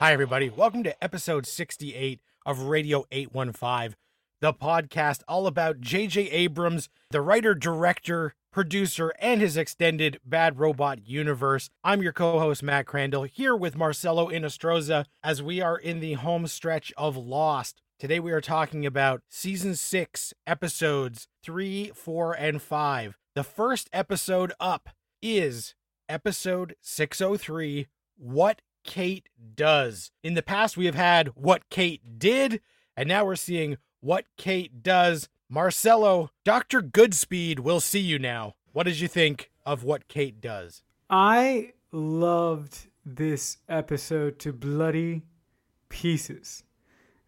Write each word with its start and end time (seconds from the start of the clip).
Hi, 0.00 0.14
everybody. 0.14 0.48
Welcome 0.48 0.82
to 0.84 1.04
episode 1.04 1.44
68 1.44 2.22
of 2.46 2.60
Radio 2.60 3.04
815, 3.12 3.96
the 4.40 4.54
podcast 4.54 5.20
all 5.28 5.46
about 5.46 5.82
J.J. 5.82 6.22
Abrams, 6.30 6.88
the 7.10 7.20
writer, 7.20 7.54
director, 7.54 8.32
producer, 8.50 9.12
and 9.18 9.42
his 9.42 9.58
extended 9.58 10.18
Bad 10.24 10.58
Robot 10.58 11.06
universe. 11.06 11.68
I'm 11.84 12.00
your 12.02 12.14
co 12.14 12.38
host, 12.38 12.62
Matt 12.62 12.86
Crandall, 12.86 13.24
here 13.24 13.54
with 13.54 13.76
Marcelo 13.76 14.30
Inostroza 14.30 15.04
as 15.22 15.42
we 15.42 15.60
are 15.60 15.76
in 15.76 16.00
the 16.00 16.14
home 16.14 16.46
stretch 16.46 16.94
of 16.96 17.18
Lost. 17.18 17.82
Today, 17.98 18.20
we 18.20 18.32
are 18.32 18.40
talking 18.40 18.86
about 18.86 19.20
season 19.28 19.76
six, 19.76 20.32
episodes 20.46 21.28
three, 21.42 21.92
four, 21.94 22.32
and 22.32 22.62
five. 22.62 23.18
The 23.34 23.44
first 23.44 23.90
episode 23.92 24.54
up 24.58 24.88
is 25.20 25.74
episode 26.08 26.74
603 26.80 27.86
What 28.16 28.62
Kate 28.84 29.28
does. 29.54 30.10
In 30.22 30.34
the 30.34 30.42
past, 30.42 30.76
we 30.76 30.86
have 30.86 30.94
had 30.94 31.28
what 31.28 31.68
Kate 31.70 32.18
did, 32.18 32.60
and 32.96 33.08
now 33.08 33.24
we're 33.24 33.36
seeing 33.36 33.76
what 34.00 34.24
Kate 34.36 34.82
does. 34.82 35.28
Marcelo, 35.48 36.30
Dr. 36.44 36.80
Goodspeed 36.80 37.60
will 37.60 37.80
see 37.80 38.00
you 38.00 38.18
now. 38.18 38.54
What 38.72 38.84
did 38.84 39.00
you 39.00 39.08
think 39.08 39.50
of 39.66 39.82
what 39.84 40.08
Kate 40.08 40.40
does? 40.40 40.82
I 41.08 41.72
loved 41.92 42.86
this 43.04 43.58
episode 43.68 44.38
to 44.40 44.52
bloody 44.52 45.22
pieces. 45.88 46.62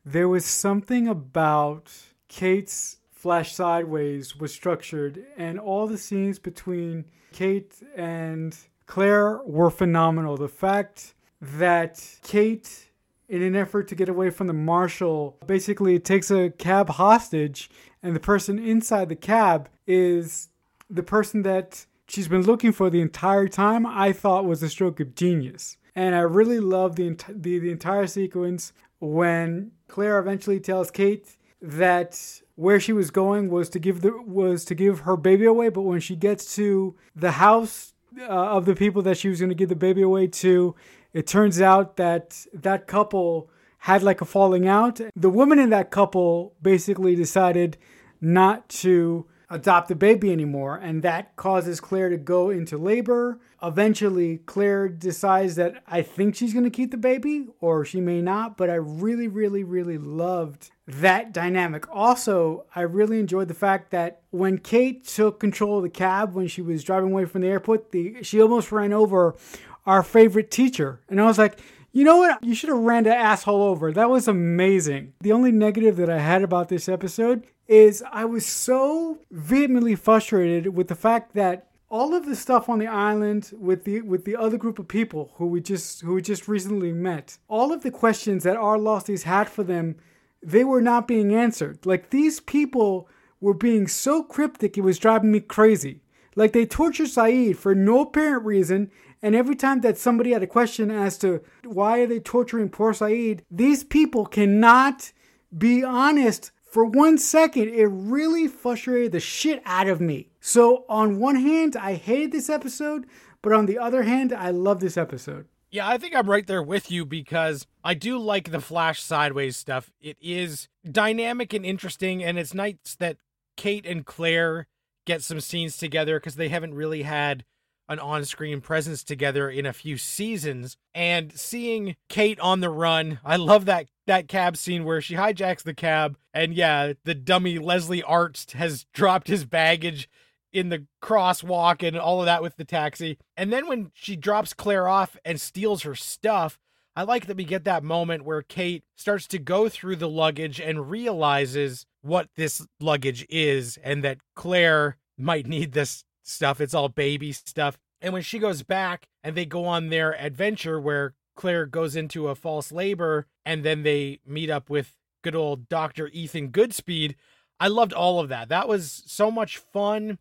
There 0.04 0.28
was 0.28 0.44
something 0.44 1.08
about 1.08 1.90
Kate's 2.28 2.98
Flash 3.10 3.54
Sideways 3.54 4.36
was 4.36 4.52
structured, 4.52 5.24
and 5.36 5.60
all 5.60 5.86
the 5.86 5.98
scenes 5.98 6.38
between 6.40 7.04
Kate 7.32 7.74
and 7.96 8.56
Claire 8.86 9.40
were 9.44 9.70
phenomenal. 9.70 10.36
The 10.36 10.48
fact 10.48 11.14
that 11.42 12.18
Kate, 12.22 12.90
in 13.28 13.42
an 13.42 13.56
effort 13.56 13.88
to 13.88 13.94
get 13.94 14.08
away 14.08 14.30
from 14.30 14.46
the 14.46 14.52
marshal, 14.52 15.36
basically 15.46 15.98
takes 15.98 16.30
a 16.30 16.50
cab 16.50 16.90
hostage, 16.90 17.68
and 18.02 18.14
the 18.14 18.20
person 18.20 18.58
inside 18.58 19.08
the 19.08 19.16
cab 19.16 19.68
is 19.86 20.48
the 20.88 21.02
person 21.02 21.42
that 21.42 21.84
she's 22.06 22.28
been 22.28 22.42
looking 22.42 22.72
for 22.72 22.88
the 22.88 23.00
entire 23.00 23.48
time. 23.48 23.84
I 23.84 24.12
thought 24.12 24.44
was 24.44 24.62
a 24.62 24.68
stroke 24.68 25.00
of 25.00 25.14
genius, 25.16 25.76
and 25.94 26.14
I 26.14 26.20
really 26.20 26.60
love 26.60 26.96
the 26.96 27.16
the, 27.28 27.58
the 27.58 27.70
entire 27.70 28.06
sequence 28.06 28.72
when 29.00 29.72
Claire 29.88 30.20
eventually 30.20 30.60
tells 30.60 30.92
Kate 30.92 31.36
that 31.60 32.40
where 32.54 32.78
she 32.78 32.92
was 32.92 33.10
going 33.10 33.50
was 33.50 33.68
to 33.70 33.78
give 33.78 34.00
the 34.00 34.12
was 34.22 34.64
to 34.66 34.74
give 34.74 35.00
her 35.00 35.16
baby 35.16 35.44
away 35.44 35.68
but 35.68 35.82
when 35.82 36.00
she 36.00 36.16
gets 36.16 36.56
to 36.56 36.96
the 37.14 37.32
house 37.32 37.94
uh, 38.20 38.24
of 38.26 38.66
the 38.66 38.74
people 38.74 39.00
that 39.00 39.16
she 39.16 39.28
was 39.28 39.38
going 39.38 39.48
to 39.48 39.54
give 39.54 39.68
the 39.68 39.76
baby 39.76 40.02
away 40.02 40.26
to 40.26 40.74
it 41.12 41.26
turns 41.26 41.60
out 41.60 41.96
that 41.96 42.46
that 42.52 42.86
couple 42.86 43.50
had 43.78 44.02
like 44.02 44.20
a 44.20 44.24
falling 44.24 44.68
out. 44.68 45.00
The 45.16 45.30
woman 45.30 45.58
in 45.58 45.70
that 45.70 45.90
couple 45.90 46.54
basically 46.62 47.16
decided 47.16 47.76
not 48.20 48.68
to 48.68 49.26
adopt 49.50 49.88
the 49.88 49.94
baby 49.94 50.32
anymore, 50.32 50.76
and 50.82 51.02
that 51.02 51.36
causes 51.36 51.78
Claire 51.78 52.08
to 52.08 52.16
go 52.16 52.48
into 52.48 52.78
labor. 52.78 53.38
Eventually, 53.62 54.38
Claire 54.38 54.88
decides 54.88 55.56
that 55.56 55.82
I 55.86 56.00
think 56.00 56.34
she's 56.34 56.54
going 56.54 56.64
to 56.64 56.70
keep 56.70 56.90
the 56.90 56.96
baby, 56.96 57.48
or 57.60 57.84
she 57.84 58.00
may 58.00 58.22
not, 58.22 58.56
but 58.56 58.70
I 58.70 58.74
really, 58.74 59.28
really, 59.28 59.62
really 59.62 59.98
loved 59.98 60.70
that 60.86 61.32
dynamic. 61.32 61.84
Also, 61.94 62.64
I 62.74 62.80
really 62.82 63.20
enjoyed 63.20 63.48
the 63.48 63.54
fact 63.54 63.90
that 63.90 64.22
when 64.30 64.58
Kate 64.58 65.06
took 65.06 65.38
control 65.38 65.76
of 65.76 65.82
the 65.82 65.90
cab 65.90 66.34
when 66.34 66.48
she 66.48 66.62
was 66.62 66.82
driving 66.82 67.12
away 67.12 67.26
from 67.26 67.42
the 67.42 67.48
airport, 67.48 67.92
the, 67.92 68.22
she 68.22 68.40
almost 68.40 68.72
ran 68.72 68.92
over 68.92 69.36
our 69.86 70.02
favorite 70.02 70.50
teacher. 70.50 71.00
And 71.08 71.20
I 71.20 71.24
was 71.24 71.38
like, 71.38 71.58
you 71.92 72.04
know 72.04 72.18
what? 72.18 72.42
You 72.42 72.54
should 72.54 72.70
have 72.70 72.78
ran 72.78 73.04
that 73.04 73.18
asshole 73.18 73.62
over. 73.62 73.92
That 73.92 74.08
was 74.08 74.26
amazing. 74.26 75.12
The 75.20 75.32
only 75.32 75.52
negative 75.52 75.96
that 75.96 76.08
I 76.08 76.18
had 76.18 76.42
about 76.42 76.68
this 76.68 76.88
episode 76.88 77.46
is 77.68 78.02
I 78.10 78.24
was 78.24 78.46
so 78.46 79.18
vehemently 79.30 79.94
frustrated 79.94 80.74
with 80.74 80.88
the 80.88 80.94
fact 80.94 81.34
that 81.34 81.68
all 81.90 82.14
of 82.14 82.24
the 82.24 82.34
stuff 82.34 82.70
on 82.70 82.78
the 82.78 82.86
island 82.86 83.52
with 83.58 83.84
the 83.84 84.00
with 84.00 84.24
the 84.24 84.34
other 84.34 84.56
group 84.56 84.78
of 84.78 84.88
people 84.88 85.32
who 85.36 85.46
we 85.46 85.60
just 85.60 86.00
who 86.00 86.14
we 86.14 86.22
just 86.22 86.48
recently 86.48 86.92
met, 86.92 87.36
all 87.48 87.70
of 87.70 87.82
the 87.82 87.90
questions 87.90 88.44
that 88.44 88.56
our 88.56 88.78
losties 88.78 89.24
had 89.24 89.48
for 89.48 89.62
them, 89.62 89.96
they 90.42 90.64
were 90.64 90.80
not 90.80 91.06
being 91.06 91.34
answered. 91.34 91.84
Like 91.84 92.08
these 92.08 92.40
people 92.40 93.08
were 93.40 93.52
being 93.52 93.86
so 93.86 94.22
cryptic, 94.22 94.78
it 94.78 94.80
was 94.80 94.98
driving 94.98 95.32
me 95.32 95.40
crazy. 95.40 96.00
Like 96.34 96.52
they 96.52 96.66
tortured 96.66 97.08
Sayid 97.08 97.56
for 97.56 97.74
no 97.74 98.00
apparent 98.02 98.44
reason, 98.44 98.90
and 99.20 99.34
every 99.34 99.54
time 99.54 99.82
that 99.82 99.98
somebody 99.98 100.32
had 100.32 100.42
a 100.42 100.46
question 100.46 100.90
as 100.90 101.18
to 101.18 101.42
why 101.64 102.00
are 102.00 102.06
they 102.06 102.20
torturing 102.20 102.70
poor 102.70 102.92
Sayid, 102.92 103.40
these 103.50 103.84
people 103.84 104.26
cannot 104.26 105.12
be 105.56 105.84
honest 105.84 106.50
for 106.64 106.84
one 106.84 107.18
second. 107.18 107.68
It 107.68 107.86
really 107.86 108.48
frustrated 108.48 109.12
the 109.12 109.20
shit 109.20 109.62
out 109.64 109.88
of 109.88 110.00
me. 110.00 110.30
So 110.40 110.84
on 110.88 111.20
one 111.20 111.36
hand, 111.36 111.76
I 111.76 111.94
hated 111.94 112.32
this 112.32 112.48
episode, 112.48 113.06
but 113.42 113.52
on 113.52 113.66
the 113.66 113.78
other 113.78 114.02
hand, 114.04 114.32
I 114.32 114.50
love 114.50 114.80
this 114.80 114.96
episode. 114.96 115.46
Yeah, 115.70 115.88
I 115.88 115.96
think 115.96 116.14
I'm 116.14 116.28
right 116.28 116.46
there 116.46 116.62
with 116.62 116.90
you 116.90 117.06
because 117.06 117.66
I 117.82 117.94
do 117.94 118.18
like 118.18 118.50
the 118.50 118.60
Flash 118.60 119.02
Sideways 119.02 119.56
stuff. 119.56 119.90
It 120.00 120.16
is 120.20 120.68
dynamic 120.90 121.54
and 121.54 121.64
interesting, 121.64 122.22
and 122.22 122.38
it's 122.38 122.52
nice 122.52 122.96
that 122.98 123.16
Kate 123.56 123.86
and 123.86 124.04
Claire 124.04 124.66
get 125.06 125.22
some 125.22 125.40
scenes 125.40 125.76
together 125.76 126.18
because 126.18 126.36
they 126.36 126.48
haven't 126.48 126.74
really 126.74 127.02
had 127.02 127.44
an 127.88 127.98
on-screen 127.98 128.60
presence 128.60 129.02
together 129.04 129.50
in 129.50 129.66
a 129.66 129.72
few 129.72 129.98
seasons. 129.98 130.76
And 130.94 131.32
seeing 131.32 131.96
Kate 132.08 132.40
on 132.40 132.60
the 132.60 132.70
run 132.70 133.18
I 133.24 133.36
love 133.36 133.64
that 133.66 133.86
that 134.06 134.28
cab 134.28 134.56
scene 134.56 134.84
where 134.84 135.00
she 135.00 135.14
hijacks 135.14 135.62
the 135.62 135.74
cab 135.74 136.16
and 136.34 136.54
yeah 136.54 136.94
the 137.04 137.14
dummy 137.14 137.58
Leslie 137.58 138.02
Arzt 138.02 138.52
has 138.52 138.84
dropped 138.92 139.28
his 139.28 139.44
baggage 139.44 140.08
in 140.52 140.68
the 140.68 140.86
crosswalk 141.02 141.86
and 141.86 141.96
all 141.96 142.20
of 142.20 142.26
that 142.26 142.42
with 142.42 142.56
the 142.56 142.64
taxi. 142.64 143.18
And 143.36 143.52
then 143.52 143.66
when 143.66 143.90
she 143.94 144.16
drops 144.16 144.52
Claire 144.52 144.88
off 144.88 145.16
and 145.24 145.40
steals 145.40 145.82
her 145.82 145.94
stuff 145.94 146.58
I 146.94 147.02
like 147.04 147.26
that 147.26 147.36
we 147.36 147.44
get 147.44 147.64
that 147.64 147.82
moment 147.82 148.24
where 148.24 148.42
Kate 148.42 148.84
starts 148.96 149.26
to 149.28 149.38
go 149.38 149.68
through 149.68 149.96
the 149.96 150.08
luggage 150.08 150.60
and 150.60 150.90
realizes 150.90 151.86
what 152.02 152.28
this 152.36 152.66
luggage 152.80 153.26
is 153.30 153.78
and 153.82 154.04
that 154.04 154.18
Claire 154.34 154.98
might 155.16 155.46
need 155.46 155.72
this 155.72 156.04
stuff. 156.22 156.60
It's 156.60 156.74
all 156.74 156.88
baby 156.88 157.32
stuff. 157.32 157.78
And 158.00 158.12
when 158.12 158.22
she 158.22 158.38
goes 158.38 158.62
back 158.62 159.06
and 159.22 159.36
they 159.36 159.46
go 159.46 159.64
on 159.64 159.88
their 159.88 160.12
adventure 160.20 160.78
where 160.80 161.14
Claire 161.34 161.66
goes 161.66 161.96
into 161.96 162.28
a 162.28 162.34
false 162.34 162.72
labor 162.72 163.26
and 163.44 163.64
then 163.64 163.84
they 163.84 164.20
meet 164.26 164.50
up 164.50 164.68
with 164.68 164.92
good 165.22 165.36
old 165.36 165.68
Dr. 165.68 166.08
Ethan 166.08 166.50
Goodspeed, 166.50 167.14
I 167.58 167.68
loved 167.68 167.92
all 167.92 168.20
of 168.20 168.28
that. 168.28 168.48
That 168.48 168.68
was 168.68 169.02
so 169.06 169.30
much 169.30 169.56
fun, 169.56 170.18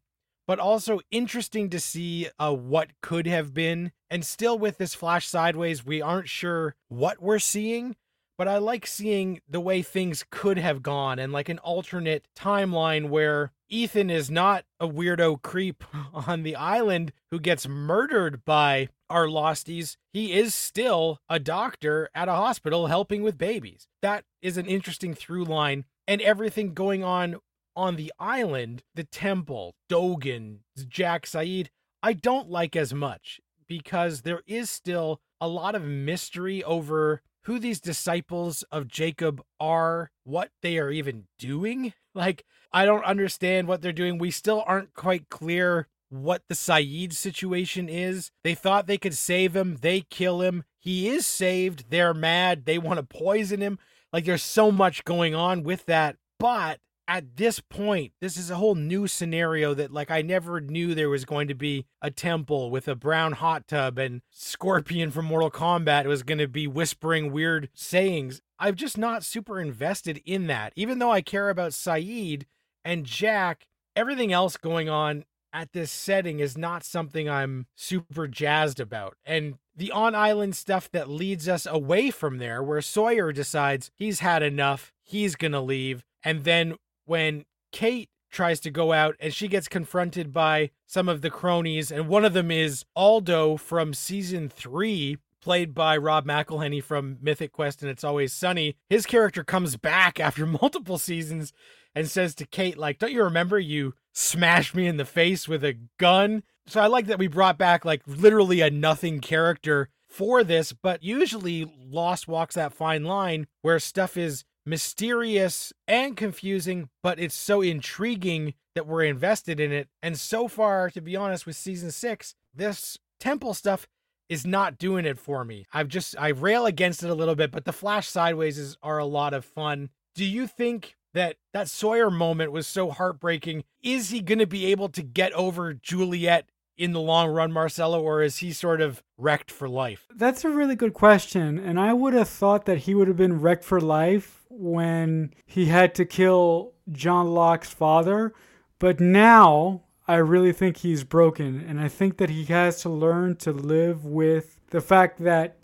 but 0.52 0.60
also 0.60 1.00
interesting 1.12 1.70
to 1.70 1.80
see 1.80 2.28
uh, 2.38 2.54
what 2.54 2.90
could 3.02 3.26
have 3.26 3.54
been. 3.54 3.94
And 4.10 4.26
still, 4.26 4.60
with 4.60 4.80
this 4.80 4.94
flash 4.94 5.26
sideways, 5.26 5.86
we 5.86 6.02
aren't 6.02 6.28
sure 6.28 6.76
what 6.90 7.22
we're 7.22 7.40
seeing, 7.40 7.96
but 8.38 8.50
I 8.50 8.58
like 8.58 8.86
seeing 8.86 9.40
the 9.48 9.62
way 9.62 9.82
things 9.82 10.26
could 10.30 10.58
have 10.58 10.84
gone 10.84 11.20
and 11.20 11.32
like 11.32 11.48
an 11.48 11.60
alternate 11.60 12.28
timeline 12.38 13.08
where 13.08 13.54
Ethan 13.70 14.10
is 14.10 14.30
not 14.30 14.66
a 14.78 14.90
weirdo 14.90 15.42
creep 15.42 15.86
on 16.14 16.44
the 16.44 16.58
island 16.58 17.14
who 17.30 17.40
gets 17.40 17.66
murdered 17.66 18.44
by 18.44 18.90
our 19.10 19.28
losties. 19.28 19.96
He 20.12 20.34
is 20.34 20.54
still 20.54 21.22
a 21.30 21.40
doctor 21.40 22.10
at 22.14 22.28
a 22.28 22.34
hospital 22.34 22.88
helping 22.88 23.24
with 23.24 23.38
babies. 23.38 23.88
That 24.02 24.26
is 24.42 24.58
an 24.58 24.66
interesting 24.66 25.14
through 25.14 25.46
line. 25.46 25.86
And 26.10 26.20
everything 26.20 26.74
going 26.74 27.06
on 27.06 27.38
on 27.76 27.96
the 27.96 28.12
island, 28.20 28.84
the 28.96 29.04
temple, 29.04 29.76
Dogen, 29.90 30.60
Jack 30.88 31.26
Sayid, 31.26 31.68
I 32.04 32.14
don't 32.14 32.50
like 32.50 32.76
as 32.76 32.94
much 32.94 33.40
because 33.68 34.22
there 34.22 34.42
is 34.48 34.70
still 34.70 35.22
a 35.40 35.48
lot 35.48 35.76
of 35.76 35.84
mystery 35.84 36.64
over 36.64 37.22
who 37.46 37.58
these 37.58 37.80
disciples 37.80 38.64
of 38.72 38.88
Jacob 38.88 39.42
are, 39.60 40.12
what 40.24 40.52
they 40.62 40.78
are 40.78 40.92
even 40.92 41.26
doing. 41.38 41.94
Like, 42.14 42.44
I 42.74 42.84
don't 42.84 43.06
understand 43.06 43.70
what 43.70 43.82
they're 43.82 43.94
doing. 43.94 44.18
We 44.18 44.32
still 44.32 44.66
aren't 44.68 44.94
quite 44.94 45.30
clear 45.30 45.88
what 46.10 46.42
the 46.50 46.56
Sayid 46.56 47.14
situation 47.14 47.88
is. 47.88 48.32
They 48.44 48.54
thought 48.54 48.86
they 48.86 48.98
could 48.98 49.14
save 49.14 49.56
him, 49.56 49.78
they 49.80 50.02
kill 50.02 50.42
him. 50.42 50.66
He 50.82 51.08
is 51.08 51.26
saved. 51.26 51.86
They're 51.90 52.14
mad. 52.14 52.66
They 52.66 52.78
want 52.78 52.98
to 52.98 53.04
poison 53.04 53.62
him. 53.62 53.80
Like, 54.12 54.26
there's 54.26 54.44
so 54.44 54.72
much 54.72 55.06
going 55.06 55.34
on 55.34 55.64
with 55.64 55.86
that. 55.86 56.18
But 56.40 56.80
at 57.12 57.36
this 57.36 57.60
point, 57.60 58.14
this 58.22 58.38
is 58.38 58.50
a 58.50 58.56
whole 58.56 58.74
new 58.74 59.06
scenario 59.06 59.74
that 59.74 59.92
like 59.92 60.10
I 60.10 60.22
never 60.22 60.62
knew 60.62 60.96
there 60.96 61.10
was 61.10 61.26
going 61.26 61.50
to 61.50 61.54
be 61.54 61.86
a 62.02 62.10
temple 62.10 62.72
with 62.72 62.88
a 62.88 62.96
brown 62.96 63.34
hot 63.34 63.68
tub 63.68 63.98
and 63.98 64.22
Scorpion 64.30 65.12
from 65.12 65.26
Mortal 65.26 65.52
Kombat 65.52 66.06
was 66.06 66.24
going 66.24 66.38
to 66.38 66.48
be 66.48 66.68
whispering 66.68 67.34
weird 67.34 67.68
sayings. 67.74 68.42
I'm 68.60 68.76
just 68.76 68.98
not 68.98 69.26
super 69.26 69.60
invested 69.60 70.22
in 70.26 70.48
that. 70.48 70.72
Even 70.78 71.00
though 71.00 71.12
I 71.12 71.20
care 71.20 71.50
about 71.50 71.74
Sayid 71.74 72.44
and 72.86 73.06
Jack, 73.06 73.68
everything 73.94 74.32
else 74.32 74.56
going 74.56 74.88
on 74.88 75.26
at 75.52 75.74
this 75.74 75.92
setting 75.92 76.40
is 76.40 76.58
not 76.58 76.86
something 76.86 77.30
I'm 77.30 77.66
super 77.76 78.26
jazzed 78.26 78.80
about. 78.80 79.18
And 79.26 79.56
the 79.76 79.92
on 79.92 80.16
island 80.16 80.56
stuff 80.56 80.90
that 80.92 81.10
leads 81.10 81.50
us 81.50 81.66
away 81.66 82.10
from 82.10 82.38
there, 82.38 82.64
where 82.64 82.82
Sawyer 82.82 83.34
decides 83.34 83.92
he's 83.98 84.22
had 84.22 84.42
enough, 84.42 84.94
he's 85.04 85.36
going 85.36 85.52
to 85.52 85.60
leave. 85.60 86.06
And 86.24 86.46
then 86.46 86.76
when 87.06 87.46
Kate 87.72 88.10
tries 88.32 88.60
to 88.62 88.72
go 88.72 88.94
out 88.94 89.16
and 89.20 89.34
she 89.34 89.48
gets 89.48 89.68
confronted 89.68 90.32
by 90.32 90.72
some 90.86 91.10
of 91.10 91.22
the 91.22 91.30
cronies, 91.30 91.92
and 91.92 92.08
one 92.08 92.26
of 92.26 92.34
them 92.34 92.50
is 92.50 92.86
Aldo 92.96 93.58
from 93.58 93.94
season 93.94 94.50
three, 94.50 95.18
played 95.42 95.74
by 95.74 95.98
Rob 95.98 96.26
McElhenney 96.26 96.84
from 96.84 97.18
Mythic 97.22 97.52
Quest 97.52 97.82
and 97.82 97.92
It's 97.92 98.04
Always 98.04 98.32
Sunny. 98.32 98.78
His 98.90 99.06
character 99.06 99.44
comes 99.44 99.76
back 99.76 100.20
after 100.22 100.46
multiple 100.46 100.98
seasons 100.98 101.52
and 101.94 102.10
says 102.10 102.34
to 102.36 102.46
Kate, 102.46 102.78
like, 102.78 103.00
don't 103.00 103.12
you 103.12 103.24
remember 103.24 103.60
you 103.60 103.94
smashed 104.14 104.76
me 104.76 104.88
in 104.88 104.98
the 104.98 105.06
face 105.06 105.48
with 105.48 105.64
a 105.64 105.78
gun? 105.98 106.44
So 106.68 106.80
I 106.80 106.88
like 106.88 107.08
that 107.08 107.20
we 107.20 107.28
brought 107.28 107.58
back 107.58 107.84
like 107.84 108.02
literally 108.08 108.62
a 108.62 108.70
nothing 108.70 109.20
character 109.20 109.90
for 110.08 110.44
this, 110.44 110.74
but 110.74 111.04
usually 111.04 111.72
Lost 111.90 112.28
walks 112.28 112.56
that 112.56 112.74
fine 112.74 113.04
line 113.04 113.48
where 113.62 113.80
stuff 113.80 114.18
is 114.18 114.44
mysterious 114.66 115.74
and 115.88 116.16
confusing, 116.16 116.90
but 117.02 117.20
it's 117.20 117.36
so 117.36 117.62
intriguing 117.62 118.54
that 118.76 118.88
we're 118.88 119.04
invested 119.04 119.60
in 119.60 119.72
it. 119.72 119.90
And 120.02 120.18
so 120.18 120.48
far, 120.48 120.90
to 120.92 121.02
be 121.02 121.16
honest, 121.16 121.46
with 121.46 121.56
season 121.56 121.92
six, 121.92 122.36
this 122.54 122.98
temple 123.20 123.54
stuff 123.54 123.88
is 124.30 124.46
not 124.46 124.78
doing 124.78 125.06
it 125.06 125.18
for 125.18 125.44
me. 125.44 125.66
I've 125.74 125.90
just 125.90 126.16
I 126.18 126.30
rail 126.30 126.66
against 126.66 127.04
it 127.04 127.10
a 127.10 127.16
little 127.16 127.36
bit, 127.36 127.52
but 127.52 127.66
the 127.66 127.74
flash 127.74 128.08
sideways 128.08 128.58
is, 128.58 128.78
are 128.82 128.98
a 128.98 129.06
lot 129.06 129.34
of 129.34 129.44
fun. 129.44 129.90
Do 130.16 130.24
you 130.24 130.48
think 130.48 130.96
that 131.14 131.36
that 131.54 131.70
Sawyer 131.70 132.10
moment 132.10 132.52
was 132.52 132.66
so 132.68 132.92
heartbreaking? 132.92 133.66
Is 133.84 134.10
he 134.10 134.22
going 134.22 134.40
to 134.40 134.48
be 134.48 134.68
able 134.68 134.90
to 134.90 135.04
get 135.04 135.34
over 135.34 135.74
Juliet 135.74 136.48
in 136.78 136.94
the 136.94 137.02
long 137.02 137.30
run, 137.30 137.52
Marcelo, 137.52 138.02
or 138.02 138.22
is 138.22 138.38
he 138.38 138.52
sort 138.52 138.82
of 138.82 139.04
wrecked 139.18 139.52
for 139.52 139.70
life? 139.70 140.08
That's 140.16 140.44
a 140.44 140.50
really 140.50 140.76
good 140.76 140.94
question. 140.94 141.60
And 141.60 141.80
I 141.80 141.94
would 141.94 142.14
have 142.14 142.30
thought 142.30 142.66
that 142.66 142.80
he 142.80 142.96
would 142.96 143.08
have 143.08 143.18
been 143.18 143.42
wrecked 143.42 143.64
for 143.64 143.80
life 143.80 144.46
when 144.50 145.34
he 145.46 145.66
had 145.66 145.96
to 145.96 146.06
kill 146.06 146.74
John 146.92 147.28
Locke's 147.28 147.72
father. 147.74 148.34
But 148.80 149.00
now 149.00 149.84
I 150.08 150.16
really 150.16 150.54
think 150.54 150.78
he's 150.78 151.04
broken. 151.04 151.64
And 151.68 151.80
I 151.80 151.88
think 151.88 152.18
that 152.18 152.30
he 152.30 152.46
has 152.46 152.82
to 152.82 152.90
learn 152.90 153.36
to 153.38 153.52
live 153.52 154.06
with 154.06 154.60
the 154.72 154.82
fact 154.82 155.24
that 155.24 155.58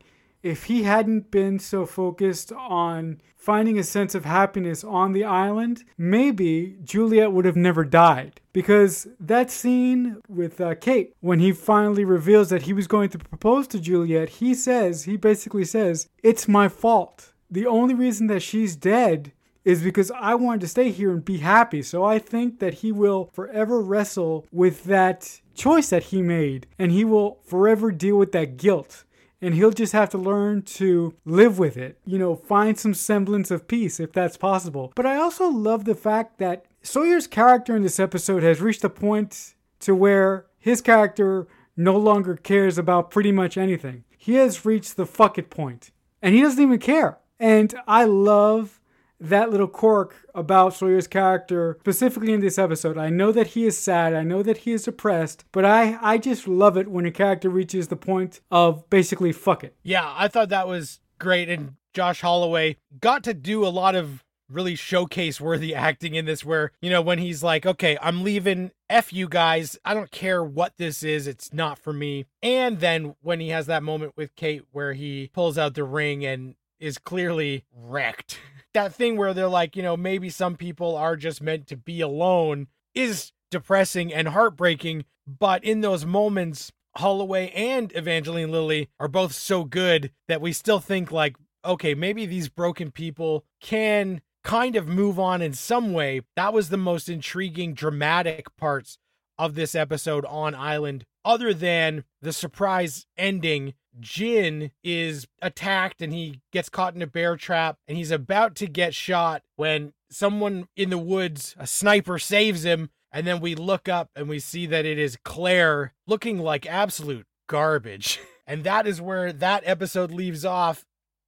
if 0.44 0.66
he 0.66 0.84
hadn't 0.84 1.32
been 1.32 1.60
so 1.60 1.86
focused 1.86 2.52
on 2.54 3.22
finding 3.36 3.80
a 3.80 3.84
sense 3.84 4.14
of 4.14 4.26
happiness 4.26 4.84
on 4.84 5.14
the 5.14 5.24
island, 5.24 5.84
maybe 5.98 6.78
Juliet 6.84 7.32
would 7.32 7.46
have 7.46 7.56
never 7.56 7.86
died. 7.86 8.42
Because 8.52 9.08
that 9.20 9.50
scene 9.50 10.18
with 10.28 10.60
uh, 10.60 10.76
Kate, 10.76 11.14
when 11.22 11.40
he 11.40 11.52
finally 11.52 12.04
reveals 12.04 12.50
that 12.50 12.64
he 12.64 12.74
was 12.74 12.88
going 12.88 13.10
to 13.10 13.20
propose 13.20 13.68
to 13.68 13.80
Juliet, 13.80 14.30
he 14.30 14.54
says, 14.54 15.04
he 15.04 15.16
basically 15.16 15.66
says, 15.66 16.10
It's 16.24 16.48
my 16.48 16.68
fault. 16.68 17.34
The 17.50 17.66
only 17.66 17.94
reason 17.94 18.28
that 18.28 18.42
she's 18.42 18.76
dead 18.76 19.32
is 19.64 19.82
because 19.82 20.12
I 20.12 20.34
wanted 20.36 20.62
to 20.62 20.68
stay 20.68 20.92
here 20.92 21.12
and 21.12 21.24
be 21.24 21.40
happy. 21.40 21.82
So 21.82 22.04
I 22.04 22.20
think 22.20 22.60
that 22.60 22.76
he 22.76 22.92
will 22.92 23.30
forever 23.34 23.82
wrestle 23.82 24.46
with 24.52 24.86
that 24.86 25.42
choice 25.56 25.90
that 25.90 26.04
he 26.04 26.22
made 26.22 26.68
and 26.80 26.92
he 26.92 27.04
will 27.04 27.40
forever 27.46 27.92
deal 27.92 28.18
with 28.18 28.32
that 28.32 28.58
guilt 28.58 29.04
and 29.42 29.54
he'll 29.54 29.72
just 29.72 29.94
have 29.94 30.10
to 30.10 30.18
learn 30.18 30.62
to 30.64 31.14
live 31.26 31.60
with 31.60 31.78
it. 31.78 32.00
You 32.06 32.18
know, 32.18 32.36
find 32.36 32.78
some 32.78 32.94
semblance 32.94 33.52
of 33.52 33.68
peace 33.68 34.00
if 34.00 34.12
that's 34.12 34.38
possible. 34.38 34.92
But 34.96 35.06
I 35.06 35.18
also 35.18 35.48
love 35.48 35.86
the 35.86 35.96
fact 35.96 36.40
that 36.40 36.66
Sawyer's 36.82 37.28
character 37.28 37.76
in 37.76 37.84
this 37.84 38.00
episode 38.00 38.44
has 38.44 38.62
reached 38.62 38.84
a 38.84 38.90
point 38.90 39.56
to 39.82 39.94
where 39.94 40.46
his 40.58 40.82
character 40.82 41.48
no 41.76 41.98
longer 41.98 42.36
cares 42.36 42.78
about 42.78 43.12
pretty 43.12 43.32
much 43.32 43.58
anything. 43.58 44.04
He 44.18 44.36
has 44.36 44.66
reached 44.66 44.98
the 44.98 45.06
fuck 45.06 45.38
it 45.38 45.50
point, 45.50 45.92
and 46.22 46.34
he 46.34 46.42
doesn't 46.42 46.62
even 46.62 46.80
care. 46.80 47.20
And 47.40 47.74
I 47.88 48.06
love 48.06 48.77
that 49.20 49.50
little 49.50 49.68
quirk 49.68 50.16
about 50.36 50.74
Sawyer's 50.74 51.08
character, 51.08 51.78
specifically 51.82 52.34
in 52.34 52.42
this 52.42 52.58
episode. 52.58 52.98
I 52.98 53.10
know 53.10 53.32
that 53.32 53.48
he 53.48 53.66
is 53.66 53.78
sad, 53.78 54.14
I 54.14 54.24
know 54.24 54.44
that 54.44 54.60
he 54.60 54.72
is 54.72 54.84
depressed, 54.84 55.46
but 55.52 55.66
I, 55.66 55.98
I 56.02 56.18
just 56.18 56.48
love 56.48 56.78
it 56.78 56.88
when 56.88 57.06
a 57.06 57.12
character 57.12 57.50
reaches 57.50 57.88
the 57.88 57.96
point 57.96 58.42
of 58.52 58.90
basically 58.90 59.32
fuck 59.32 59.64
it. 59.64 59.76
Yeah, 59.84 60.14
I 60.16 60.28
thought 60.28 60.50
that 60.50 60.68
was 60.68 61.00
great. 61.20 61.50
And 61.50 61.76
Josh 61.94 62.22
Holloway 62.22 62.78
got 63.00 63.24
to 63.24 63.34
do 63.34 63.66
a 63.66 63.70
lot 63.70 63.96
of 63.96 64.24
really 64.50 64.76
showcase 64.76 65.42
worthy 65.42 65.76
acting 65.88 66.16
in 66.16 66.26
this 66.26 66.46
where 66.46 66.72
you 66.82 66.90
know 66.90 67.02
when 67.02 67.20
he's 67.20 67.44
like 67.44 67.66
okay 67.66 67.98
i'm 68.02 68.24
leaving 68.24 68.72
f 68.90 69.12
you 69.12 69.28
guys 69.28 69.78
i 69.84 69.94
don't 69.94 70.12
care 70.12 70.44
what 70.44 70.78
this 70.78 71.04
is 71.04 71.28
it's 71.28 71.54
not 71.54 71.78
for 71.78 71.92
me 71.92 72.26
and 72.42 72.80
then 72.80 73.14
when 73.22 73.40
he 73.40 73.50
has 73.50 73.66
that 73.66 73.84
moment 73.84 74.14
with 74.16 74.36
kate 74.36 74.64
where 74.72 74.94
he 74.94 75.30
pulls 75.34 75.58
out 75.58 75.74
the 75.74 75.84
ring 75.84 76.26
and 76.26 76.56
is 76.80 76.98
clearly 76.98 77.66
wrecked 77.76 78.40
that 78.78 78.94
thing 78.94 79.18
where 79.18 79.34
they're 79.34 79.48
like, 79.48 79.76
you 79.76 79.82
know, 79.82 79.98
maybe 79.98 80.30
some 80.30 80.56
people 80.56 80.96
are 80.96 81.16
just 81.16 81.42
meant 81.42 81.66
to 81.68 81.76
be 81.76 82.00
alone 82.00 82.68
is 82.94 83.32
depressing 83.50 84.14
and 84.14 84.28
heartbreaking. 84.28 85.04
But 85.26 85.64
in 85.64 85.82
those 85.82 86.06
moments, 86.06 86.72
Holloway 86.96 87.50
and 87.50 87.92
Evangeline 87.96 88.52
Lilly 88.52 88.90
are 89.00 89.08
both 89.08 89.34
so 89.34 89.64
good 89.64 90.12
that 90.28 90.42
we 90.42 90.54
still 90.54 90.80
think 90.80 91.12
like, 91.12 91.36
okay, 91.66 91.96
maybe 91.96 92.28
these 92.28 92.50
broken 92.50 92.92
people 92.92 93.46
can 93.62 94.22
kind 94.44 94.76
of 94.76 94.88
move 94.88 95.20
on 95.20 95.42
in 95.42 95.54
some 95.54 95.92
way. 95.92 96.22
That 96.36 96.54
was 96.54 96.70
the 96.70 96.78
most 96.78 97.10
intriguing, 97.10 97.74
dramatic 97.74 98.46
parts 98.58 99.00
of 99.40 99.56
this 99.56 99.74
episode 99.74 100.24
on 100.26 100.54
Island, 100.54 101.04
other 101.28 101.54
than 101.54 102.06
the 102.22 102.32
surprise 102.32 103.06
ending 103.18 103.74
Jin 104.00 104.72
is 104.84 105.28
attacked 105.42 106.02
and 106.02 106.14
he 106.14 106.42
gets 106.52 106.70
caught 106.70 106.96
in 106.96 107.02
a 107.02 107.08
bear 107.08 107.36
trap 107.36 107.78
and 107.88 107.98
he's 107.98 108.12
about 108.12 108.56
to 108.56 108.68
get 108.68 108.96
shot 108.96 109.44
when 109.56 109.94
someone 110.10 110.68
in 110.78 110.90
the 110.90 110.98
woods, 110.98 111.56
a 111.60 111.68
sniper, 111.68 112.18
saves 112.18 112.64
him. 112.64 112.90
And 113.12 113.28
then 113.28 113.42
we 113.42 113.56
look 113.56 113.90
up 113.90 114.10
and 114.16 114.30
we 114.30 114.40
see 114.40 114.66
that 114.68 114.86
it 114.86 114.98
is 114.98 115.18
Claire 115.24 115.94
looking 116.06 116.40
like 116.40 116.66
absolute 116.66 117.28
garbage. 117.48 118.20
And 118.50 118.64
that 118.64 118.88
is 118.88 119.02
where 119.02 119.34
that 119.34 119.64
episode 119.66 120.10
leaves 120.10 120.46
off, 120.46 120.86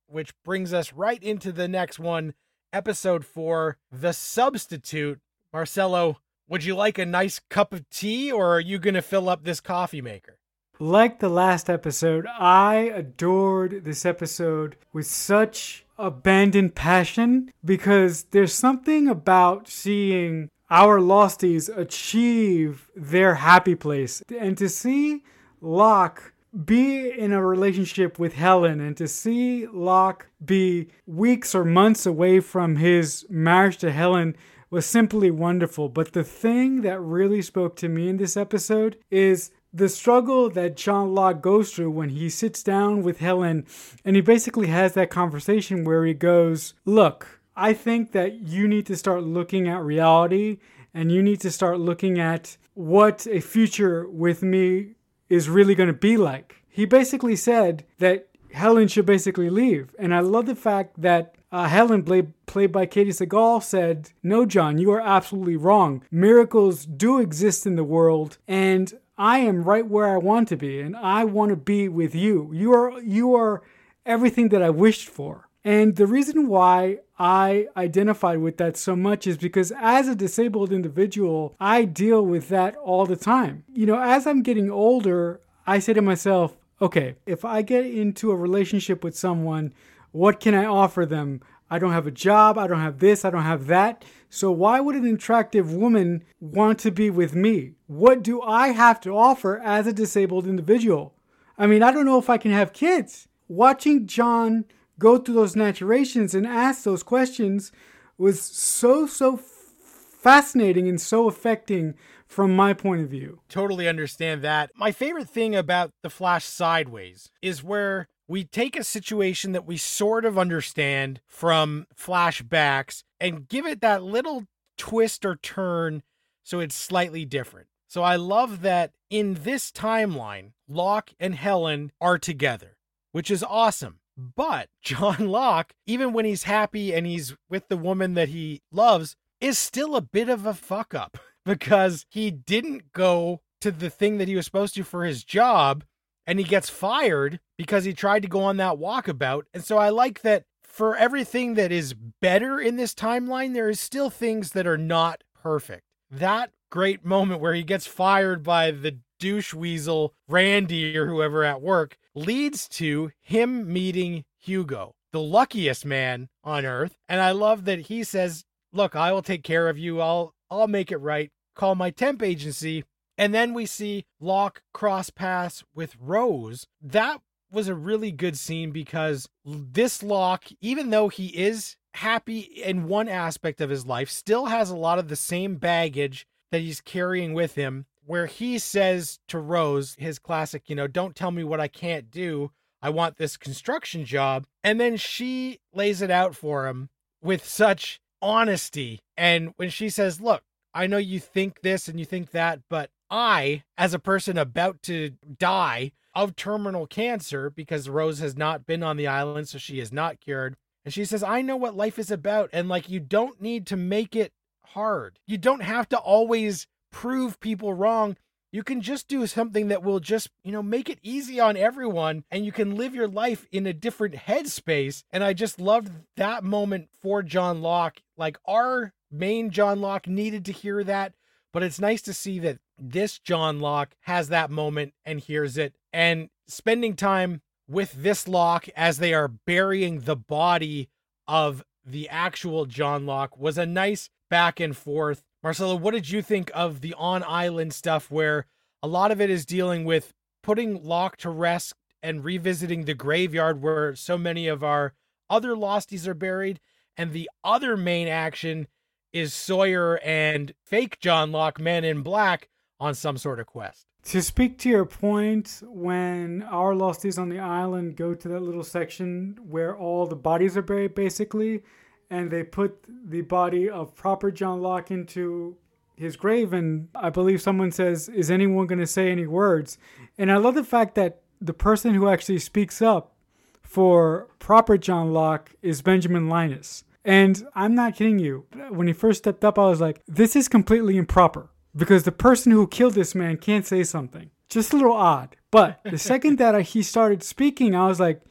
which 0.08 0.32
brings 0.46 0.72
us 0.72 0.94
right 0.94 1.22
into 1.22 1.52
the 1.52 1.68
next 1.68 2.00
one, 2.00 2.34
episode 2.72 3.26
four 3.26 3.76
The 3.92 4.14
Substitute. 4.14 5.20
Marcelo, 5.52 6.22
would 6.50 6.64
you 6.64 6.76
like 6.76 6.98
a 6.98 7.06
nice 7.06 7.40
cup 7.40 7.74
of 7.74 7.88
tea 7.92 8.32
or 8.32 8.56
are 8.56 8.60
you 8.60 8.80
going 8.80 8.96
to 8.96 9.02
fill 9.04 9.30
up 9.30 9.44
this 9.44 9.62
coffee 9.62 10.02
maker? 10.02 10.40
Like 10.80 11.20
the 11.20 11.30
last 11.30 11.70
episode, 11.70 12.26
I 12.40 12.92
adored 12.96 13.84
this 13.84 14.06
episode 14.06 14.76
with 14.92 15.06
such 15.06 15.86
abandoned 15.98 16.74
passion 16.74 17.52
because 17.64 18.24
there's 18.32 18.54
something 18.54 19.08
about 19.08 19.68
seeing 19.68 20.50
our 20.72 21.00
losties 21.00 21.70
achieve 21.76 22.90
their 22.96 23.36
happy 23.36 23.76
place 23.76 24.24
and 24.40 24.58
to 24.58 24.70
see 24.70 25.24
Locke 25.62 26.34
be 26.66 27.12
in 27.12 27.32
a 27.32 27.46
relationship 27.46 28.18
with 28.18 28.34
Helen 28.34 28.80
and 28.80 28.98
to 28.98 29.08
see 29.08 29.68
Locke 29.68 30.28
be 30.44 30.88
weeks 31.06 31.54
or 31.54 31.64
months 31.64 32.06
away 32.06 32.40
from 32.40 32.78
his 32.78 33.26
marriage 33.30 33.78
to 33.78 33.92
Helen 33.92 34.36
was 34.70 34.86
simply 34.86 35.32
wonderful. 35.32 35.90
But 35.90 36.14
the 36.14 36.24
thing 36.24 36.82
that 36.82 37.00
really 37.00 37.42
spoke 37.42 37.76
to 37.78 37.90
me 37.90 38.10
in 38.10 38.18
this 38.18 38.38
episode 38.38 38.98
is 39.10 39.52
the 39.72 39.90
struggle 39.90 40.50
that 40.50 40.76
John 40.76 41.14
Locke 41.14 41.42
goes 41.42 41.72
through 41.72 41.92
when 41.92 42.10
he 42.10 42.30
sits 42.30 42.64
down 42.64 43.04
with 43.04 43.20
Helen 43.20 43.66
and 44.04 44.16
he 44.16 44.22
basically 44.22 44.68
has 44.68 44.94
that 44.94 45.10
conversation 45.10 45.84
where 45.84 46.06
he 46.06 46.14
goes, 46.14 46.74
Look, 46.86 47.40
I 47.56 47.74
think 47.74 48.12
that 48.14 48.40
you 48.40 48.68
need 48.68 48.86
to 48.88 48.96
start 48.96 49.24
looking 49.24 49.68
at 49.68 49.84
reality 49.84 50.60
and 50.94 51.12
you 51.12 51.22
need 51.22 51.42
to 51.42 51.52
start 51.52 51.80
looking 51.80 52.20
at 52.20 52.58
what 52.74 53.28
a 53.28 53.42
future 53.42 54.08
with 54.10 54.42
me 54.42 54.96
is 55.30 55.50
really 55.50 55.76
going 55.76 55.88
to 55.88 55.94
be 55.94 56.18
like. 56.18 56.64
He 56.68 56.86
basically 56.86 57.36
said 57.36 57.86
that 58.00 58.30
Helen 58.54 58.88
should 58.88 59.06
basically 59.06 59.50
leave. 59.50 59.96
And 60.00 60.16
I 60.16 60.22
love 60.22 60.46
the 60.46 60.56
fact 60.56 61.02
that 61.02 61.36
uh, 61.52 61.68
Helen, 61.68 62.04
played, 62.04 62.34
played 62.46 62.72
by 62.72 62.86
Katey 62.86 63.08
Sagal, 63.08 63.64
said, 63.64 64.12
No, 64.22 64.46
John, 64.46 64.78
you 64.78 64.92
are 64.92 65.02
absolutely 65.02 65.56
wrong. 65.56 66.04
Miracles 66.12 66.86
do 66.86 67.20
exist 67.20 67.66
in 67.66 67.76
the 67.76 67.84
world, 67.84 68.38
and 68.48 68.94
I 69.20 69.40
am 69.40 69.64
right 69.64 69.86
where 69.86 70.08
I 70.08 70.18
want 70.18 70.48
to 70.48 70.56
be 70.56 70.80
and 70.80 70.96
I 70.96 71.26
want 71.26 71.50
to 71.50 71.58
be 71.58 71.90
with 71.90 72.16
you. 72.16 72.52
You 72.54 72.72
are 72.72 73.02
you 73.02 73.36
are 73.36 73.62
everything 74.06 74.48
that 74.50 74.64
I 74.64 74.70
wished 74.70 75.10
for. 75.10 75.50
And 75.66 75.98
the 75.98 76.08
reason 76.08 76.48
why 76.48 77.00
I 77.20 77.68
identified 77.76 78.40
with 78.40 78.56
that 78.58 78.78
so 78.78 78.96
much 78.96 79.28
is 79.28 79.36
because 79.36 79.74
as 79.78 80.08
a 80.08 80.16
disabled 80.16 80.72
individual, 80.72 81.54
I 81.60 81.84
deal 81.84 82.26
with 82.26 82.48
that 82.48 82.78
all 82.78 83.06
the 83.06 83.18
time. 83.18 83.66
You 83.74 83.86
know, 83.86 84.02
as 84.02 84.26
I'm 84.26 84.42
getting 84.42 84.72
older, 84.72 85.42
I 85.68 85.80
say 85.80 85.92
to 85.94 86.02
myself, 86.02 86.56
okay, 86.82 87.16
if 87.26 87.44
I 87.44 87.62
get 87.62 87.86
into 87.86 88.32
a 88.32 88.38
relationship 88.38 89.04
with 89.04 89.18
someone, 89.18 89.74
what 90.12 90.40
can 90.40 90.54
I 90.54 90.66
offer 90.66 91.06
them? 91.06 91.42
I 91.70 91.78
don't 91.78 91.92
have 91.92 92.08
a 92.08 92.12
job, 92.12 92.58
I 92.58 92.68
don't 92.68 92.80
have 92.80 93.00
this, 93.00 93.24
I 93.24 93.30
don't 93.30 93.44
have 93.44 93.68
that. 93.68 94.04
So 94.30 94.52
why 94.52 94.80
would 94.80 94.96
an 94.96 95.06
attractive 95.06 95.74
woman 95.74 96.24
want 96.40 96.80
to 96.80 96.92
be 96.92 97.10
with 97.10 97.36
me? 97.36 97.74
What 97.88 98.24
do 98.24 98.42
I 98.42 98.70
have 98.70 99.00
to 99.02 99.16
offer 99.16 99.60
as 99.60 99.86
a 99.86 99.94
disabled 99.94 100.48
individual? 100.48 101.14
I 101.58 101.68
mean, 101.68 101.84
I 101.84 101.92
don't 101.92 102.06
know 102.06 102.18
if 102.18 102.30
I 102.30 102.38
can 102.38 102.52
have 102.52 102.74
kids. 102.74 103.28
Watching 103.48 104.08
John 104.08 104.66
go 104.98 105.18
through 105.18 105.36
those 105.36 105.56
naturations 105.56 106.34
and 106.34 106.48
ask 106.48 106.84
those 106.84 107.04
questions 107.04 107.72
was 108.18 108.42
so, 108.42 109.06
so 109.06 109.38
fascinating 109.38 110.88
and 110.88 111.00
so 111.00 111.28
affecting 111.28 111.96
from 112.28 112.56
my 112.56 112.74
point 112.74 113.02
of 113.02 113.10
view. 113.10 113.40
Totally 113.50 113.88
understand 113.88 114.42
that. 114.44 114.72
My 114.76 114.92
favorite 114.92 115.30
thing 115.30 115.56
about 115.56 115.92
The 116.04 116.10
Flash 116.10 116.46
Sideways 116.46 117.32
is 117.42 117.64
where 117.64 118.08
we 118.30 118.44
take 118.44 118.78
a 118.78 118.84
situation 118.84 119.52
that 119.54 119.66
we 119.66 119.76
sort 119.76 120.24
of 120.24 120.38
understand 120.38 121.20
from 121.28 121.88
flashbacks 121.98 123.04
and 123.20 123.48
give 123.48 123.66
it 123.66 123.82
that 123.82 124.04
little 124.04 124.46
twist 124.78 125.26
or 125.26 125.36
turn 125.36 126.04
so 126.44 126.60
it's 126.60 126.76
slightly 126.76 127.26
different. 127.26 127.68
So 127.88 128.04
I 128.04 128.16
love 128.16 128.62
that 128.62 128.92
in 129.10 129.40
this 129.44 129.72
timeline, 129.72 130.52
Locke 130.68 131.10
and 131.20 131.34
Helen 131.34 131.92
are 132.00 132.20
together, 132.20 132.78
which 133.12 133.32
is 133.32 133.44
awesome. 133.44 134.00
But 134.16 134.70
John 134.84 135.28
Locke, 135.28 135.74
even 135.88 136.14
when 136.14 136.26
he's 136.26 136.44
happy 136.44 136.94
and 136.94 137.08
he's 137.08 137.36
with 137.50 137.68
the 137.68 137.78
woman 137.78 138.14
that 138.14 138.30
he 138.30 138.62
loves, 138.72 139.16
is 139.42 139.58
still 139.58 139.96
a 139.96 140.02
bit 140.02 140.30
of 140.30 140.46
a 140.46 140.54
fuck 140.54 140.94
up 140.94 141.18
because 141.46 142.06
he 142.10 142.30
didn't 142.30 142.94
go 142.94 143.42
to 143.62 143.72
the 143.72 143.90
thing 143.90 144.20
that 144.20 144.28
he 144.28 144.36
was 144.36 144.46
supposed 144.46 144.76
to 144.76 144.84
for 144.84 145.04
his 145.04 145.24
job 145.24 145.84
and 146.30 146.38
he 146.38 146.46
gets 146.46 146.70
fired 146.70 147.40
because 147.58 147.86
he 147.86 147.92
tried 147.92 148.22
to 148.22 148.28
go 148.28 148.42
on 148.44 148.58
that 148.58 148.78
walkabout. 148.78 149.46
And 149.52 149.64
so 149.64 149.80
I 149.80 149.90
like 149.90 150.22
that 150.22 150.44
for 150.62 150.96
everything 150.96 151.56
that 151.56 151.72
is 151.72 151.96
better 152.22 152.60
in 152.60 152.76
this 152.76 152.94
timeline, 152.94 153.56
there 153.56 153.68
is 153.68 153.80
still 153.80 154.12
things 154.12 154.52
that 154.52 154.68
are 154.68 154.78
not 154.78 155.24
perfect. 155.42 155.86
That 156.12 156.52
great 156.70 157.04
moment 157.04 157.42
where 157.42 157.56
he 157.56 157.64
gets 157.64 157.88
fired 157.88 158.44
by 158.44 158.70
the 158.70 159.00
douche 159.20 159.56
weasel 159.56 160.14
Randy 160.28 160.96
or 160.96 161.08
whoever 161.08 161.44
at 161.44 161.64
work 161.64 161.98
leads 162.14 162.68
to 162.70 163.10
him 163.22 163.74
meeting 163.74 164.24
Hugo, 164.38 164.94
the 165.12 165.22
luckiest 165.22 165.84
man 165.84 166.30
on 166.44 166.64
earth. 166.64 166.96
And 167.10 167.22
I 167.22 167.32
love 167.32 167.66
that 167.66 167.88
he 167.88 168.04
says, 168.04 168.46
"Look, 168.72 168.96
I 168.96 169.12
will 169.12 169.24
take 169.24 169.44
care 169.44 169.68
of 169.68 169.80
you. 169.80 170.00
I'll 170.00 170.36
I'll 170.52 170.68
make 170.68 170.92
it 170.92 170.98
right. 170.98 171.32
Call 171.56 171.74
my 171.74 171.90
temp 171.90 172.22
agency." 172.22 172.84
And 173.20 173.34
then 173.34 173.54
we 173.54 173.66
see 173.66 174.06
Locke 174.22 174.62
cross 174.74 175.10
paths 175.10 175.66
with 175.76 175.98
Rose. 176.00 176.66
That 176.82 177.20
was 177.52 177.68
a 177.68 177.76
really 177.76 178.14
good 178.14 178.38
scene 178.38 178.72
because 178.72 179.28
this 179.44 180.02
Locke, 180.02 180.46
even 180.62 180.90
though 180.90 181.10
he 181.10 181.28
is 181.28 181.76
happy 181.96 182.40
in 182.40 182.88
one 182.88 183.10
aspect 183.10 183.60
of 183.60 183.70
his 183.70 183.86
life, 183.86 184.10
still 184.10 184.46
has 184.46 184.70
a 184.70 184.78
lot 184.78 185.00
of 185.00 185.10
the 185.10 185.18
same 185.18 185.58
baggage 185.58 186.26
that 186.52 186.62
he's 186.62 186.80
carrying 186.80 187.34
with 187.34 187.56
him 187.56 187.88
where 188.06 188.26
he 188.26 188.58
says 188.58 189.20
to 189.28 189.38
Rose, 189.38 189.96
his 190.00 190.18
classic, 190.18 190.70
you 190.70 190.76
know, 190.76 190.88
don't 190.88 191.16
tell 191.16 191.32
me 191.32 191.44
what 191.44 191.60
I 191.60 191.68
can't 191.68 192.10
do. 192.10 192.52
I 192.82 192.90
want 192.90 193.18
this 193.18 193.36
construction 193.36 194.06
job. 194.06 194.48
And 194.64 194.80
then 194.80 194.96
she 194.96 195.60
lays 195.74 196.02
it 196.02 196.10
out 196.10 196.36
for 196.36 196.68
him 196.68 196.90
with 197.22 197.46
such 197.46 198.00
honesty. 198.22 199.02
And 199.18 199.52
when 199.58 199.70
she 199.70 199.90
says, 199.90 200.22
look, 200.22 200.44
I 200.74 200.88
know 200.88 200.98
you 200.98 201.20
think 201.20 201.62
this 201.62 201.90
and 201.90 202.00
you 202.00 202.06
think 202.06 202.32
that, 202.32 202.62
but 202.70 202.90
I, 203.10 203.64
as 203.78 203.94
a 203.94 204.00
person 204.00 204.38
about 204.38 204.82
to 204.84 205.12
die 205.38 205.92
of 206.14 206.36
terminal 206.36 206.88
cancer, 206.88 207.50
because 207.50 207.90
Rose 207.90 208.20
has 208.20 208.36
not 208.36 208.66
been 208.66 208.84
on 208.84 208.98
the 208.98 209.08
island, 209.08 209.48
so 209.48 209.58
she 209.58 209.80
is 209.80 209.92
not 209.92 210.20
cured. 210.20 210.56
And 210.86 210.94
she 210.94 211.06
says, 211.06 211.24
I 211.24 211.42
know 211.42 211.58
what 211.58 211.76
life 211.76 212.00
is 212.00 212.12
about. 212.12 212.50
And 212.54 212.70
like, 212.70 212.90
you 212.90 213.00
don't 213.00 213.42
need 213.42 213.68
to 213.68 213.78
make 213.78 214.16
it 214.16 214.34
hard. 214.64 215.20
You 215.28 215.38
don't 215.38 215.62
have 215.62 215.90
to 215.90 215.98
always 215.98 216.68
prove 216.92 217.40
people 217.40 217.74
wrong. 217.74 218.18
You 218.52 218.64
can 218.64 218.82
just 218.82 219.08
do 219.08 219.28
something 219.28 219.68
that 219.68 219.84
will 219.84 220.00
just, 220.00 220.30
you 220.44 220.52
know, 220.52 220.64
make 220.64 220.90
it 220.90 220.98
easy 221.04 221.40
on 221.40 221.56
everyone 221.56 222.24
and 222.32 222.46
you 222.46 222.52
can 222.52 222.76
live 222.76 222.96
your 222.96 223.08
life 223.08 223.48
in 223.52 223.68
a 223.68 223.74
different 223.74 224.16
headspace. 224.16 225.04
And 225.12 225.24
I 225.24 225.34
just 225.34 225.60
loved 225.60 225.92
that 226.18 226.44
moment 226.44 226.90
for 227.00 227.22
John 227.22 227.62
Locke. 227.62 228.02
Like 228.18 228.40
our 228.46 228.94
main 229.12 229.52
John 229.52 229.82
Locke 229.82 230.08
needed 230.08 230.46
to 230.46 230.52
hear 230.52 230.84
that, 230.84 231.14
but 231.54 231.64
it's 231.64 231.80
nice 231.80 232.02
to 232.04 232.14
see 232.14 232.40
that 232.40 232.60
this 232.78 233.20
John 233.20 233.60
Locke 233.60 233.96
has 234.02 234.30
that 234.30 234.52
moment 234.52 234.94
and 235.06 235.20
hears 235.20 235.58
it. 235.58 235.76
And 235.92 236.30
spending 236.48 236.96
time 236.96 237.42
with 237.68 237.94
this 237.94 238.28
Locke 238.28 238.68
as 238.76 238.98
they 238.98 239.14
are 239.14 239.28
burying 239.28 240.02
the 240.02 240.16
body 240.16 240.90
of 241.28 241.64
the 241.86 242.10
actual 242.10 242.66
John 242.66 243.06
Locke 243.06 243.38
was 243.38 243.58
a 243.58 243.66
nice 243.66 244.10
back 244.30 244.60
and 244.60 244.76
forth 244.76 245.24
Marcelo, 245.42 245.76
what 245.76 245.94
did 245.94 246.10
you 246.10 246.22
think 246.22 246.52
of 246.54 246.82
the 246.82 246.94
on 246.96 247.24
island 247.24 247.74
stuff 247.74 248.12
where 248.12 248.46
a 248.84 248.88
lot 248.88 249.12
of 249.12 249.22
it 249.22 249.30
is 249.30 249.46
dealing 249.46 249.86
with 249.86 250.14
putting 250.44 250.84
Locke 250.84 251.16
to 251.18 251.30
rest 251.30 251.74
and 252.04 252.26
revisiting 252.26 252.84
the 252.84 252.94
graveyard 252.94 253.62
where 253.62 253.96
so 253.96 254.18
many 254.18 254.48
of 254.48 254.64
our 254.64 254.94
other 255.30 255.56
losties 255.56 256.08
are 256.08 256.14
buried? 256.14 256.60
And 256.98 257.14
the 257.14 257.30
other 257.46 257.78
main 257.78 258.10
action 258.10 258.68
is 259.14 259.34
Sawyer 259.34 260.00
and 260.04 260.54
fake 260.64 261.00
John 261.00 261.32
Locke, 261.32 261.60
men 261.60 261.84
in 261.84 262.02
black, 262.02 262.50
on 262.80 262.96
some 262.96 263.18
sort 263.18 263.40
of 263.40 263.48
quest. 263.48 263.86
To 264.06 264.22
speak 264.22 264.58
to 264.60 264.70
your 264.70 264.86
point, 264.86 265.62
when 265.64 266.44
our 266.44 266.74
losties 266.74 267.20
on 267.20 267.30
the 267.30 267.40
island 267.40 267.96
go 267.96 268.14
to 268.14 268.28
that 268.30 268.40
little 268.40 268.64
section 268.64 269.38
where 269.42 269.78
all 269.78 270.06
the 270.08 270.16
bodies 270.16 270.56
are 270.56 270.62
buried, 270.62 270.96
basically, 270.96 271.64
and 272.10 272.32
they 272.32 272.44
put 272.44 272.86
the 272.88 273.22
body 273.22 273.70
of 273.70 273.96
proper 273.96 274.32
John 274.32 274.62
Locke 274.62 274.90
into 274.90 275.58
his 275.96 276.16
grave. 276.16 276.54
And 276.54 276.88
I 276.96 277.10
believe 277.10 277.42
someone 277.42 277.72
says, 277.72 278.10
Is 278.10 278.32
anyone 278.32 278.68
going 278.68 278.80
to 278.80 278.88
say 278.88 279.12
any 279.12 279.28
words? 279.28 279.78
And 280.18 280.32
I 280.32 280.38
love 280.38 280.56
the 280.56 280.64
fact 280.64 280.96
that 280.96 281.22
the 281.42 281.54
person 281.54 281.94
who 281.94 282.08
actually 282.08 282.40
speaks 282.40 282.82
up 282.82 283.14
for 283.62 284.28
proper 284.40 284.78
John 284.78 285.14
Locke 285.14 285.52
is 285.62 285.82
Benjamin 285.82 286.28
Linus. 286.28 286.84
And 287.06 287.48
I'm 287.56 287.76
not 287.76 287.96
kidding 287.96 288.20
you. 288.20 288.46
When 288.70 288.88
he 288.88 288.94
first 288.94 289.20
stepped 289.20 289.46
up, 289.46 289.58
I 289.58 289.68
was 289.68 289.82
like, 289.82 290.02
This 290.08 290.36
is 290.36 290.48
completely 290.48 290.98
improper 290.98 291.50
because 291.76 292.04
the 292.04 292.12
person 292.12 292.52
who 292.52 292.68
killed 292.68 292.94
this 292.94 293.16
man 293.16 293.38
can't 293.38 293.66
say 293.66 293.84
something. 293.84 294.32
Just 294.50 294.74
a 294.74 294.78
little 294.78 294.94
odd. 294.94 295.36
But 295.52 295.80
the 295.84 295.98
second 296.12 296.38
that 296.40 296.60
he 296.62 296.82
started 296.84 297.24
speaking, 297.24 297.76
I 297.76 297.88
was 297.88 298.00
like, 298.00 298.22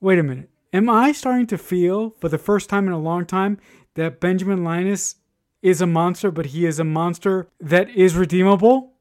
Wait 0.00 0.18
a 0.18 0.22
minute 0.22 0.50
Am 0.72 0.90
I 0.90 1.12
starting 1.12 1.46
to 1.46 1.58
feel 1.58 2.10
for 2.20 2.28
the 2.28 2.38
first 2.38 2.68
time 2.68 2.86
in 2.86 2.92
a 2.92 2.98
long 2.98 3.24
time 3.24 3.58
that 3.94 4.20
Benjamin 4.20 4.64
Linus 4.64 5.16
is 5.62 5.80
a 5.80 5.86
monster, 5.86 6.30
but 6.30 6.46
he 6.46 6.66
is 6.66 6.78
a 6.78 6.84
monster 6.84 7.48
that 7.58 7.88
is 7.90 8.14
redeemable? 8.14 8.92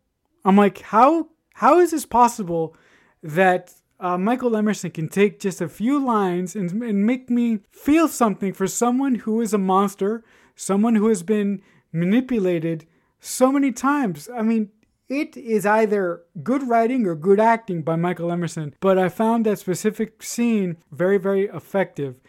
I'm 0.46 0.56
like, 0.56 0.80
how 0.82 1.28
how 1.56 1.80
is 1.80 1.92
this 1.92 2.06
possible 2.06 2.76
that 3.22 3.74
uh, 4.00 4.18
Michael 4.18 4.56
Emerson 4.56 4.92
can 4.92 5.10
take 5.10 5.40
just 5.40 5.62
a 5.62 5.70
few 5.70 6.04
lines 6.04 6.56
and, 6.56 6.72
and 6.84 7.06
make 7.06 7.30
me 7.30 7.60
feel 7.72 8.08
something 8.08 8.54
for 8.54 8.68
someone 8.68 9.16
who 9.16 9.42
is 9.42 9.54
a 9.54 9.58
monster, 9.58 10.24
someone 10.56 10.96
who 10.96 11.08
has 11.08 11.24
been 11.24 11.62
manipulated 11.92 12.86
so 13.20 13.52
many 13.52 13.72
times? 13.72 14.30
I 14.34 14.44
mean, 14.44 14.70
it 15.10 15.38
is 15.38 15.66
either 15.66 16.24
good 16.44 16.68
writing 16.68 17.08
or 17.08 17.16
good 17.16 17.40
acting 17.40 17.82
by 17.82 17.96
Michael 17.96 18.32
Emerson, 18.32 18.76
but 18.80 18.98
I 18.98 19.10
found 19.10 19.46
that 19.46 19.60
specific 19.60 20.22
scene 20.22 20.78
very, 20.92 21.18
very 21.18 21.46
effective. 21.46 22.20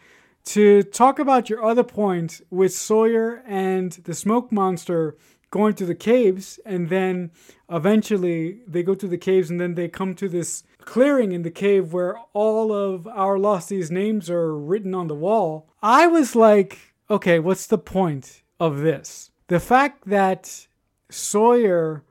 To 0.45 0.81
talk 0.83 1.19
about 1.19 1.49
your 1.49 1.63
other 1.63 1.83
points 1.83 2.41
with 2.49 2.73
Sawyer 2.73 3.43
and 3.45 3.91
the 3.91 4.15
smoke 4.15 4.51
monster 4.51 5.17
going 5.51 5.73
to 5.75 5.85
the 5.85 5.95
caves, 5.95 6.59
and 6.65 6.89
then 6.89 7.31
eventually 7.69 8.61
they 8.67 8.83
go 8.83 8.95
to 8.95 9.07
the 9.07 9.17
caves, 9.17 9.49
and 9.49 9.59
then 9.59 9.75
they 9.75 9.87
come 9.87 10.15
to 10.15 10.29
this 10.29 10.63
clearing 10.85 11.31
in 11.31 11.43
the 11.43 11.51
cave 11.51 11.93
where 11.93 12.17
all 12.33 12.71
of 12.71 13.07
our 13.07 13.37
losties' 13.37 13.91
names 13.91 14.29
are 14.29 14.55
written 14.55 14.93
on 14.95 15.07
the 15.07 15.15
wall. 15.15 15.67
I 15.81 16.07
was 16.07 16.35
like, 16.35 16.93
okay, 17.09 17.39
what's 17.39 17.67
the 17.67 17.77
point 17.77 18.43
of 18.59 18.79
this? 18.79 19.31
The 19.47 19.59
fact 19.59 20.07
that 20.07 20.67
Sawyer 21.09 22.03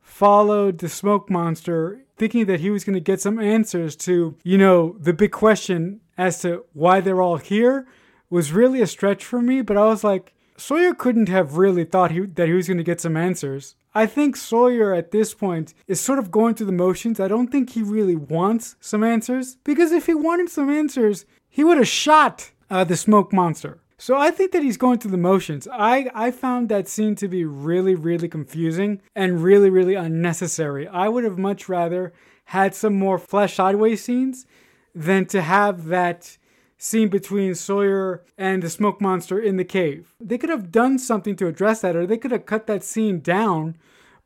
followed 0.00 0.78
the 0.78 0.88
smoke 0.88 1.28
monster 1.28 2.04
thinking 2.16 2.46
that 2.46 2.60
he 2.60 2.70
was 2.70 2.84
going 2.84 2.94
to 2.94 3.00
get 3.00 3.20
some 3.20 3.40
answers 3.40 3.96
to, 3.96 4.36
you 4.44 4.56
know, 4.56 4.96
the 5.00 5.12
big 5.12 5.32
question 5.32 6.00
as 6.16 6.40
to 6.42 6.64
why 6.72 7.00
they're 7.00 7.22
all 7.22 7.38
here 7.38 7.86
was 8.30 8.52
really 8.52 8.80
a 8.80 8.86
stretch 8.86 9.24
for 9.24 9.42
me, 9.42 9.62
but 9.62 9.76
I 9.76 9.86
was 9.86 10.04
like, 10.04 10.32
Sawyer 10.56 10.94
couldn't 10.94 11.28
have 11.28 11.56
really 11.56 11.84
thought 11.84 12.12
he, 12.12 12.20
that 12.20 12.48
he 12.48 12.54
was 12.54 12.68
going 12.68 12.78
to 12.78 12.84
get 12.84 13.00
some 13.00 13.16
answers. 13.16 13.74
I 13.94 14.06
think 14.06 14.36
Sawyer 14.36 14.94
at 14.94 15.10
this 15.10 15.34
point 15.34 15.74
is 15.86 16.00
sort 16.00 16.18
of 16.18 16.30
going 16.30 16.54
through 16.54 16.66
the 16.66 16.72
motions. 16.72 17.20
I 17.20 17.28
don't 17.28 17.48
think 17.48 17.70
he 17.70 17.82
really 17.82 18.16
wants 18.16 18.76
some 18.80 19.04
answers 19.04 19.56
because 19.64 19.92
if 19.92 20.06
he 20.06 20.14
wanted 20.14 20.48
some 20.50 20.70
answers, 20.70 21.26
he 21.48 21.62
would 21.62 21.78
have 21.78 21.88
shot 21.88 22.50
uh, 22.70 22.84
the 22.84 22.96
smoke 22.96 23.32
monster. 23.32 23.80
So 23.96 24.16
I 24.16 24.30
think 24.32 24.52
that 24.52 24.62
he's 24.62 24.76
going 24.76 24.98
through 24.98 25.12
the 25.12 25.16
motions. 25.16 25.68
I, 25.72 26.10
I 26.14 26.30
found 26.30 26.68
that 26.68 26.88
scene 26.88 27.14
to 27.16 27.28
be 27.28 27.44
really, 27.44 27.94
really 27.94 28.28
confusing 28.28 29.00
and 29.14 29.42
really, 29.42 29.70
really 29.70 29.94
unnecessary. 29.94 30.88
I 30.88 31.08
would 31.08 31.24
have 31.24 31.38
much 31.38 31.68
rather 31.68 32.12
had 32.46 32.74
some 32.74 32.94
more 32.94 33.18
flash 33.18 33.54
sideways 33.54 34.02
scenes 34.04 34.46
than 34.94 35.26
to 35.26 35.42
have 35.42 35.86
that 35.86 36.36
scene 36.84 37.08
between 37.08 37.54
Sawyer 37.54 38.22
and 38.36 38.62
the 38.62 38.68
smoke 38.68 39.00
monster 39.00 39.40
in 39.40 39.56
the 39.56 39.64
cave. 39.64 40.14
They 40.20 40.38
could 40.38 40.50
have 40.50 40.70
done 40.70 40.98
something 40.98 41.36
to 41.36 41.46
address 41.46 41.80
that, 41.80 41.96
or 41.96 42.06
they 42.06 42.18
could 42.18 42.30
have 42.30 42.46
cut 42.46 42.66
that 42.66 42.84
scene 42.84 43.20
down 43.20 43.76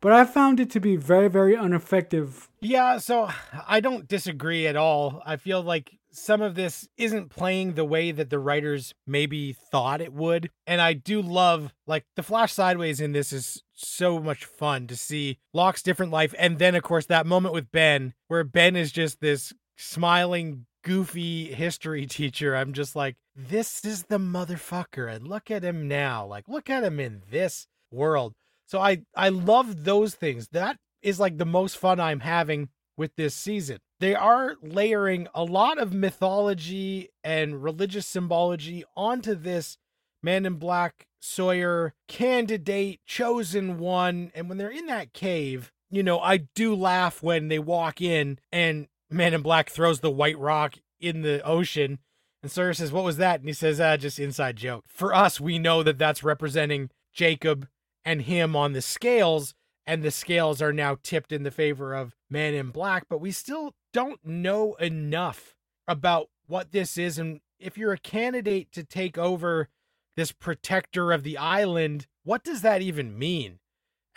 but 0.00 0.12
I 0.12 0.24
found 0.24 0.60
it 0.60 0.70
to 0.70 0.80
be 0.80 0.96
very, 0.96 1.28
very 1.28 1.54
ineffective. 1.54 2.48
Yeah, 2.60 2.98
so 2.98 3.28
I 3.66 3.80
don't 3.80 4.06
disagree 4.06 4.66
at 4.66 4.76
all. 4.76 5.22
I 5.26 5.36
feel 5.36 5.60
like 5.60 5.98
some 6.10 6.40
of 6.40 6.54
this 6.54 6.88
isn't 6.96 7.30
playing 7.30 7.74
the 7.74 7.84
way 7.84 8.12
that 8.12 8.30
the 8.30 8.38
writers 8.38 8.94
maybe 9.06 9.52
thought 9.52 10.00
it 10.00 10.12
would. 10.12 10.50
And 10.66 10.80
I 10.80 10.92
do 10.92 11.20
love, 11.20 11.72
like, 11.86 12.04
the 12.16 12.22
Flash 12.22 12.52
Sideways 12.52 13.00
in 13.00 13.12
this 13.12 13.32
is 13.32 13.62
so 13.74 14.20
much 14.20 14.44
fun 14.44 14.86
to 14.86 14.96
see 14.96 15.38
Locke's 15.52 15.82
different 15.82 16.12
life. 16.12 16.34
And 16.38 16.58
then, 16.58 16.74
of 16.74 16.82
course, 16.82 17.06
that 17.06 17.26
moment 17.26 17.54
with 17.54 17.72
Ben, 17.72 18.14
where 18.28 18.44
Ben 18.44 18.76
is 18.76 18.92
just 18.92 19.20
this 19.20 19.52
smiling, 19.76 20.66
goofy 20.88 21.52
history 21.52 22.06
teacher. 22.06 22.56
I'm 22.56 22.72
just 22.72 22.96
like, 22.96 23.16
this 23.36 23.84
is 23.84 24.04
the 24.04 24.16
motherfucker. 24.16 25.14
And 25.14 25.28
look 25.28 25.50
at 25.50 25.62
him 25.62 25.86
now. 25.86 26.24
Like, 26.24 26.48
look 26.48 26.70
at 26.70 26.82
him 26.82 26.98
in 26.98 27.20
this 27.30 27.66
world. 27.92 28.32
So 28.64 28.80
I, 28.80 29.02
I 29.14 29.28
love 29.28 29.84
those 29.84 30.14
things. 30.14 30.48
That 30.52 30.78
is 31.02 31.20
like 31.20 31.36
the 31.36 31.44
most 31.44 31.76
fun 31.76 32.00
I'm 32.00 32.20
having 32.20 32.70
with 32.96 33.14
this 33.16 33.34
season. 33.34 33.80
They 34.00 34.14
are 34.14 34.56
layering 34.62 35.28
a 35.34 35.44
lot 35.44 35.76
of 35.76 35.92
mythology 35.92 37.10
and 37.22 37.62
religious 37.62 38.06
symbology 38.06 38.82
onto 38.96 39.34
this 39.34 39.76
Man 40.22 40.46
in 40.46 40.54
Black 40.54 41.06
Sawyer 41.20 41.92
candidate, 42.08 43.00
chosen 43.04 43.78
one. 43.78 44.32
And 44.34 44.48
when 44.48 44.56
they're 44.56 44.70
in 44.70 44.86
that 44.86 45.12
cave, 45.12 45.70
you 45.90 46.02
know, 46.02 46.18
I 46.18 46.38
do 46.38 46.74
laugh 46.74 47.22
when 47.22 47.48
they 47.48 47.58
walk 47.58 48.00
in 48.00 48.38
and 48.50 48.88
Man 49.10 49.34
in 49.34 49.42
Black 49.42 49.70
throws 49.70 50.00
the 50.00 50.10
white 50.10 50.38
rock 50.38 50.76
in 51.00 51.22
the 51.22 51.42
ocean. 51.44 51.98
And 52.42 52.50
Sawyer 52.52 52.74
says, 52.74 52.92
What 52.92 53.04
was 53.04 53.16
that? 53.16 53.40
And 53.40 53.48
he 53.48 53.54
says, 53.54 53.80
Ah, 53.80 53.96
just 53.96 54.18
inside 54.18 54.56
joke. 54.56 54.84
For 54.86 55.14
us, 55.14 55.40
we 55.40 55.58
know 55.58 55.82
that 55.82 55.98
that's 55.98 56.22
representing 56.22 56.90
Jacob 57.12 57.68
and 58.04 58.22
him 58.22 58.54
on 58.54 58.72
the 58.72 58.82
scales 58.82 59.54
and 59.88 60.02
the 60.02 60.10
scales 60.10 60.60
are 60.60 60.72
now 60.72 60.98
tipped 61.02 61.32
in 61.32 61.44
the 61.44 61.50
favor 61.50 61.94
of 61.94 62.14
Man 62.28 62.52
in 62.52 62.68
Black, 62.68 63.06
but 63.08 63.22
we 63.22 63.30
still 63.30 63.72
don't 63.94 64.22
know 64.22 64.74
enough 64.74 65.56
about 65.88 66.28
what 66.46 66.72
this 66.72 66.98
is. 66.98 67.18
And 67.18 67.40
if 67.58 67.78
you're 67.78 67.94
a 67.94 67.98
candidate 67.98 68.70
to 68.72 68.84
take 68.84 69.16
over 69.16 69.68
this 70.14 70.30
protector 70.30 71.10
of 71.10 71.22
the 71.22 71.38
island, 71.38 72.06
what 72.22 72.44
does 72.44 72.60
that 72.60 72.82
even 72.82 73.18
mean? 73.18 73.60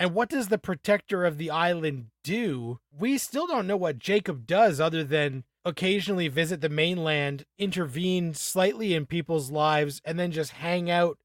And 0.01 0.15
what 0.15 0.29
does 0.29 0.47
the 0.47 0.57
protector 0.57 1.25
of 1.25 1.37
the 1.37 1.51
island 1.51 2.07
do? 2.23 2.79
We 2.91 3.19
still 3.19 3.45
don't 3.45 3.67
know 3.67 3.77
what 3.77 3.99
Jacob 3.99 4.47
does 4.47 4.79
other 4.79 5.03
than 5.03 5.43
occasionally 5.63 6.27
visit 6.27 6.59
the 6.59 6.69
mainland, 6.69 7.45
intervene 7.59 8.33
slightly 8.33 8.95
in 8.95 9.05
people's 9.05 9.51
lives, 9.51 10.01
and 10.03 10.17
then 10.17 10.31
just 10.31 10.53
hang 10.53 10.89
out 10.89 11.19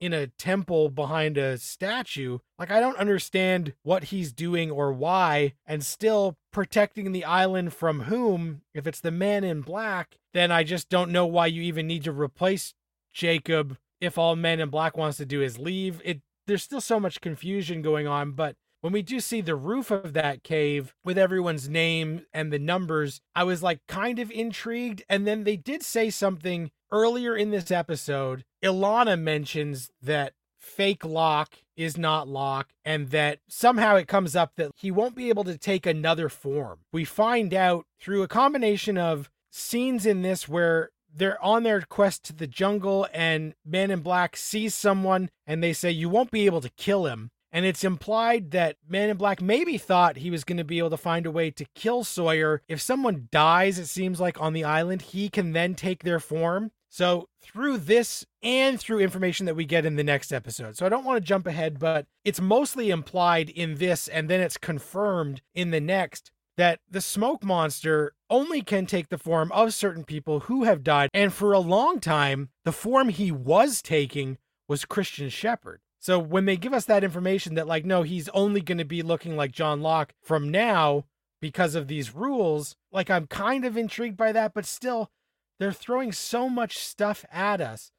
in 0.00 0.14
a 0.14 0.28
temple 0.28 0.88
behind 0.88 1.36
a 1.36 1.58
statue. 1.58 2.38
Like, 2.58 2.70
I 2.70 2.80
don't 2.80 2.96
understand 2.96 3.74
what 3.82 4.04
he's 4.04 4.32
doing 4.32 4.70
or 4.70 4.90
why, 4.90 5.52
and 5.66 5.84
still 5.84 6.38
protecting 6.50 7.12
the 7.12 7.26
island 7.26 7.74
from 7.74 8.04
whom? 8.04 8.62
If 8.72 8.86
it's 8.86 9.00
the 9.00 9.10
man 9.10 9.44
in 9.44 9.60
black, 9.60 10.16
then 10.32 10.50
I 10.50 10.64
just 10.64 10.88
don't 10.88 11.12
know 11.12 11.26
why 11.26 11.48
you 11.48 11.60
even 11.60 11.86
need 11.86 12.04
to 12.04 12.10
replace 12.10 12.72
Jacob 13.12 13.76
if 14.00 14.16
all 14.16 14.34
men 14.34 14.60
in 14.60 14.70
black 14.70 14.96
wants 14.96 15.18
to 15.18 15.26
do 15.26 15.42
is 15.42 15.58
leave. 15.58 16.00
It 16.06 16.22
there's 16.46 16.62
still 16.62 16.80
so 16.80 17.00
much 17.00 17.20
confusion 17.20 17.82
going 17.82 18.06
on, 18.06 18.32
but 18.32 18.56
when 18.84 18.92
we 18.92 19.00
do 19.00 19.18
see 19.18 19.40
the 19.40 19.56
roof 19.56 19.90
of 19.90 20.12
that 20.12 20.42
cave 20.42 20.94
with 21.02 21.16
everyone's 21.16 21.70
name 21.70 22.26
and 22.34 22.52
the 22.52 22.58
numbers, 22.58 23.22
I 23.34 23.42
was 23.44 23.62
like 23.62 23.80
kind 23.88 24.18
of 24.18 24.30
intrigued. 24.30 25.02
And 25.08 25.26
then 25.26 25.44
they 25.44 25.56
did 25.56 25.82
say 25.82 26.10
something 26.10 26.70
earlier 26.92 27.34
in 27.34 27.50
this 27.50 27.70
episode. 27.70 28.44
Ilana 28.62 29.18
mentions 29.18 29.90
that 30.02 30.34
fake 30.58 31.02
Locke 31.02 31.62
is 31.78 31.96
not 31.96 32.28
Locke 32.28 32.68
and 32.84 33.08
that 33.08 33.38
somehow 33.48 33.96
it 33.96 34.06
comes 34.06 34.36
up 34.36 34.52
that 34.56 34.72
he 34.76 34.90
won't 34.90 35.16
be 35.16 35.30
able 35.30 35.44
to 35.44 35.56
take 35.56 35.86
another 35.86 36.28
form. 36.28 36.80
We 36.92 37.06
find 37.06 37.54
out 37.54 37.86
through 37.98 38.22
a 38.22 38.28
combination 38.28 38.98
of 38.98 39.30
scenes 39.50 40.04
in 40.04 40.20
this 40.20 40.46
where 40.46 40.90
they're 41.14 41.42
on 41.42 41.62
their 41.62 41.80
quest 41.82 42.24
to 42.24 42.32
the 42.32 42.46
jungle 42.46 43.06
and 43.12 43.54
Man 43.64 43.90
in 43.90 44.00
Black 44.00 44.36
sees 44.36 44.74
someone 44.74 45.30
and 45.46 45.62
they 45.62 45.72
say 45.72 45.90
you 45.90 46.08
won't 46.08 46.30
be 46.30 46.46
able 46.46 46.60
to 46.60 46.70
kill 46.70 47.06
him 47.06 47.30
and 47.54 47.64
it's 47.64 47.84
implied 47.84 48.50
that 48.50 48.78
Man 48.88 49.10
in 49.10 49.16
Black 49.16 49.40
maybe 49.40 49.78
thought 49.78 50.16
he 50.16 50.28
was 50.28 50.42
going 50.42 50.56
to 50.56 50.64
be 50.64 50.78
able 50.78 50.90
to 50.90 50.96
find 50.96 51.24
a 51.24 51.30
way 51.30 51.52
to 51.52 51.64
kill 51.76 52.02
Sawyer. 52.02 52.62
If 52.66 52.82
someone 52.82 53.28
dies, 53.30 53.78
it 53.78 53.86
seems 53.86 54.18
like 54.18 54.40
on 54.40 54.54
the 54.54 54.64
island, 54.64 55.02
he 55.02 55.28
can 55.28 55.52
then 55.52 55.76
take 55.76 56.02
their 56.02 56.18
form. 56.18 56.72
So, 56.88 57.28
through 57.40 57.78
this 57.78 58.26
and 58.42 58.78
through 58.80 59.00
information 59.00 59.46
that 59.46 59.54
we 59.54 59.64
get 59.64 59.86
in 59.86 59.94
the 59.94 60.02
next 60.02 60.32
episode. 60.32 60.76
So, 60.76 60.84
I 60.84 60.88
don't 60.88 61.04
want 61.04 61.16
to 61.16 61.28
jump 61.28 61.46
ahead, 61.46 61.78
but 61.78 62.06
it's 62.24 62.40
mostly 62.40 62.90
implied 62.90 63.50
in 63.50 63.76
this 63.76 64.08
and 64.08 64.28
then 64.28 64.40
it's 64.40 64.56
confirmed 64.56 65.40
in 65.54 65.70
the 65.70 65.80
next 65.80 66.32
that 66.56 66.80
the 66.90 67.00
smoke 67.00 67.42
monster 67.42 68.14
only 68.30 68.62
can 68.62 68.86
take 68.86 69.08
the 69.08 69.18
form 69.18 69.50
of 69.52 69.74
certain 69.74 70.04
people 70.04 70.40
who 70.40 70.64
have 70.64 70.84
died. 70.84 71.10
And 71.12 71.32
for 71.32 71.52
a 71.52 71.58
long 71.58 72.00
time, 72.00 72.50
the 72.64 72.72
form 72.72 73.08
he 73.08 73.32
was 73.32 73.82
taking 73.82 74.38
was 74.68 74.84
Christian 74.84 75.28
Shephard. 75.28 75.80
So 75.98 76.18
when 76.18 76.44
they 76.44 76.56
give 76.56 76.74
us 76.74 76.84
that 76.84 77.04
information 77.04 77.54
that 77.54 77.66
like 77.66 77.84
no, 77.84 78.02
he's 78.02 78.28
only 78.30 78.60
going 78.60 78.78
to 78.78 78.84
be 78.84 79.02
looking 79.02 79.36
like 79.36 79.52
John 79.52 79.80
Locke 79.80 80.12
from 80.22 80.50
now 80.50 81.04
because 81.40 81.74
of 81.74 81.88
these 81.88 82.14
rules, 82.14 82.76
like 82.92 83.10
I'm 83.10 83.26
kind 83.26 83.64
of 83.64 83.76
intrigued 83.76 84.16
by 84.16 84.32
that, 84.32 84.54
but 84.54 84.66
still 84.66 85.10
they're 85.58 85.72
throwing 85.72 86.12
so 86.12 86.48
much 86.48 86.78
stuff 86.78 87.24
at 87.32 87.60
us. 87.60 87.90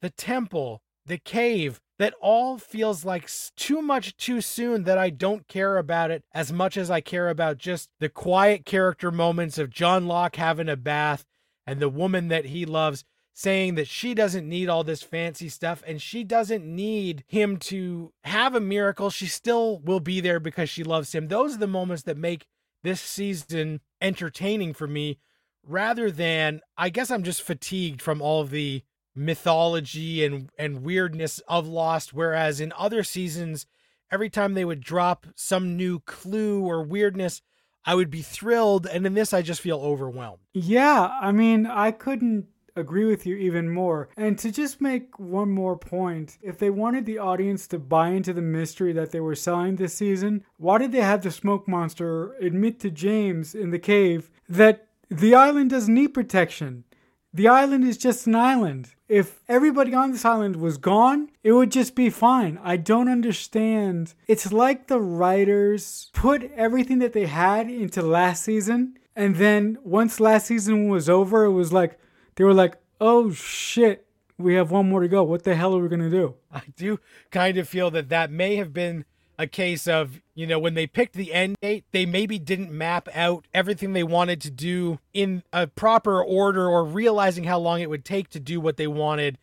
The 0.00 0.10
temple, 0.10 0.82
the 1.08 1.18
cave, 1.18 1.80
that 1.98 2.14
all 2.20 2.58
feels 2.58 3.04
like 3.04 3.28
too 3.56 3.82
much 3.82 4.16
too 4.16 4.40
soon 4.40 4.84
that 4.84 4.98
I 4.98 5.10
don't 5.10 5.48
care 5.48 5.76
about 5.76 6.10
it 6.10 6.22
as 6.32 6.52
much 6.52 6.76
as 6.76 6.90
I 6.90 7.00
care 7.00 7.28
about 7.28 7.58
just 7.58 7.90
the 7.98 8.08
quiet 8.08 8.64
character 8.64 9.10
moments 9.10 9.58
of 9.58 9.70
John 9.70 10.06
Locke 10.06 10.36
having 10.36 10.68
a 10.68 10.76
bath 10.76 11.26
and 11.66 11.80
the 11.80 11.88
woman 11.88 12.28
that 12.28 12.46
he 12.46 12.64
loves 12.64 13.04
saying 13.34 13.76
that 13.76 13.86
she 13.86 14.14
doesn't 14.14 14.48
need 14.48 14.68
all 14.68 14.82
this 14.82 15.02
fancy 15.02 15.48
stuff 15.48 15.82
and 15.86 16.00
she 16.02 16.24
doesn't 16.24 16.64
need 16.64 17.24
him 17.28 17.56
to 17.56 18.12
have 18.24 18.54
a 18.54 18.60
miracle. 18.60 19.10
She 19.10 19.26
still 19.26 19.78
will 19.78 20.00
be 20.00 20.20
there 20.20 20.40
because 20.40 20.70
she 20.70 20.82
loves 20.82 21.14
him. 21.14 21.28
Those 21.28 21.54
are 21.54 21.58
the 21.58 21.66
moments 21.66 22.04
that 22.04 22.16
make 22.16 22.46
this 22.82 23.00
season 23.00 23.80
entertaining 24.00 24.72
for 24.72 24.86
me 24.86 25.18
rather 25.64 26.10
than 26.10 26.60
I 26.76 26.88
guess 26.90 27.10
I'm 27.10 27.22
just 27.22 27.42
fatigued 27.42 28.02
from 28.02 28.22
all 28.22 28.40
of 28.40 28.50
the 28.50 28.82
mythology 29.18 30.24
and 30.24 30.50
and 30.58 30.82
weirdness 30.82 31.40
of 31.48 31.66
Lost 31.66 32.12
whereas 32.12 32.60
in 32.60 32.72
other 32.76 33.02
seasons 33.02 33.66
every 34.10 34.30
time 34.30 34.54
they 34.54 34.64
would 34.64 34.80
drop 34.80 35.26
some 35.34 35.76
new 35.76 36.00
clue 36.00 36.64
or 36.64 36.82
weirdness 36.82 37.42
I 37.84 37.94
would 37.94 38.10
be 38.10 38.22
thrilled 38.22 38.86
and 38.86 39.06
in 39.06 39.14
this 39.14 39.32
I 39.32 39.42
just 39.42 39.62
feel 39.62 39.78
overwhelmed. 39.78 40.42
Yeah, 40.52 41.10
I 41.22 41.32
mean, 41.32 41.66
I 41.66 41.90
couldn't 41.90 42.46
agree 42.76 43.04
with 43.04 43.26
you 43.26 43.36
even 43.36 43.68
more. 43.68 44.08
And 44.16 44.38
to 44.38 44.52
just 44.52 44.80
make 44.80 45.18
one 45.18 45.50
more 45.50 45.76
point, 45.76 46.38
if 46.42 46.58
they 46.58 46.70
wanted 46.70 47.06
the 47.06 47.18
audience 47.18 47.66
to 47.68 47.78
buy 47.78 48.10
into 48.10 48.32
the 48.32 48.42
mystery 48.42 48.92
that 48.92 49.10
they 49.10 49.20
were 49.20 49.34
selling 49.34 49.76
this 49.76 49.94
season, 49.94 50.44
why 50.56 50.78
did 50.78 50.92
they 50.92 51.00
have 51.00 51.22
the 51.22 51.30
smoke 51.30 51.66
monster 51.68 52.34
admit 52.34 52.78
to 52.80 52.90
James 52.90 53.54
in 53.54 53.70
the 53.70 53.78
cave 53.78 54.30
that 54.48 54.88
the 55.10 55.34
island 55.34 55.70
doesn't 55.70 55.94
need 55.94 56.08
protection? 56.08 56.84
The 57.32 57.48
island 57.48 57.84
is 57.84 57.98
just 57.98 58.26
an 58.26 58.34
island. 58.34 58.94
If 59.08 59.40
everybody 59.48 59.94
on 59.94 60.12
this 60.12 60.24
island 60.24 60.56
was 60.56 60.78
gone, 60.78 61.30
it 61.42 61.52
would 61.52 61.70
just 61.70 61.94
be 61.94 62.10
fine. 62.10 62.58
I 62.62 62.76
don't 62.76 63.08
understand. 63.08 64.14
It's 64.26 64.50
like 64.52 64.86
the 64.86 65.00
writers 65.00 66.10
put 66.14 66.50
everything 66.52 66.98
that 67.00 67.12
they 67.12 67.26
had 67.26 67.70
into 67.70 68.02
last 68.02 68.44
season, 68.44 68.98
and 69.14 69.36
then 69.36 69.78
once 69.82 70.20
last 70.20 70.46
season 70.46 70.88
was 70.88 71.08
over, 71.08 71.44
it 71.44 71.52
was 71.52 71.72
like, 71.72 71.98
they 72.36 72.44
were 72.44 72.54
like, 72.54 72.76
oh 73.00 73.30
shit, 73.30 74.06
we 74.38 74.54
have 74.54 74.70
one 74.70 74.88
more 74.88 75.00
to 75.00 75.08
go. 75.08 75.22
What 75.22 75.44
the 75.44 75.54
hell 75.54 75.76
are 75.76 75.82
we 75.82 75.88
to 75.88 76.10
do? 76.10 76.34
I 76.52 76.62
do 76.76 76.98
kind 77.30 77.58
of 77.58 77.68
feel 77.68 77.90
that 77.90 78.08
that 78.08 78.30
may 78.30 78.56
have 78.56 78.72
been 78.72 79.04
a 79.38 79.46
case 79.46 79.86
of, 79.86 80.20
you 80.34 80.46
know, 80.46 80.58
when 80.58 80.74
they 80.74 80.86
picked 80.86 81.14
the 81.14 81.32
end 81.32 81.56
date, 81.62 81.84
they 81.92 82.04
maybe 82.04 82.38
didn't 82.38 82.72
map 82.72 83.08
out 83.14 83.46
everything 83.54 83.92
they 83.92 84.02
wanted 84.02 84.40
to 84.40 84.50
do 84.50 84.98
in 85.14 85.44
a 85.52 85.66
proper 85.66 86.22
order 86.22 86.68
or 86.68 86.84
realizing 86.84 87.44
how 87.44 87.58
long 87.58 87.80
it 87.80 87.88
would 87.88 88.04
take 88.04 88.28
to 88.30 88.40
do 88.40 88.60
what 88.60 88.76
they 88.76 88.88
wanted. 88.88 89.38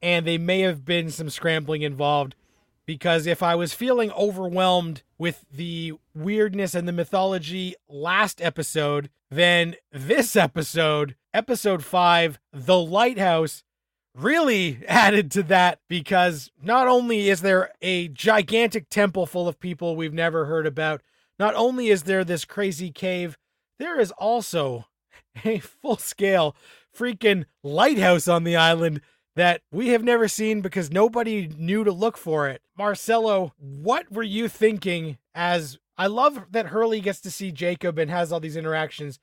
And 0.00 0.26
they 0.26 0.38
may 0.38 0.60
have 0.60 0.84
been 0.84 1.10
some 1.10 1.30
scrambling 1.30 1.82
involved 1.82 2.36
because 2.86 3.26
if 3.26 3.42
I 3.42 3.54
was 3.54 3.74
feeling 3.74 4.12
overwhelmed 4.12 5.02
with 5.18 5.44
the 5.50 5.94
weirdness 6.14 6.74
and 6.74 6.86
the 6.86 6.92
mythology 6.92 7.74
last 7.88 8.40
episode, 8.40 9.10
then 9.30 9.74
this 9.90 10.36
episode, 10.36 11.16
episode 11.32 11.84
five, 11.84 12.38
The 12.52 12.78
Lighthouse, 12.78 13.64
really 14.14 14.80
added 14.88 15.30
to 15.32 15.42
that 15.44 15.80
because 15.88 16.50
not 16.62 16.86
only 16.86 17.28
is 17.28 17.40
there 17.40 17.72
a 17.82 18.08
gigantic 18.08 18.88
temple 18.88 19.26
full 19.26 19.48
of 19.48 19.60
people 19.60 19.96
we've 19.96 20.14
never 20.14 20.46
heard 20.46 20.66
about, 20.66 21.02
not 21.38 21.54
only 21.54 21.88
is 21.88 22.04
there 22.04 22.24
this 22.24 22.44
crazy 22.44 22.90
cave, 22.90 23.36
there 23.78 23.98
is 23.98 24.10
also 24.12 24.86
a 25.44 25.58
full 25.58 25.96
scale 25.96 26.54
freaking 26.96 27.44
lighthouse 27.62 28.28
on 28.28 28.44
the 28.44 28.56
island 28.56 29.00
that 29.36 29.62
we 29.72 29.88
have 29.88 30.04
never 30.04 30.28
seen 30.28 30.60
because 30.60 30.92
nobody 30.92 31.48
knew 31.58 31.82
to 31.82 31.90
look 31.90 32.16
for 32.16 32.48
it. 32.48 32.62
Marcelo, 32.78 33.52
what 33.58 34.10
were 34.12 34.22
you 34.22 34.46
thinking 34.46 35.18
as 35.34 35.78
I 35.96 36.06
love 36.06 36.46
that 36.50 36.66
Hurley 36.66 37.00
gets 37.00 37.20
to 37.20 37.30
see 37.30 37.52
Jacob 37.52 37.98
and 37.98 38.10
has 38.10 38.32
all 38.32 38.40
these 38.40 38.56
interactions. 38.56 39.18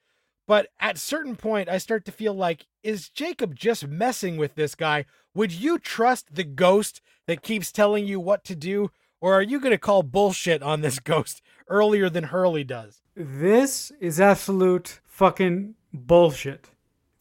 But 0.52 0.68
at 0.82 0.98
certain 0.98 1.38
point, 1.38 1.70
I 1.70 1.78
start 1.78 2.04
to 2.04 2.12
feel 2.12 2.34
like, 2.34 2.68
is 2.84 3.08
Jacob 3.08 3.56
just 3.56 3.88
messing 3.88 4.36
with 4.36 4.56
this 4.56 4.76
guy? 4.76 5.06
Would 5.34 5.54
you 5.54 5.80
trust 5.80 6.36
the 6.36 6.44
ghost 6.44 7.00
that 7.26 7.42
keeps 7.42 7.72
telling 7.72 8.06
you 8.06 8.20
what 8.20 8.44
to 8.44 8.56
do? 8.58 8.92
Or 9.22 9.34
are 9.34 9.42
you 9.42 9.62
going 9.62 9.72
to 9.72 9.78
call 9.78 10.04
bullshit 10.04 10.62
on 10.62 10.82
this 10.82 11.00
ghost 11.14 11.42
earlier 11.70 12.10
than 12.10 12.26
Hurley 12.26 12.66
does? 12.66 13.02
This 13.16 13.94
is 14.02 14.20
absolute 14.20 15.00
fucking 15.06 15.76
bullshit. 15.94 16.72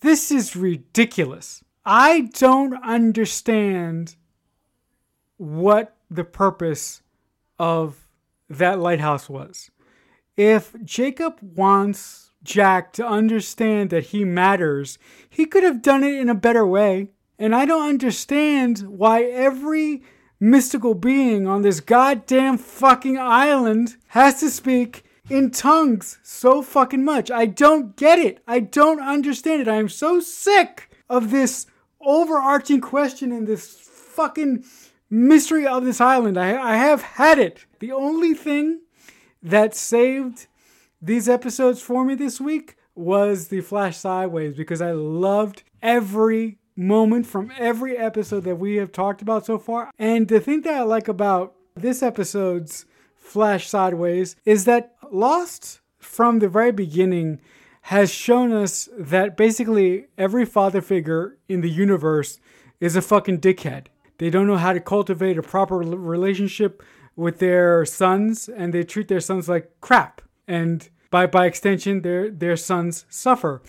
This 0.00 0.32
is 0.32 0.56
ridiculous. 0.56 1.62
I 1.86 2.30
don't 2.36 2.82
understand 2.82 4.16
what 5.36 5.94
the 6.10 6.24
purpose 6.24 7.00
of 7.60 8.08
that 8.48 8.80
lighthouse 8.80 9.28
was. 9.28 9.70
If 10.36 10.74
Jacob 10.84 11.38
wants 11.40 12.29
Jack 12.42 12.92
to 12.94 13.06
understand 13.06 13.90
that 13.90 14.06
he 14.06 14.24
matters, 14.24 14.98
he 15.28 15.46
could 15.46 15.62
have 15.62 15.82
done 15.82 16.02
it 16.02 16.14
in 16.14 16.28
a 16.28 16.34
better 16.34 16.66
way. 16.66 17.08
And 17.38 17.54
I 17.54 17.64
don't 17.64 17.88
understand 17.88 18.80
why 18.80 19.24
every 19.24 20.02
mystical 20.38 20.94
being 20.94 21.46
on 21.46 21.62
this 21.62 21.80
goddamn 21.80 22.58
fucking 22.58 23.18
island 23.18 23.96
has 24.08 24.40
to 24.40 24.50
speak 24.50 25.04
in 25.28 25.50
tongues 25.50 26.18
so 26.22 26.60
fucking 26.60 27.04
much. 27.04 27.30
I 27.30 27.46
don't 27.46 27.96
get 27.96 28.18
it. 28.18 28.42
I 28.46 28.60
don't 28.60 29.00
understand 29.00 29.62
it. 29.62 29.68
I 29.68 29.76
am 29.76 29.88
so 29.88 30.20
sick 30.20 30.90
of 31.08 31.30
this 31.30 31.66
overarching 32.00 32.80
question 32.80 33.32
and 33.32 33.46
this 33.46 33.68
fucking 33.70 34.64
mystery 35.08 35.66
of 35.66 35.84
this 35.84 36.00
island. 36.00 36.38
I, 36.38 36.60
I 36.60 36.76
have 36.76 37.02
had 37.02 37.38
it. 37.38 37.66
The 37.78 37.92
only 37.92 38.34
thing 38.34 38.80
that 39.42 39.74
saved 39.74 40.46
these 41.02 41.28
episodes 41.28 41.80
for 41.80 42.04
me 42.04 42.14
this 42.14 42.40
week 42.40 42.76
was 42.94 43.48
the 43.48 43.60
Flash 43.62 43.96
Sideways 43.96 44.54
because 44.56 44.82
I 44.82 44.92
loved 44.92 45.62
every 45.80 46.58
moment 46.76 47.26
from 47.26 47.52
every 47.58 47.96
episode 47.96 48.44
that 48.44 48.56
we 48.56 48.76
have 48.76 48.92
talked 48.92 49.22
about 49.22 49.46
so 49.46 49.58
far. 49.58 49.90
And 49.98 50.28
the 50.28 50.40
thing 50.40 50.62
that 50.62 50.74
I 50.74 50.82
like 50.82 51.08
about 51.08 51.54
this 51.74 52.02
episode's 52.02 52.84
Flash 53.16 53.68
Sideways 53.68 54.36
is 54.44 54.64
that 54.64 54.94
Lost 55.10 55.80
from 55.98 56.38
the 56.38 56.48
very 56.48 56.72
beginning 56.72 57.40
has 57.82 58.12
shown 58.12 58.52
us 58.52 58.88
that 58.96 59.36
basically 59.36 60.06
every 60.16 60.44
father 60.44 60.80
figure 60.80 61.38
in 61.48 61.62
the 61.62 61.70
universe 61.70 62.38
is 62.78 62.94
a 62.94 63.02
fucking 63.02 63.40
dickhead. 63.40 63.86
They 64.18 64.30
don't 64.30 64.46
know 64.46 64.56
how 64.56 64.72
to 64.72 64.80
cultivate 64.80 65.38
a 65.38 65.42
proper 65.42 65.78
relationship 65.78 66.82
with 67.16 67.38
their 67.38 67.84
sons 67.84 68.48
and 68.48 68.72
they 68.72 68.84
treat 68.84 69.08
their 69.08 69.20
sons 69.20 69.48
like 69.48 69.70
crap. 69.80 70.22
And 70.50 70.88
by 71.10 71.26
by 71.26 71.46
extension 71.46 72.02
their 72.02 72.30
their 72.30 72.56
sons 72.56 73.06
suffer. 73.08 73.62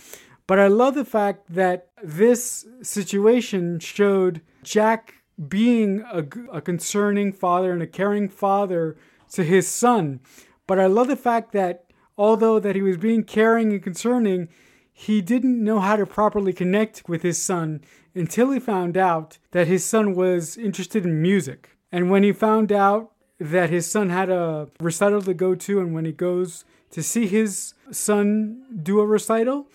But 0.48 0.58
I 0.58 0.66
love 0.66 0.94
the 0.94 1.04
fact 1.04 1.40
that 1.48 1.88
this 2.02 2.66
situation 2.82 3.78
showed 3.78 4.42
Jack 4.64 5.14
being 5.48 6.04
a, 6.12 6.24
a 6.52 6.60
concerning 6.60 7.32
father 7.32 7.72
and 7.72 7.82
a 7.82 7.86
caring 7.86 8.28
father 8.28 8.96
to 9.32 9.44
his 9.44 9.68
son. 9.68 10.20
But 10.66 10.78
I 10.80 10.86
love 10.86 11.06
the 11.06 11.16
fact 11.16 11.52
that 11.52 11.84
although 12.18 12.58
that 12.58 12.76
he 12.76 12.82
was 12.82 12.96
being 12.96 13.22
caring 13.22 13.72
and 13.72 13.82
concerning, 13.82 14.48
he 14.92 15.20
didn't 15.20 15.62
know 15.62 15.80
how 15.80 15.96
to 15.96 16.04
properly 16.04 16.52
connect 16.52 17.08
with 17.08 17.22
his 17.22 17.40
son 17.40 17.80
until 18.14 18.50
he 18.50 18.60
found 18.60 18.96
out 18.96 19.38
that 19.52 19.68
his 19.68 19.84
son 19.84 20.14
was 20.14 20.56
interested 20.56 21.04
in 21.04 21.22
music. 21.22 21.78
And 21.90 22.10
when 22.10 22.24
he 22.24 22.32
found 22.32 22.72
out 22.72 23.12
that 23.38 23.70
his 23.70 23.90
son 23.90 24.10
had 24.10 24.30
a 24.30 24.68
recital 24.80 25.22
to 25.22 25.34
go 25.34 25.54
to, 25.54 25.80
and 25.80 25.94
when 25.94 26.04
he 26.04 26.12
goes 26.12 26.64
to 26.92 27.02
see 27.02 27.26
his 27.26 27.74
son 27.90 28.64
do 28.82 29.00
a 29.00 29.06
recital, 29.06 29.66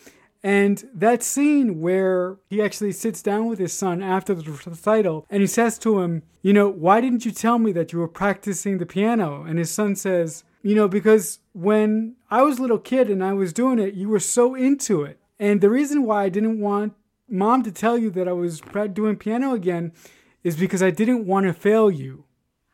and 0.43 0.87
that 0.93 1.23
scene 1.23 1.81
where 1.81 2.37
he 2.49 2.61
actually 2.61 2.91
sits 2.91 3.21
down 3.21 3.47
with 3.47 3.59
his 3.59 3.73
son 3.73 4.01
after 4.01 4.33
the 4.33 4.49
recital 4.51 5.25
and 5.29 5.41
he 5.41 5.47
says 5.47 5.77
to 5.79 5.99
him, 5.99 6.23
You 6.41 6.53
know, 6.53 6.69
why 6.69 7.01
didn't 7.01 7.25
you 7.25 7.31
tell 7.31 7.57
me 7.57 7.71
that 7.73 7.91
you 7.91 7.99
were 7.99 8.07
practicing 8.07 8.77
the 8.77 8.85
piano? 8.85 9.43
And 9.43 9.57
his 9.57 9.71
son 9.71 9.95
says, 9.95 10.43
You 10.61 10.75
know, 10.75 10.87
because 10.87 11.39
when 11.53 12.15
I 12.29 12.43
was 12.43 12.59
a 12.59 12.61
little 12.61 12.77
kid 12.77 13.09
and 13.09 13.23
I 13.23 13.33
was 13.33 13.51
doing 13.51 13.79
it, 13.79 13.95
you 13.95 14.09
were 14.09 14.19
so 14.19 14.55
into 14.55 15.03
it. 15.03 15.19
And 15.39 15.59
the 15.59 15.69
reason 15.69 16.03
why 16.03 16.23
I 16.23 16.29
didn't 16.29 16.59
want 16.59 16.93
mom 17.27 17.63
to 17.63 17.71
tell 17.71 17.97
you 17.97 18.09
that 18.11 18.27
I 18.27 18.33
was 18.33 18.61
doing 18.93 19.17
piano 19.17 19.53
again 19.53 19.91
is 20.43 20.55
because 20.55 20.81
I 20.81 20.91
didn't 20.91 21.25
want 21.25 21.45
to 21.47 21.53
fail 21.53 21.91
you. 21.91 22.25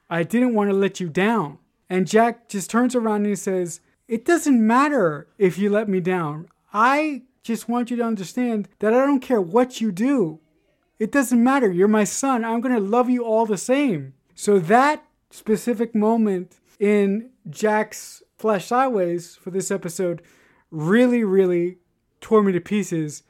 I 0.09 0.23
didn't 0.23 0.53
want 0.53 0.69
to 0.69 0.75
let 0.75 0.99
you 0.99 1.09
down. 1.09 1.57
And 1.89 2.07
Jack 2.07 2.49
just 2.49 2.69
turns 2.69 2.95
around 2.95 3.17
and 3.17 3.27
he 3.27 3.35
says, 3.35 3.79
It 4.13 4.25
doesn't 4.25 4.67
matter 4.67 5.27
if 5.39 5.57
you 5.57 5.71
let 5.71 5.89
me 5.89 5.99
down. 5.99 6.47
I 6.71 7.23
just 7.41 7.67
want 7.67 7.89
you 7.89 7.97
to 7.97 8.03
understand 8.03 8.69
that 8.77 8.93
I 8.93 9.07
don't 9.07 9.23
care 9.23 9.41
what 9.41 9.81
you 9.81 9.91
do. 9.91 10.39
It 10.99 11.11
doesn't 11.11 11.43
matter. 11.43 11.71
You're 11.71 11.87
my 11.87 12.03
son. 12.03 12.45
I'm 12.45 12.61
going 12.61 12.75
to 12.75 12.79
love 12.79 13.09
you 13.09 13.25
all 13.25 13.47
the 13.47 13.57
same. 13.57 14.13
So 14.35 14.59
that 14.59 15.03
specific 15.31 15.95
moment 15.95 16.59
in 16.79 17.31
Jack's 17.49 18.21
Flash 18.37 18.67
Sideways 18.67 19.35
for 19.35 19.49
this 19.49 19.71
episode 19.71 20.21
really, 20.69 21.23
really 21.23 21.79
tore 22.21 22.43
me 22.43 22.51
to 22.51 22.61
pieces 22.61 23.23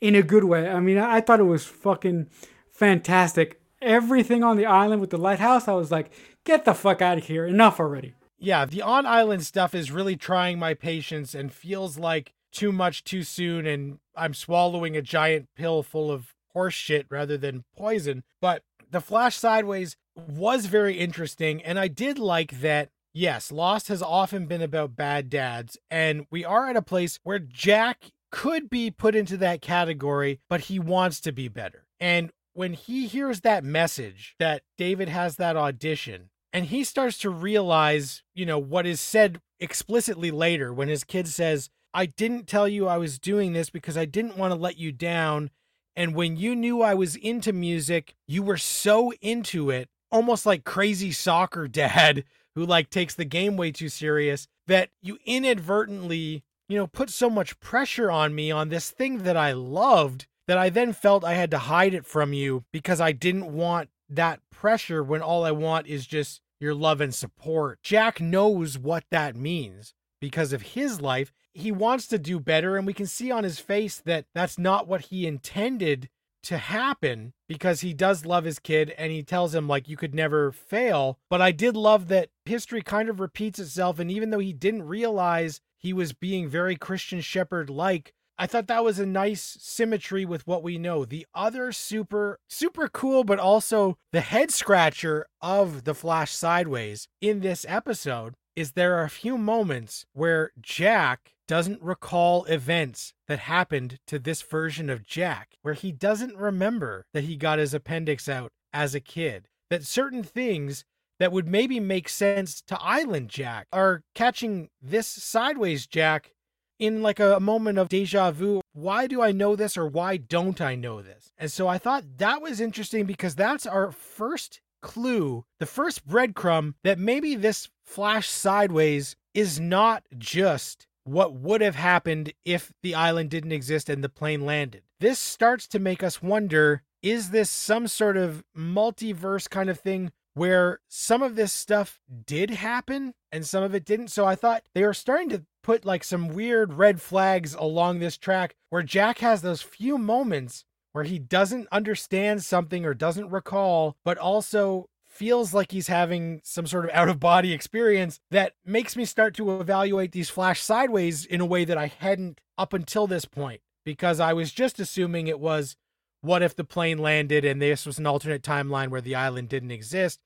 in 0.00 0.14
a 0.14 0.22
good 0.22 0.44
way. 0.44 0.70
I 0.70 0.80
mean, 0.80 0.96
I 0.96 1.20
thought 1.20 1.38
it 1.38 1.42
was 1.42 1.66
fucking 1.66 2.30
fantastic. 2.72 3.60
Everything 3.82 4.42
on 4.42 4.56
the 4.56 4.64
island 4.64 5.02
with 5.02 5.10
the 5.10 5.18
lighthouse, 5.18 5.68
I 5.68 5.74
was 5.74 5.90
like, 5.90 6.10
get 6.44 6.64
the 6.64 6.72
fuck 6.72 7.02
out 7.02 7.18
of 7.18 7.26
here. 7.26 7.44
Enough 7.44 7.78
already. 7.78 8.14
Yeah, 8.38 8.64
the 8.64 8.82
on 8.82 9.06
island 9.06 9.44
stuff 9.44 9.74
is 9.74 9.90
really 9.90 10.16
trying 10.16 10.58
my 10.58 10.74
patience 10.74 11.34
and 11.34 11.52
feels 11.52 11.98
like 11.98 12.34
too 12.52 12.72
much 12.72 13.04
too 13.04 13.22
soon 13.22 13.66
and 13.66 13.98
I'm 14.16 14.34
swallowing 14.34 14.96
a 14.96 15.02
giant 15.02 15.48
pill 15.56 15.82
full 15.82 16.10
of 16.10 16.34
horse 16.52 16.74
shit 16.74 17.06
rather 17.10 17.36
than 17.36 17.64
poison. 17.76 18.24
But 18.40 18.62
the 18.90 19.00
Flash 19.00 19.36
Sideways 19.36 19.96
was 20.16 20.66
very 20.66 20.98
interesting, 20.98 21.62
and 21.62 21.78
I 21.78 21.88
did 21.88 22.18
like 22.18 22.60
that. 22.60 22.90
Yes, 23.12 23.50
Lost 23.50 23.88
has 23.88 24.02
often 24.02 24.46
been 24.46 24.62
about 24.62 24.96
bad 24.96 25.30
dads, 25.30 25.78
and 25.90 26.26
we 26.30 26.44
are 26.44 26.68
at 26.68 26.76
a 26.76 26.82
place 26.82 27.18
where 27.22 27.38
Jack 27.38 28.10
could 28.30 28.68
be 28.68 28.90
put 28.90 29.14
into 29.14 29.36
that 29.38 29.62
category, 29.62 30.40
but 30.48 30.62
he 30.62 30.78
wants 30.78 31.20
to 31.22 31.32
be 31.32 31.48
better. 31.48 31.86
And 31.98 32.30
when 32.52 32.74
he 32.74 33.06
hears 33.06 33.40
that 33.40 33.64
message 33.64 34.34
that 34.38 34.62
David 34.76 35.08
has 35.08 35.36
that 35.36 35.56
audition, 35.56 36.30
and 36.52 36.66
he 36.66 36.84
starts 36.84 37.18
to 37.18 37.30
realize, 37.30 38.22
you 38.34 38.46
know, 38.46 38.58
what 38.58 38.86
is 38.86 39.00
said 39.00 39.40
explicitly 39.60 40.30
later 40.30 40.72
when 40.72 40.88
his 40.88 41.04
kid 41.04 41.28
says, 41.28 41.70
I 41.92 42.06
didn't 42.06 42.46
tell 42.46 42.68
you 42.68 42.86
I 42.86 42.98
was 42.98 43.18
doing 43.18 43.52
this 43.52 43.70
because 43.70 43.96
I 43.96 44.04
didn't 44.04 44.36
want 44.36 44.52
to 44.52 44.58
let 44.58 44.78
you 44.78 44.92
down. 44.92 45.50
And 45.96 46.14
when 46.14 46.36
you 46.36 46.54
knew 46.54 46.82
I 46.82 46.94
was 46.94 47.16
into 47.16 47.52
music, 47.52 48.14
you 48.26 48.42
were 48.42 48.56
so 48.56 49.12
into 49.20 49.70
it, 49.70 49.88
almost 50.10 50.46
like 50.46 50.64
crazy 50.64 51.12
soccer 51.12 51.68
dad 51.68 52.24
who 52.54 52.64
like 52.64 52.90
takes 52.90 53.14
the 53.14 53.24
game 53.24 53.56
way 53.56 53.70
too 53.70 53.88
serious 53.88 54.48
that 54.66 54.90
you 55.02 55.18
inadvertently, 55.24 56.44
you 56.68 56.76
know, 56.76 56.86
put 56.86 57.10
so 57.10 57.30
much 57.30 57.58
pressure 57.60 58.10
on 58.10 58.34
me 58.34 58.50
on 58.50 58.68
this 58.68 58.90
thing 58.90 59.18
that 59.18 59.36
I 59.36 59.52
loved 59.52 60.26
that 60.46 60.58
I 60.58 60.70
then 60.70 60.92
felt 60.92 61.24
I 61.24 61.34
had 61.34 61.50
to 61.50 61.58
hide 61.58 61.94
it 61.94 62.06
from 62.06 62.32
you 62.32 62.64
because 62.72 63.00
I 63.00 63.12
didn't 63.12 63.52
want 63.52 63.90
that 64.08 64.40
pressure 64.50 65.02
when 65.02 65.22
all 65.22 65.44
I 65.44 65.50
want 65.50 65.86
is 65.86 66.06
just 66.06 66.40
your 66.60 66.74
love 66.74 67.00
and 67.00 67.14
support. 67.14 67.80
Jack 67.82 68.20
knows 68.20 68.78
what 68.78 69.04
that 69.10 69.36
means 69.36 69.94
because 70.20 70.52
of 70.52 70.62
his 70.62 71.00
life 71.00 71.32
he 71.58 71.72
wants 71.72 72.06
to 72.06 72.18
do 72.18 72.38
better 72.38 72.76
and 72.76 72.86
we 72.86 72.94
can 72.94 73.06
see 73.06 73.30
on 73.30 73.44
his 73.44 73.58
face 73.58 74.00
that 74.04 74.26
that's 74.34 74.58
not 74.58 74.86
what 74.86 75.06
he 75.06 75.26
intended 75.26 76.08
to 76.44 76.56
happen 76.56 77.32
because 77.48 77.80
he 77.80 77.92
does 77.92 78.24
love 78.24 78.44
his 78.44 78.60
kid 78.60 78.94
and 78.96 79.10
he 79.10 79.22
tells 79.22 79.54
him 79.54 79.66
like 79.66 79.88
you 79.88 79.96
could 79.96 80.14
never 80.14 80.52
fail 80.52 81.18
but 81.28 81.42
i 81.42 81.50
did 81.50 81.76
love 81.76 82.08
that 82.08 82.30
history 82.44 82.80
kind 82.80 83.08
of 83.08 83.18
repeats 83.18 83.58
itself 83.58 83.98
and 83.98 84.10
even 84.10 84.30
though 84.30 84.38
he 84.38 84.52
didn't 84.52 84.86
realize 84.86 85.60
he 85.76 85.92
was 85.92 86.12
being 86.12 86.48
very 86.48 86.76
christian 86.76 87.20
shephard 87.20 87.68
like 87.68 88.14
i 88.38 88.46
thought 88.46 88.66
that 88.66 88.84
was 88.84 88.98
a 88.98 89.06
nice 89.06 89.56
symmetry 89.60 90.24
with 90.24 90.46
what 90.46 90.62
we 90.62 90.78
know. 90.78 91.04
The 91.04 91.26
other 91.34 91.72
super 91.72 92.38
super 92.48 92.88
cool 92.88 93.24
but 93.24 93.38
also 93.38 93.96
the 94.12 94.20
head 94.20 94.50
scratcher 94.50 95.26
of 95.40 95.84
the 95.84 95.94
flash 95.94 96.32
sideways 96.32 97.08
in 97.20 97.40
this 97.40 97.66
episode 97.68 98.34
is 98.56 98.72
there 98.72 98.96
are 98.98 99.04
a 99.04 99.10
few 99.10 99.38
moments 99.38 100.04
where 100.12 100.50
jack 100.60 101.32
doesn't 101.48 101.82
recall 101.82 102.44
events 102.44 103.14
that 103.26 103.40
happened 103.40 103.98
to 104.06 104.18
this 104.18 104.42
version 104.42 104.88
of 104.90 105.04
Jack, 105.04 105.56
where 105.62 105.74
he 105.74 105.90
doesn't 105.90 106.36
remember 106.36 107.06
that 107.14 107.24
he 107.24 107.34
got 107.34 107.58
his 107.58 107.74
appendix 107.74 108.28
out 108.28 108.52
as 108.72 108.94
a 108.94 109.00
kid, 109.00 109.48
that 109.70 109.84
certain 109.84 110.22
things 110.22 110.84
that 111.18 111.32
would 111.32 111.48
maybe 111.48 111.80
make 111.80 112.08
sense 112.08 112.60
to 112.60 112.80
Island 112.80 113.28
Jack 113.28 113.66
are 113.72 114.02
catching 114.14 114.68
this 114.80 115.08
sideways 115.08 115.86
Jack 115.86 116.32
in 116.78 117.02
like 117.02 117.20
a, 117.20 117.38
moment 117.40 117.78
of 117.78 117.88
deja 117.88 118.30
vu. 118.30 118.60
Why 118.72 119.06
do 119.06 119.22
I 119.22 119.32
know 119.32 119.56
this 119.56 119.76
or 119.76 119.86
why 119.86 120.16
don't 120.16 120.60
I 120.60 120.74
know 120.74 121.02
this? 121.02 121.32
And 121.38 121.50
so 121.50 121.66
I 121.66 121.78
thought 121.78 122.18
that 122.18 122.42
was 122.42 122.60
interesting 122.60 123.06
because 123.06 123.34
that's 123.34 123.66
our 123.66 123.90
first 123.92 124.60
clue, 124.80 125.44
the 125.58 125.66
first 125.66 126.06
breadcrumb 126.06 126.74
that 126.84 126.98
maybe 126.98 127.34
this 127.34 127.68
flash 127.84 128.28
sideways 128.28 129.16
is 129.34 129.58
not 129.58 130.04
just 130.16 130.86
what 131.04 131.32
would 131.32 131.60
have 131.60 131.74
happened 131.74 132.32
if 132.44 132.72
the 132.82 132.94
island 132.94 133.30
didn't 133.30 133.52
exist 133.52 133.88
and 133.88 134.04
the 134.04 134.08
plane 134.08 134.44
landed. 134.44 134.82
This 135.00 135.18
starts 135.18 135.66
to 135.68 135.78
make 135.78 136.02
us 136.02 136.22
wonder 136.22 136.82
is 137.02 137.30
this 137.30 137.48
some 137.48 137.86
sort 137.86 138.16
of 138.16 138.42
multiverse 138.56 139.48
kind 139.48 139.70
of 139.70 139.78
thing 139.78 140.10
where 140.34 140.80
some 140.88 141.22
of 141.22 141.36
this 141.36 141.52
stuff 141.52 142.00
did 142.26 142.50
happen 142.50 143.14
and 143.30 143.46
some 143.46 143.62
of 143.62 143.74
it 143.74 143.84
didn't? 143.84 144.08
So 144.08 144.24
I 144.24 144.34
thought 144.34 144.64
they 144.74 144.82
were 144.82 144.94
starting 144.94 145.28
to 145.30 145.44
put 145.68 145.84
like 145.84 146.02
some 146.02 146.28
weird 146.28 146.72
red 146.72 146.98
flags 146.98 147.52
along 147.52 147.98
this 147.98 148.16
track 148.16 148.54
where 148.70 148.82
Jack 148.82 149.18
has 149.18 149.42
those 149.42 149.60
few 149.60 149.98
moments 149.98 150.64
where 150.92 151.04
he 151.04 151.18
doesn't 151.18 151.68
understand 151.70 152.42
something 152.42 152.86
or 152.86 152.94
doesn't 152.94 153.28
recall, 153.28 153.94
but 154.02 154.16
also 154.16 154.88
feels 155.06 155.52
like 155.52 155.70
he's 155.70 155.88
having 155.88 156.40
some 156.42 156.66
sort 156.66 156.86
of 156.86 156.90
out 156.92 157.10
of 157.10 157.20
body 157.20 157.52
experience 157.52 158.18
that 158.30 158.54
makes 158.64 158.96
me 158.96 159.04
start 159.04 159.34
to 159.34 159.60
evaluate 159.60 160.12
these 160.12 160.30
flash 160.30 160.62
sideways 160.62 161.26
in 161.26 161.38
a 161.38 161.46
way 161.46 161.66
that 161.66 161.76
I 161.76 161.92
hadn't 161.98 162.40
up 162.56 162.72
until 162.72 163.06
this 163.06 163.26
point 163.26 163.60
because 163.84 164.20
I 164.20 164.32
was 164.32 164.52
just 164.52 164.80
assuming 164.80 165.26
it 165.26 165.38
was 165.38 165.76
what 166.22 166.42
if 166.42 166.56
the 166.56 166.64
plane 166.64 166.96
landed 166.96 167.44
and 167.44 167.60
this 167.60 167.84
was 167.84 167.98
an 167.98 168.06
alternate 168.06 168.42
timeline 168.42 168.88
where 168.88 169.02
the 169.02 169.16
island 169.16 169.50
didn't 169.50 169.70
exist. 169.70 170.18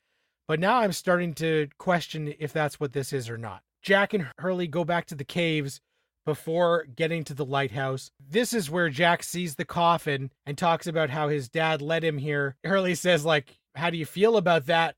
But 0.46 0.60
now 0.60 0.76
I'm 0.76 0.92
starting 0.92 1.34
to 1.34 1.66
question 1.78 2.32
if 2.38 2.52
that's 2.52 2.78
what 2.78 2.92
this 2.92 3.12
is 3.12 3.28
or 3.28 3.36
not. 3.36 3.64
Jack 3.82 4.14
and 4.14 4.28
Hurley 4.38 4.66
go 4.66 4.84
back 4.84 5.06
to 5.06 5.14
the 5.14 5.24
caves 5.24 5.80
before 6.24 6.86
getting 6.94 7.24
to 7.24 7.34
the 7.34 7.44
lighthouse. 7.44 8.10
This 8.20 8.52
is 8.52 8.70
where 8.70 8.88
Jack 8.88 9.22
sees 9.22 9.56
the 9.56 9.64
coffin 9.64 10.30
and 10.46 10.56
talks 10.56 10.86
about 10.86 11.10
how 11.10 11.28
his 11.28 11.48
dad 11.48 11.82
led 11.82 12.04
him 12.04 12.18
here. 12.18 12.56
Hurley 12.64 12.94
says, 12.94 13.24
like, 13.24 13.58
how 13.74 13.90
do 13.90 13.96
you 13.96 14.06
feel 14.06 14.36
about 14.36 14.66
that? 14.66 14.94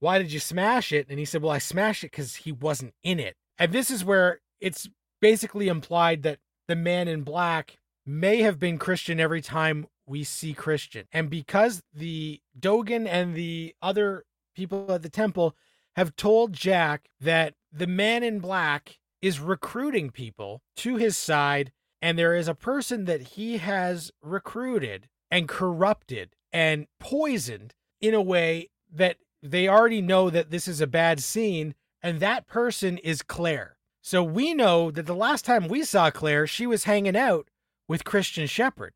Why 0.00 0.18
did 0.18 0.32
you 0.32 0.38
smash 0.38 0.92
it? 0.92 1.06
And 1.08 1.18
he 1.18 1.24
said, 1.24 1.42
Well, 1.42 1.52
I 1.52 1.58
smashed 1.58 2.04
it 2.04 2.12
because 2.12 2.36
he 2.36 2.52
wasn't 2.52 2.94
in 3.02 3.18
it. 3.18 3.34
And 3.58 3.72
this 3.72 3.90
is 3.90 4.04
where 4.04 4.40
it's 4.60 4.88
basically 5.20 5.68
implied 5.68 6.22
that 6.22 6.38
the 6.68 6.76
man 6.76 7.08
in 7.08 7.22
black 7.22 7.78
may 8.06 8.42
have 8.42 8.58
been 8.58 8.78
Christian 8.78 9.18
every 9.18 9.40
time 9.40 9.86
we 10.06 10.24
see 10.24 10.54
Christian. 10.54 11.06
And 11.12 11.28
because 11.28 11.82
the 11.92 12.40
Dogen 12.58 13.06
and 13.06 13.34
the 13.34 13.74
other 13.82 14.24
people 14.54 14.92
at 14.92 15.02
the 15.02 15.10
temple 15.10 15.56
have 15.98 16.14
told 16.14 16.52
Jack 16.52 17.08
that 17.20 17.54
the 17.72 17.88
man 17.88 18.22
in 18.22 18.38
black 18.38 19.00
is 19.20 19.40
recruiting 19.40 20.10
people 20.10 20.62
to 20.76 20.94
his 20.94 21.16
side, 21.16 21.72
and 22.00 22.16
there 22.16 22.36
is 22.36 22.46
a 22.46 22.54
person 22.54 23.04
that 23.06 23.20
he 23.20 23.56
has 23.56 24.12
recruited 24.22 25.08
and 25.28 25.48
corrupted 25.48 26.36
and 26.52 26.86
poisoned 27.00 27.74
in 28.00 28.14
a 28.14 28.22
way 28.22 28.68
that 28.88 29.16
they 29.42 29.66
already 29.66 30.00
know 30.00 30.30
that 30.30 30.52
this 30.52 30.68
is 30.68 30.80
a 30.80 30.86
bad 30.86 31.18
scene, 31.18 31.74
and 32.00 32.20
that 32.20 32.46
person 32.46 32.98
is 32.98 33.20
Claire. 33.22 33.76
So 34.00 34.22
we 34.22 34.54
know 34.54 34.92
that 34.92 35.06
the 35.06 35.16
last 35.16 35.44
time 35.44 35.66
we 35.66 35.82
saw 35.82 36.12
Claire, 36.12 36.46
she 36.46 36.64
was 36.64 36.84
hanging 36.84 37.16
out 37.16 37.48
with 37.88 38.04
Christian 38.04 38.46
Shephard, 38.46 38.94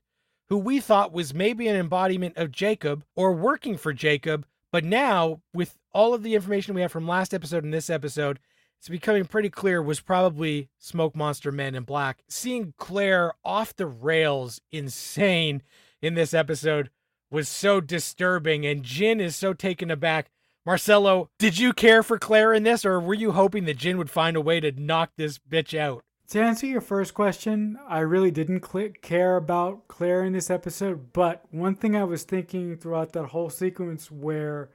who 0.51 0.57
we 0.57 0.79
thought 0.79 1.13
was 1.13 1.35
maybe 1.35 1.67
an 1.67 1.75
embodiment 1.75 2.37
of 2.37 2.53
Jacob 2.53 3.05
or 3.17 3.33
working 3.33 3.77
for 3.77 3.93
Jacob. 3.93 4.47
But 4.73 4.85
now, 4.85 5.43
with 5.53 5.79
all 5.93 6.15
of 6.15 6.23
the 6.23 6.35
information 6.35 6.75
we 6.75 6.81
have 6.81 6.91
from 6.91 7.07
last 7.07 7.35
episode 7.35 7.63
and 7.63 7.73
this 7.73 7.91
episode, 7.91 8.41
it's 8.79 8.89
becoming 8.89 9.27
pretty 9.27 9.51
clear 9.51 9.81
was 9.81 10.01
probably 10.01 10.71
Smoke 10.79 11.15
Monster 11.15 11.53
Men 11.53 11.75
in 11.75 11.85
Black. 11.85 12.25
Seeing 12.29 12.75
Claire 12.79 13.35
off 13.45 13.77
the 13.77 13.87
rails, 13.87 14.61
insane 14.73 15.63
in 16.01 16.15
this 16.15 16.35
episode 16.35 16.91
was 17.31 17.49
so 17.49 17.81
disturbing, 17.81 18.67
and 18.67 18.83
Jin 18.83 19.21
is 19.21 19.37
so 19.37 19.53
taken 19.53 19.91
aback. 19.91 20.31
Marcelo, 20.67 21.31
did 21.39 21.59
you 21.59 21.73
care 21.73 22.03
for 22.03 22.19
Claire 22.19 22.53
in 22.55 22.63
this, 22.63 22.85
or 22.85 22.99
were 22.99 23.15
you 23.15 23.33
hoping 23.33 23.67
that 23.67 23.77
Jin 23.77 23.99
would 23.99 24.11
find 24.11 24.37
a 24.37 24.41
way 24.41 24.59
to 24.61 24.73
knock 24.73 25.13
this 25.17 25.39
bitch 25.39 25.79
out? 25.79 26.05
To 26.33 26.41
answer 26.41 26.67
your 26.67 26.81
first 26.81 27.13
question, 27.13 27.79
I 27.87 27.99
really 27.99 28.31
didn't 28.31 28.65
cl- 28.65 28.89
care 29.03 29.37
about 29.37 29.87
Claire 29.87 30.25
in 30.25 30.33
this 30.33 30.49
episode, 30.49 31.13
but 31.13 31.45
one 31.51 31.75
thing 31.75 31.95
I 31.95 32.05
was 32.05 32.23
thinking 32.23 32.79
throughout 32.79 33.13
that 33.13 33.27
whole 33.27 33.51
sequence 33.51 34.11
where 34.11 34.71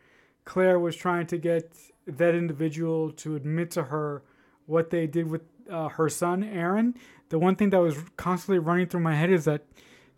Claire 0.46 0.78
was 0.78 0.96
trying 0.96 1.26
to 1.26 1.38
get 1.40 1.76
that 2.06 2.36
individual 2.36 3.12
to 3.14 3.36
admit 3.36 3.72
to 3.72 3.86
her 3.86 4.22
what 4.68 4.92
they 4.92 5.08
did 5.08 5.32
with 5.32 5.42
uh, 5.68 5.90
her 5.90 6.10
son, 6.10 6.44
Aaron, 6.44 6.94
the 7.30 7.40
one 7.40 7.56
thing 7.56 7.72
that 7.72 7.82
was 7.82 7.98
constantly 8.18 8.60
running 8.60 8.86
through 8.86 9.00
my 9.00 9.16
head 9.16 9.32
is 9.32 9.46
that 9.46 9.66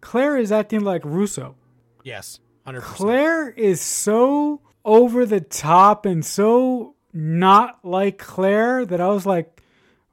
Claire 0.02 0.36
is 0.36 0.52
acting 0.52 0.82
like 0.82 1.06
Rousseau. 1.06 1.56
Yes, 2.04 2.42
100%. 2.68 2.82
Claire 2.82 3.50
is 3.52 3.80
so 3.80 4.60
over 4.84 5.26
the 5.26 5.40
top 5.40 6.06
and 6.06 6.26
so 6.26 6.96
not 7.14 7.80
like 7.86 8.18
Claire 8.18 8.86
that 8.86 9.00
I 9.00 9.08
was 9.08 9.26
like, 9.26 9.59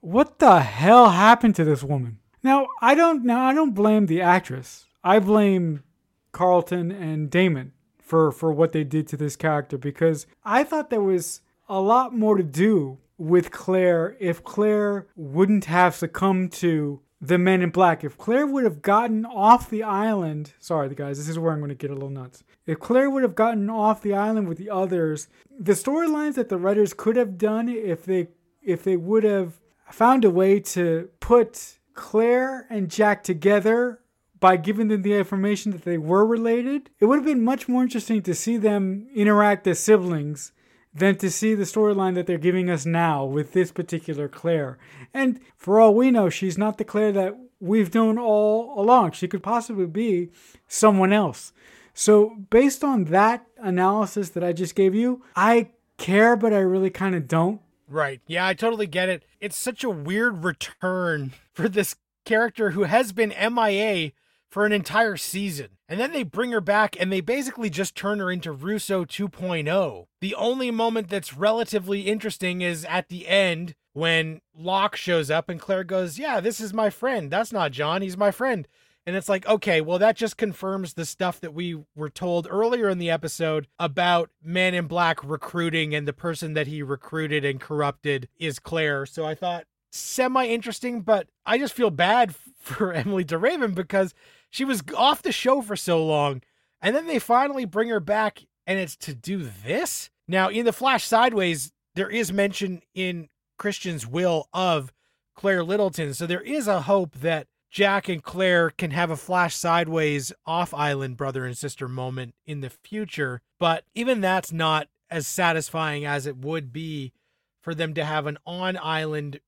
what 0.07 0.39
the 0.39 0.61
hell 0.61 1.11
happened 1.11 1.57
to 1.57 1.65
this 1.65 1.83
woman? 1.83 2.19
Now, 2.41 2.69
I 2.81 2.95
don't 2.95 3.25
now 3.25 3.45
I 3.45 3.53
don't 3.53 3.75
blame 3.75 4.07
the 4.07 4.23
actress. 4.23 4.87
I 5.03 5.19
blame 5.19 5.83
Carlton 6.31 6.93
and 6.93 7.29
Damon 7.29 7.73
for 8.01 8.31
for 8.31 8.53
what 8.53 8.71
they 8.71 8.85
did 8.85 9.09
to 9.09 9.17
this 9.17 9.35
character 9.35 9.77
because 9.77 10.29
I 10.45 10.63
thought 10.63 10.91
there 10.91 11.01
was 11.01 11.41
a 11.69 11.81
lot 11.81 12.15
more 12.15 12.37
to 12.37 12.45
do 12.45 12.99
with 13.19 13.51
Claire 13.51 14.17
if 14.21 14.45
Claire 14.45 15.09
wouldn't 15.17 15.65
have 15.65 15.97
succumbed 15.97 16.53
to 16.53 17.01
the 17.21 17.39
men 17.39 17.61
in 17.61 17.71
black. 17.71 18.05
If 18.05 18.17
Claire 18.17 18.47
would 18.47 18.63
have 18.63 18.83
gotten 18.83 19.27
off 19.27 19.69
the 19.69 19.83
island, 19.83 20.53
sorry, 20.61 20.95
guys, 20.95 21.19
this 21.19 21.29
is 21.29 21.39
where 21.39 21.53
I'm 21.53 21.59
going 21.59 21.71
to 21.71 21.75
get 21.75 21.91
a 21.91 21.95
little 21.95 22.11
nuts. 22.11 22.45
If 22.65 22.79
Claire 22.79 23.11
would 23.11 23.25
have 23.25 23.35
gotten 23.35 23.69
off 23.69 24.03
the 24.03 24.15
island 24.15 24.47
with 24.47 24.59
the 24.59 24.71
others, 24.71 25.27
the 25.59 25.73
storylines 25.73 26.35
that 26.35 26.49
the 26.49 26.59
writers 26.59 26.95
could 26.95 27.17
have 27.17 27.39
done 27.39 27.69
if 27.69 28.05
they 28.05 28.29
if 28.63 28.85
they 28.85 28.97
would 28.97 29.25
have 29.25 29.59
found 29.93 30.25
a 30.25 30.31
way 30.31 30.61
to 30.61 31.09
put 31.21 31.79
Claire 31.95 32.67
and 32.71 32.91
Jack 32.91 33.23
together 33.25 34.01
by 34.39 34.57
giving 34.57 34.89
them 34.89 35.03
the 35.03 35.15
information 35.15 35.73
that 35.73 35.85
they 35.85 35.99
were 35.99 36.27
related, 36.27 36.91
it 37.01 37.07
would 37.07 37.17
have 37.17 37.25
been 37.25 37.45
much 37.45 37.69
more 37.69 37.83
interesting 37.83 38.23
to 38.23 38.35
see 38.35 38.57
them 38.57 39.09
interact 39.15 39.67
as 39.67 39.81
siblings 39.81 40.53
than 40.93 41.17
to 41.17 41.31
see 41.31 41.55
the 41.55 41.65
storyline 41.65 42.15
that 42.15 42.27
they're 42.27 42.39
giving 42.39 42.71
us 42.71 42.87
now 42.87 43.25
with 43.25 43.53
this 43.53 43.71
particular 43.71 44.29
Claire. 44.29 44.79
And 45.13 45.41
for 45.57 45.81
all 45.81 45.95
we 45.95 46.11
know, 46.11 46.29
she's 46.31 46.57
not 46.57 46.79
the 46.79 46.85
Claire 46.85 47.13
that 47.13 47.37
we've 47.61 47.95
known 47.95 48.19
all 48.19 48.81
along. 48.81 49.13
She 49.13 49.29
could 49.29 49.43
possibly 49.43 49.87
be 49.87 50.31
someone 50.69 51.13
else. 51.13 51.53
So, 51.93 52.37
based 52.51 52.85
on 52.85 53.05
that 53.05 53.47
analysis 53.57 54.31
that 54.31 54.45
I 54.45 54.53
just 54.53 54.75
gave 54.75 54.95
you, 54.95 55.23
I 55.35 55.71
care, 55.97 56.37
but 56.37 56.53
I 56.53 56.59
really 56.59 56.91
kind 56.91 57.15
of 57.15 57.27
don't. 57.27 57.61
Right. 57.89 58.21
Yeah, 58.27 58.47
I 58.47 58.55
totally 58.55 58.87
get 58.87 59.09
it. 59.09 59.25
It's 59.41 59.57
such 59.57 59.85
a 59.85 59.91
weird 59.91 60.45
return 60.45 61.33
for 61.53 61.69
this 61.69 61.97
character 62.25 62.71
who 62.71 62.85
has 62.85 63.13
been 63.13 63.35
MIA 63.53 64.13
for 64.49 64.67
an 64.67 64.73
entire 64.73 65.17
season. 65.17 65.69
And 65.89 66.01
then 66.01 66.13
they 66.13 66.25
bring 66.25 66.51
her 66.51 66.61
back 66.61 66.97
and 66.99 67.13
they 67.13 67.21
basically 67.21 67.71
just 67.71 67.95
turn 67.95 68.19
her 68.19 68.31
into 68.31 68.51
Rousseau 68.53 69.05
2.0. 69.05 70.07
The 70.21 70.35
only 70.35 70.71
moment 70.71 71.09
that's 71.09 71.37
relatively 71.37 72.03
interesting 72.03 72.61
is 72.61 72.85
at 72.87 73.09
the 73.09 73.29
end 73.29 73.75
when 73.93 74.41
Locke 74.57 74.97
shows 74.97 75.31
up 75.31 75.49
and 75.49 75.61
Claire 75.61 75.85
goes, 75.85 76.19
Yeah, 76.19 76.41
this 76.41 76.61
is 76.61 76.75
my 76.75 76.91
friend. 76.91 77.31
That's 77.31 77.53
not 77.53 77.73
John. 77.73 78.03
He's 78.03 78.17
my 78.17 78.31
friend. 78.31 78.67
And 79.07 79.15
it's 79.15 79.29
like, 79.29 79.47
okay, 79.47 79.81
well, 79.81 80.01
that 80.01 80.17
just 80.17 80.37
confirms 80.37 80.95
the 80.95 81.05
stuff 81.05 81.41
that 81.41 81.55
we 81.55 81.81
were 81.95 82.11
told 82.11 82.49
earlier 82.51 82.89
in 82.89 82.99
the 82.99 83.11
episode 83.11 83.69
about 83.79 84.31
Man 84.43 84.75
in 84.75 84.89
Black 84.89 85.23
recruiting 85.23 85.95
and 85.95 86.09
the 86.09 86.13
person 86.13 86.55
that 86.55 86.67
he 86.67 86.83
recruited 86.83 87.45
and 87.45 87.61
corrupted 87.61 88.29
is 88.37 88.59
Claire. 88.59 89.07
So 89.07 89.25
I 89.25 89.37
thought, 89.37 89.67
semi 89.93 90.47
interesting, 90.47 91.03
but 91.03 91.29
I 91.47 91.57
just 91.57 91.73
feel 91.73 91.91
bad 91.91 92.35
for 92.61 92.93
Emilie 92.93 93.23
de 93.23 93.39
Ravin 93.39 93.75
because 93.75 94.13
she 94.51 94.65
was 94.65 94.83
off 94.97 95.23
the 95.23 95.33
show 95.33 95.63
for 95.63 95.77
so 95.77 96.05
long. 96.05 96.43
And 96.83 96.95
then 96.95 97.07
they 97.07 97.21
finally 97.21 97.65
bring 97.65 97.89
her 97.89 98.01
back, 98.01 98.45
and 98.67 98.79
it's 98.79 98.97
to 98.97 99.15
do 99.15 99.49
this? 99.65 100.11
Now, 100.29 100.49
in 100.49 100.67
the 100.67 100.73
Flash 100.73 101.05
Sideways, 101.05 101.73
there 101.95 102.11
is 102.11 102.33
mention 102.33 102.83
in 102.95 103.29
Christian's 103.57 104.07
will 104.07 104.49
of 104.53 104.93
Claire 105.35 105.65
Littleton. 105.65 106.13
So 106.15 106.27
there 106.27 106.41
is 106.41 106.67
a 106.67 106.83
hope 106.83 107.15
that 107.21 107.47
Jack 107.77 108.09
and 108.09 108.23
Claire 108.23 108.71
can 108.71 108.93
have 108.93 109.11
a 109.11 109.19
Flash 109.19 109.55
Sideways 109.55 110.33
off 110.47 110.73
island 110.73 111.19
brother 111.19 111.45
and 111.45 111.59
sister 111.59 111.91
moment 111.91 112.35
in 112.47 112.63
the 112.63 112.71
future. 112.71 113.43
But 113.59 113.85
even 113.95 114.23
that's 114.23 114.51
not 114.51 114.89
as 115.11 115.27
satisfying 115.27 116.07
as 116.07 116.27
it 116.27 116.39
would 116.39 116.73
be 116.73 117.13
for 117.61 117.75
them 117.75 117.93
to 117.93 118.03
have 118.03 118.27
an 118.27 118.39
on 118.47 118.79
island, 118.79 119.41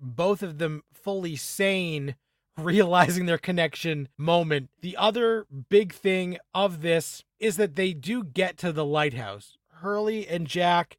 both 0.00 0.42
of 0.42 0.56
them 0.56 0.82
fully 0.94 1.36
sane 1.36 2.14
realizing 2.56 3.26
their 3.26 3.36
connection 3.36 4.08
moment. 4.16 4.70
The 4.80 4.96
other 4.96 5.44
big 5.68 5.92
thing 5.92 6.38
of 6.54 6.80
this 6.80 7.22
is 7.38 7.58
that 7.58 7.76
they 7.76 7.92
do 7.92 8.24
get 8.24 8.56
to 8.58 8.72
the 8.72 8.86
lighthouse. 8.86 9.58
Hurley 9.82 10.26
and 10.26 10.46
Jack, 10.46 10.96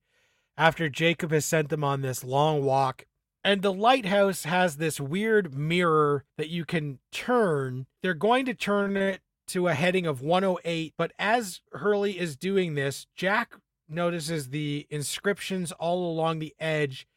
after 0.55 0.87
Jacob 0.87 1.31
has 1.31 1.45
sent 1.45 1.69
them 1.69 1.83
on 1.83 2.01
this 2.01 2.23
long 2.23 2.63
walk, 2.63 3.05
and 3.45 3.61
the 3.61 3.71
lighthouse 3.71 4.43
has 4.45 4.77
this 4.77 4.99
weird 4.99 5.55
mirror 5.55 6.25
that 6.35 6.49
you 6.49 6.65
can 6.65 6.97
turn. 7.11 7.85
They're 8.01 8.15
going 8.15 8.45
to 8.47 8.55
turn 8.55 8.97
it 8.97 9.21
to 9.49 9.67
a 9.67 9.75
heading 9.75 10.07
of 10.07 10.19
108, 10.19 10.95
but 10.97 11.13
as 11.19 11.61
Hurley 11.71 12.19
is 12.19 12.35
doing 12.35 12.73
this, 12.73 13.05
Jack 13.15 13.53
notices 13.87 14.49
the 14.49 14.87
inscriptions 14.89 15.71
all 15.73 16.11
along 16.11 16.39
the 16.39 16.55
edge 16.59 17.07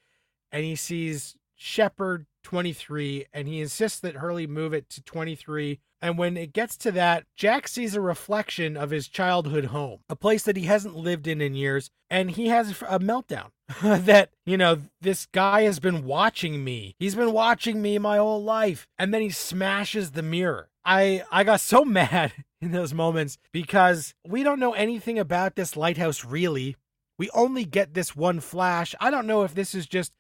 and 0.53 0.65
he 0.65 0.77
sees 0.77 1.35
Shephard 1.57 2.27
23 2.43 3.25
and 3.33 3.49
he 3.49 3.63
insists 3.63 3.99
that 4.01 4.17
Hurley 4.17 4.47
move 4.47 4.75
it 4.75 4.91
to 4.91 5.03
23. 5.03 5.81
And 6.03 6.19
when 6.19 6.37
it 6.37 6.53
gets 6.53 6.77
to 6.79 6.93
that, 6.93 7.25
Jack 7.37 7.67
sees 7.67 7.95
a 7.95 8.03
reflection 8.03 8.77
of 8.77 8.91
his 8.91 9.09
childhood 9.09 9.67
home, 9.67 10.01
a 10.11 10.15
place 10.15 10.43
that 10.43 10.59
he 10.59 10.65
hasn't 10.65 10.95
lived 10.95 11.27
in 11.27 11.41
in 11.41 11.55
years, 11.55 11.91
and 12.11 12.33
he 12.33 12.49
has 12.49 12.83
a 12.83 12.99
meltdown 12.99 13.49
that, 13.83 14.31
you 14.47 14.57
know, 14.57 14.81
this 15.01 15.27
guy 15.27 15.63
has 15.63 15.79
been 15.79 16.05
watching 16.05 16.65
me. 16.65 16.95
He's 16.99 17.15
been 17.15 17.33
watching 17.33 17.83
me 17.83 17.99
my 17.99 18.17
whole 18.17 18.43
life. 18.43 18.87
And 18.99 19.13
then 19.13 19.23
he 19.23 19.31
smashes 19.31 20.13
the 20.13 20.23
mirror. 20.23 20.69
I 20.85 21.23
I 21.31 21.45
got 21.45 21.61
so 21.61 21.85
mad 21.85 22.33
in 22.61 22.73
those 22.73 22.95
moments 22.95 23.39
because 23.53 24.15
we 24.27 24.43
don't 24.43 24.61
know 24.61 24.73
anything 24.73 25.19
about 25.19 25.55
this 25.55 25.77
lighthouse 25.77 26.25
really. 26.25 26.77
We 27.19 27.29
only 27.31 27.65
get 27.65 27.95
this 27.95 28.17
one 28.17 28.41
flash. 28.41 28.95
I 29.01 29.11
don't 29.11 29.27
know 29.27 29.43
if 29.43 29.55
this 29.55 29.75
is 29.75 29.87
just 29.87 30.13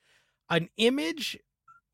an 0.51 0.69
image 0.77 1.39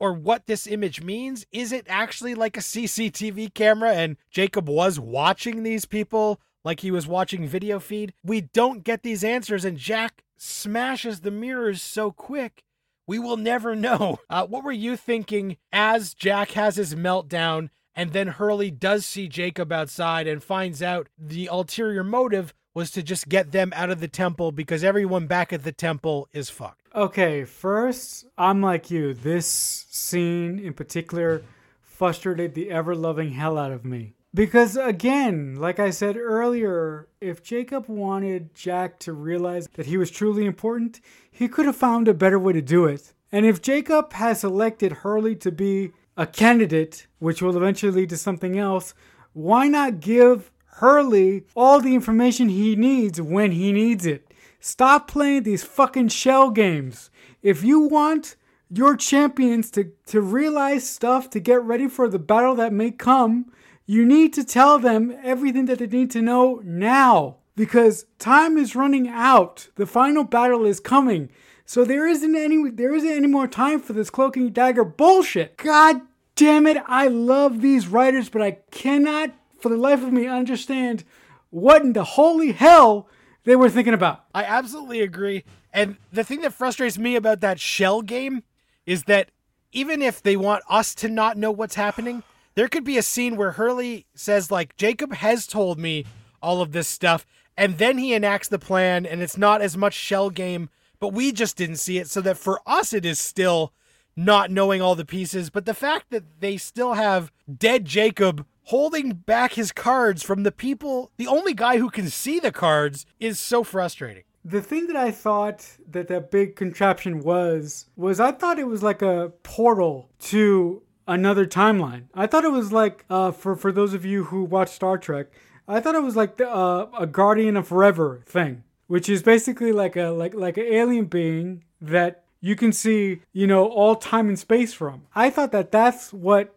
or 0.01 0.13
what 0.13 0.47
this 0.47 0.67
image 0.67 1.03
means. 1.03 1.47
Is 1.53 1.73
it 1.73 1.87
actually 1.89 2.35
like 2.35 2.57
a 2.57 2.61
CCTV 2.61 3.55
camera 3.55 3.93
and 3.93 4.17
Jacob 4.31 4.69
was 4.69 4.99
watching 4.99 5.63
these 5.63 5.85
people 5.85 6.41
like 6.65 6.81
he 6.81 6.91
was 6.91 7.07
watching 7.07 7.47
video 7.47 7.79
feed? 7.79 8.13
We 8.25 8.41
don't 8.41 8.83
get 8.83 9.03
these 9.03 9.23
answers, 9.23 9.65
and 9.65 9.77
Jack 9.77 10.24
smashes 10.37 11.21
the 11.21 11.31
mirrors 11.31 11.83
so 11.83 12.11
quick. 12.11 12.65
We 13.07 13.19
will 13.19 13.37
never 13.37 13.75
know. 13.77 14.19
Uh, 14.31 14.47
what 14.47 14.65
were 14.65 14.73
you 14.73 14.97
thinking 14.97 15.59
as 15.73 16.15
Jack 16.15 16.53
has 16.53 16.77
his 16.77 16.95
meltdown 16.95 17.69
and 17.95 18.13
then 18.13 18.29
Hurley 18.29 18.71
does 18.71 19.07
see 19.07 19.29
Jacob 19.29 19.71
outside 19.71 20.27
and 20.27 20.43
finds 20.43 20.83
out 20.83 21.09
the 21.17 21.47
ulterior 21.47 22.03
motive 22.03 22.53
was 22.75 22.91
to 22.91 23.03
just 23.03 23.29
get 23.29 23.53
them 23.53 23.73
out 23.77 23.91
of 23.91 24.01
the 24.01 24.09
temple 24.09 24.51
because 24.51 24.83
everyone 24.83 25.27
back 25.27 25.53
at 25.53 25.63
the 25.63 25.73
temple 25.73 26.29
is 26.33 26.51
fucked. 26.51 26.89
Okay, 26.95 27.45
first, 27.45 28.27
I'm 28.37 28.61
like 28.61 28.91
you. 28.91 29.15
This 29.15 29.47
scene 29.91 30.59
in 30.59 30.75
particular 30.75 31.43
frustrated 31.81 32.55
the 32.55 32.71
ever 32.71 32.97
loving 32.97 33.31
hell 33.31 33.57
out 33.57 33.71
of 33.71 33.85
me. 33.85 34.15
Because 34.35 34.77
again, 34.77 35.55
like 35.55 35.79
I 35.79 35.91
said 35.91 36.17
earlier, 36.17 37.07
if 37.21 37.45
Jacob 37.45 37.89
wanted 37.89 38.53
Jack 38.53 38.99
to 39.01 39.13
realize 39.13 39.69
that 39.75 39.87
he 39.87 39.97
was 39.97 40.11
truly 40.11 40.45
important, 40.45 41.01
he 41.31 41.47
could 41.47 41.67
have 41.67 41.77
found 41.77 42.09
a 42.09 42.15
better 42.15 42.39
way 42.39 42.53
to 42.53 42.61
do 42.61 42.85
it. 42.85 43.13
And 43.31 43.47
if 43.47 43.63
Jacob 43.63 44.13
has 44.15 44.41
selected 44.41 44.91
Hurley 44.91 45.37
to 45.37 45.53
be 45.53 45.93
a 46.17 46.27
candidate, 46.27 47.07
which 47.21 47.43
will 47.43 47.57
eventually 47.57 47.93
lead 47.93 48.11
to 48.11 48.17
something 48.17 48.59
else, 48.59 48.93
why 49.35 49.69
not 49.69 50.01
give 50.01 50.51
Hurley 50.67 51.45
all 51.55 51.81
the 51.81 51.95
information 51.95 52.49
he 52.49 52.75
needs 52.75 53.21
when 53.21 53.53
he 53.53 53.73
needs 53.73 54.05
it? 54.05 54.33
Stop 54.59 55.07
playing 55.07 55.45
these 55.45 55.63
fucking 55.63 56.09
shell 56.09 56.51
games. 56.51 57.09
If 57.41 57.63
you 57.63 57.81
want 57.81 58.35
your 58.69 58.97
champions 58.97 59.71
to, 59.73 59.93
to 60.07 60.21
realize 60.21 60.89
stuff 60.89 61.31
to 61.31 61.39
get 61.39 61.63
ready 61.63 61.87
for 61.87 62.09
the 62.09 62.19
battle 62.19 62.57
that 62.57 62.73
may 62.73 62.91
come, 62.91 63.53
you 63.87 64.05
need 64.05 64.33
to 64.35 64.45
tell 64.45 64.79
them 64.79 65.17
everything 65.23 65.67
that 65.67 65.79
they 65.79 65.87
need 65.87 66.11
to 66.13 66.23
know 66.23 66.61
now. 66.65 67.37
Because 67.57 68.07
time 68.19 68.59
is 68.59 68.75
running 68.75 69.09
out. 69.09 69.69
The 69.77 69.87
final 69.87 70.25
battle 70.25 70.65
is 70.65 70.81
coming. 70.81 71.31
So 71.65 71.85
there 71.85 72.07
isn't 72.07 72.35
any 72.35 72.71
there 72.71 72.95
isn't 72.95 73.09
any 73.09 73.29
more 73.29 73.47
time 73.47 73.81
for 73.81 73.93
this 73.93 74.11
cloaking 74.11 74.51
dagger 74.51 74.85
bullshit. 74.85 75.57
God 75.57 76.01
damn 76.35 76.67
it, 76.67 76.77
I 76.87 77.07
love 77.09 77.61
these 77.61 77.87
writers, 77.87 78.29
but 78.29 78.43
I 78.43 78.59
cannot 78.71 79.31
for 79.61 79.69
the 79.69 79.77
life 79.77 80.03
of 80.03 80.13
me 80.13 80.27
understand 80.27 81.05
what 81.51 81.83
in 81.83 81.93
the 81.93 82.05
holy 82.05 82.53
hell 82.53 83.09
they 83.45 83.57
were 83.57 83.71
thinking 83.71 83.95
about. 83.95 84.25
I 84.35 84.45
absolutely 84.45 85.01
agree. 85.01 85.45
And 85.73 85.97
the 86.13 86.25
thing 86.25 86.41
that 86.43 86.53
frustrates 86.53 86.99
me 86.99 87.17
about 87.17 87.41
that 87.41 87.61
shell 87.61 88.03
game 88.03 88.43
is 88.85 89.05
that 89.05 89.31
even 89.73 90.03
if 90.03 90.23
they 90.23 90.37
want 90.37 90.65
us 90.69 90.95
to 90.97 91.09
not 91.09 91.37
know 91.37 91.51
what's 91.51 91.75
happening, 91.75 92.23
there 92.55 92.69
could 92.69 92.85
be 92.85 92.99
a 92.99 93.03
scene 93.03 93.37
where 93.37 93.53
Hurley 93.53 94.07
says, 94.15 94.51
like, 94.51 94.77
Jacob 94.77 95.13
has 95.15 95.47
told 95.47 95.79
me 95.79 96.05
all 96.43 96.61
of 96.61 96.73
this 96.73 96.89
stuff, 96.89 97.27
and 97.57 97.79
then 97.79 97.99
he 97.99 98.15
enacts 98.15 98.49
the 98.49 98.59
plan, 98.59 99.07
and 99.07 99.23
it's 99.23 99.37
not 99.37 99.63
as 99.63 99.77
much 99.77 99.95
shell 99.95 100.31
game, 100.31 100.69
but 101.01 101.13
we 101.13 101.33
just 101.33 101.57
didn't 101.57 101.77
see 101.77 101.99
it. 101.99 102.09
So 102.09 102.21
that 102.21 102.39
for 102.39 102.61
us, 102.67 102.93
it 102.93 103.05
is 103.05 103.19
still 103.19 103.73
not 104.17 104.51
knowing 104.51 104.81
all 104.81 104.95
the 104.95 105.05
pieces. 105.05 105.51
But 105.51 105.67
the 105.67 105.75
fact 105.75 106.11
that 106.11 106.41
they 106.41 106.57
still 106.57 106.95
have 106.95 107.33
dead 107.59 107.85
Jacob 107.85 108.47
holding 108.65 109.11
back 109.11 109.55
his 109.55 109.73
cards 109.73 110.23
from 110.23 110.43
the 110.43 110.53
people, 110.53 111.11
the 111.17 111.27
only 111.27 111.53
guy 111.55 111.79
who 111.79 111.91
can 111.91 112.09
see 112.09 112.39
the 112.39 112.53
cards, 112.53 113.05
is 113.21 113.39
so 113.39 113.63
frustrating. 113.63 114.23
The 114.45 114.63
thing 114.63 114.87
that 114.89 114.97
I 114.97 115.11
thought 115.11 115.67
that 115.91 116.09
that 116.09 116.31
big 116.31 116.55
contraption 116.55 117.21
was 117.21 117.87
was 117.97 118.21
I 118.21 118.33
thought 118.33 118.59
it 118.59 118.67
was 118.67 118.83
like 118.83 119.03
a 119.03 119.33
portal 119.43 120.11
to 120.21 120.83
another 121.07 121.47
timeline. 121.47 122.05
I 122.15 122.27
thought 122.27 122.45
it 122.45 122.53
was 122.53 122.73
like 122.73 123.05
uh, 123.11 123.31
for 123.31 123.57
for 123.57 123.73
those 123.73 123.95
of 123.95 124.05
you 124.05 124.25
who 124.25 124.45
watch 124.45 124.71
Star 124.71 124.99
Trek, 124.99 125.27
I 125.67 125.81
thought 125.81 125.95
it 125.95 126.03
was 126.03 126.17
like 126.17 126.37
the, 126.37 126.49
uh, 126.49 126.89
a 126.99 127.07
Guardian 127.07 127.57
of 127.57 127.69
Forever 127.69 128.23
thing, 128.27 128.65
which 128.87 129.09
is 129.09 129.23
basically 129.23 129.73
like 129.73 129.97
a 129.97 130.09
like 130.09 130.35
like 130.35 130.57
an 130.57 130.67
alien 130.67 131.07
being 131.07 131.65
that 131.81 132.25
you 132.41 132.57
can 132.57 132.73
see 132.73 133.23
you 133.33 133.47
know 133.47 133.67
all 133.67 133.97
time 133.97 134.29
and 134.29 134.39
space 134.39 134.75
from. 134.75 135.03
I 135.15 135.31
thought 135.31 135.53
that 135.53 135.73
that's 135.73 136.13
what 136.13 136.55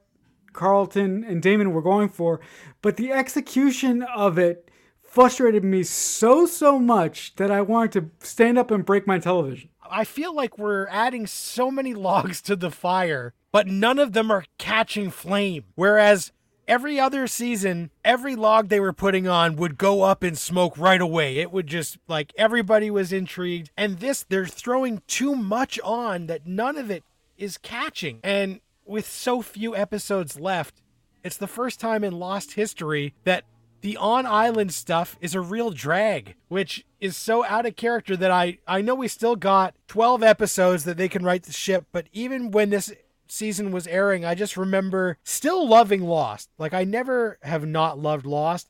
Carlton 0.53 1.23
and 1.23 1.41
Damon 1.41 1.71
were 1.71 1.81
going 1.81 2.09
for, 2.09 2.39
but 2.81 2.97
the 2.97 3.11
execution 3.11 4.03
of 4.03 4.37
it 4.37 4.69
frustrated 5.03 5.63
me 5.63 5.83
so 5.83 6.45
so 6.45 6.77
much 6.77 7.35
that 7.37 7.49
I 7.49 7.61
wanted 7.61 7.91
to 7.93 8.25
stand 8.27 8.57
up 8.57 8.71
and 8.71 8.85
break 8.85 9.07
my 9.07 9.19
television. 9.19 9.69
I 9.89 10.03
feel 10.03 10.35
like 10.35 10.57
we're 10.57 10.87
adding 10.87 11.27
so 11.27 11.71
many 11.71 11.93
logs 12.09 12.41
to 12.43 12.55
the 12.55 12.71
fire, 12.71 13.33
but 13.51 13.67
none 13.67 13.99
of 13.99 14.13
them 14.13 14.31
are 14.31 14.45
catching 14.57 15.09
flame. 15.09 15.65
Whereas 15.75 16.31
every 16.67 16.99
other 16.99 17.27
season, 17.27 17.91
every 18.03 18.35
log 18.35 18.69
they 18.69 18.79
were 18.79 18.93
putting 18.93 19.27
on 19.27 19.55
would 19.55 19.77
go 19.77 20.03
up 20.03 20.23
in 20.23 20.35
smoke 20.35 20.77
right 20.77 21.01
away. 21.01 21.37
It 21.37 21.51
would 21.51 21.67
just 21.67 21.97
like 22.07 22.33
everybody 22.37 22.91
was 22.91 23.13
intrigued. 23.13 23.71
And 23.77 23.99
this, 23.99 24.25
they're 24.27 24.45
throwing 24.45 25.01
too 25.07 25.35
much 25.35 25.79
on 25.83 26.27
that 26.27 26.45
none 26.45 26.77
of 26.77 26.91
it 26.91 27.03
is 27.37 27.57
catching. 27.57 28.19
And 28.23 28.59
with 28.85 29.07
so 29.07 29.41
few 29.41 29.75
episodes 29.75 30.39
left, 30.39 30.81
it's 31.23 31.37
the 31.37 31.47
first 31.47 31.79
time 31.79 32.03
in 32.03 32.19
Lost 32.19 32.53
history 32.53 33.13
that 33.23 33.43
the 33.81 33.97
on 33.97 34.25
island 34.25 34.73
stuff 34.73 35.17
is 35.21 35.35
a 35.35 35.41
real 35.41 35.69
drag, 35.69 36.35
which 36.47 36.85
is 36.99 37.15
so 37.15 37.45
out 37.45 37.65
of 37.65 37.75
character 37.75 38.17
that 38.17 38.31
I, 38.31 38.57
I 38.67 38.81
know 38.81 38.95
we 38.95 39.07
still 39.07 39.35
got 39.35 39.75
12 39.87 40.23
episodes 40.23 40.83
that 40.85 40.97
they 40.97 41.07
can 41.07 41.23
write 41.23 41.43
the 41.43 41.51
ship, 41.51 41.85
but 41.91 42.07
even 42.11 42.51
when 42.51 42.69
this 42.69 42.91
season 43.31 43.71
was 43.71 43.87
airing, 43.87 44.25
I 44.25 44.35
just 44.35 44.57
remember 44.57 45.17
still 45.23 45.67
loving 45.67 46.01
Lost. 46.01 46.49
Like, 46.57 46.73
I 46.73 46.83
never 46.83 47.37
have 47.43 47.65
not 47.65 47.99
loved 47.99 48.25
Lost, 48.25 48.69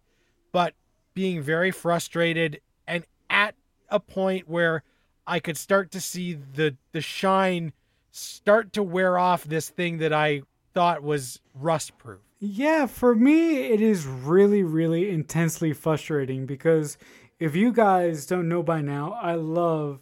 but 0.52 0.74
being 1.13 1.41
very 1.41 1.72
frustrated 1.72 2.62
and 2.88 3.06
at 3.30 3.56
a 3.89 4.00
point 4.00 4.48
where 4.48 4.84
I 5.26 5.39
could 5.39 5.58
start 5.58 5.91
to 5.91 6.02
see 6.02 6.34
the, 6.34 6.78
the 6.91 7.02
shine 7.02 7.74
start 8.12 8.74
to 8.74 8.84
wear 8.84 9.17
off 9.17 9.43
this 9.43 9.70
thing 9.70 9.98
that 9.98 10.13
I 10.13 10.41
thought 10.74 11.04
was 11.04 11.39
rust 11.54 11.98
proof. 11.98 12.22
Yeah, 12.39 12.86
for 12.86 13.15
me, 13.15 13.65
it 13.65 13.82
is 13.82 14.06
really, 14.06 14.63
really 14.63 15.10
intensely 15.10 15.74
frustrating 15.74 16.46
because 16.46 16.98
if 17.39 17.56
you 17.56 17.72
guys 17.72 18.26
don't 18.26 18.48
know 18.48 18.62
by 18.62 18.82
now, 18.82 19.13
I 19.13 19.36
love 19.36 20.00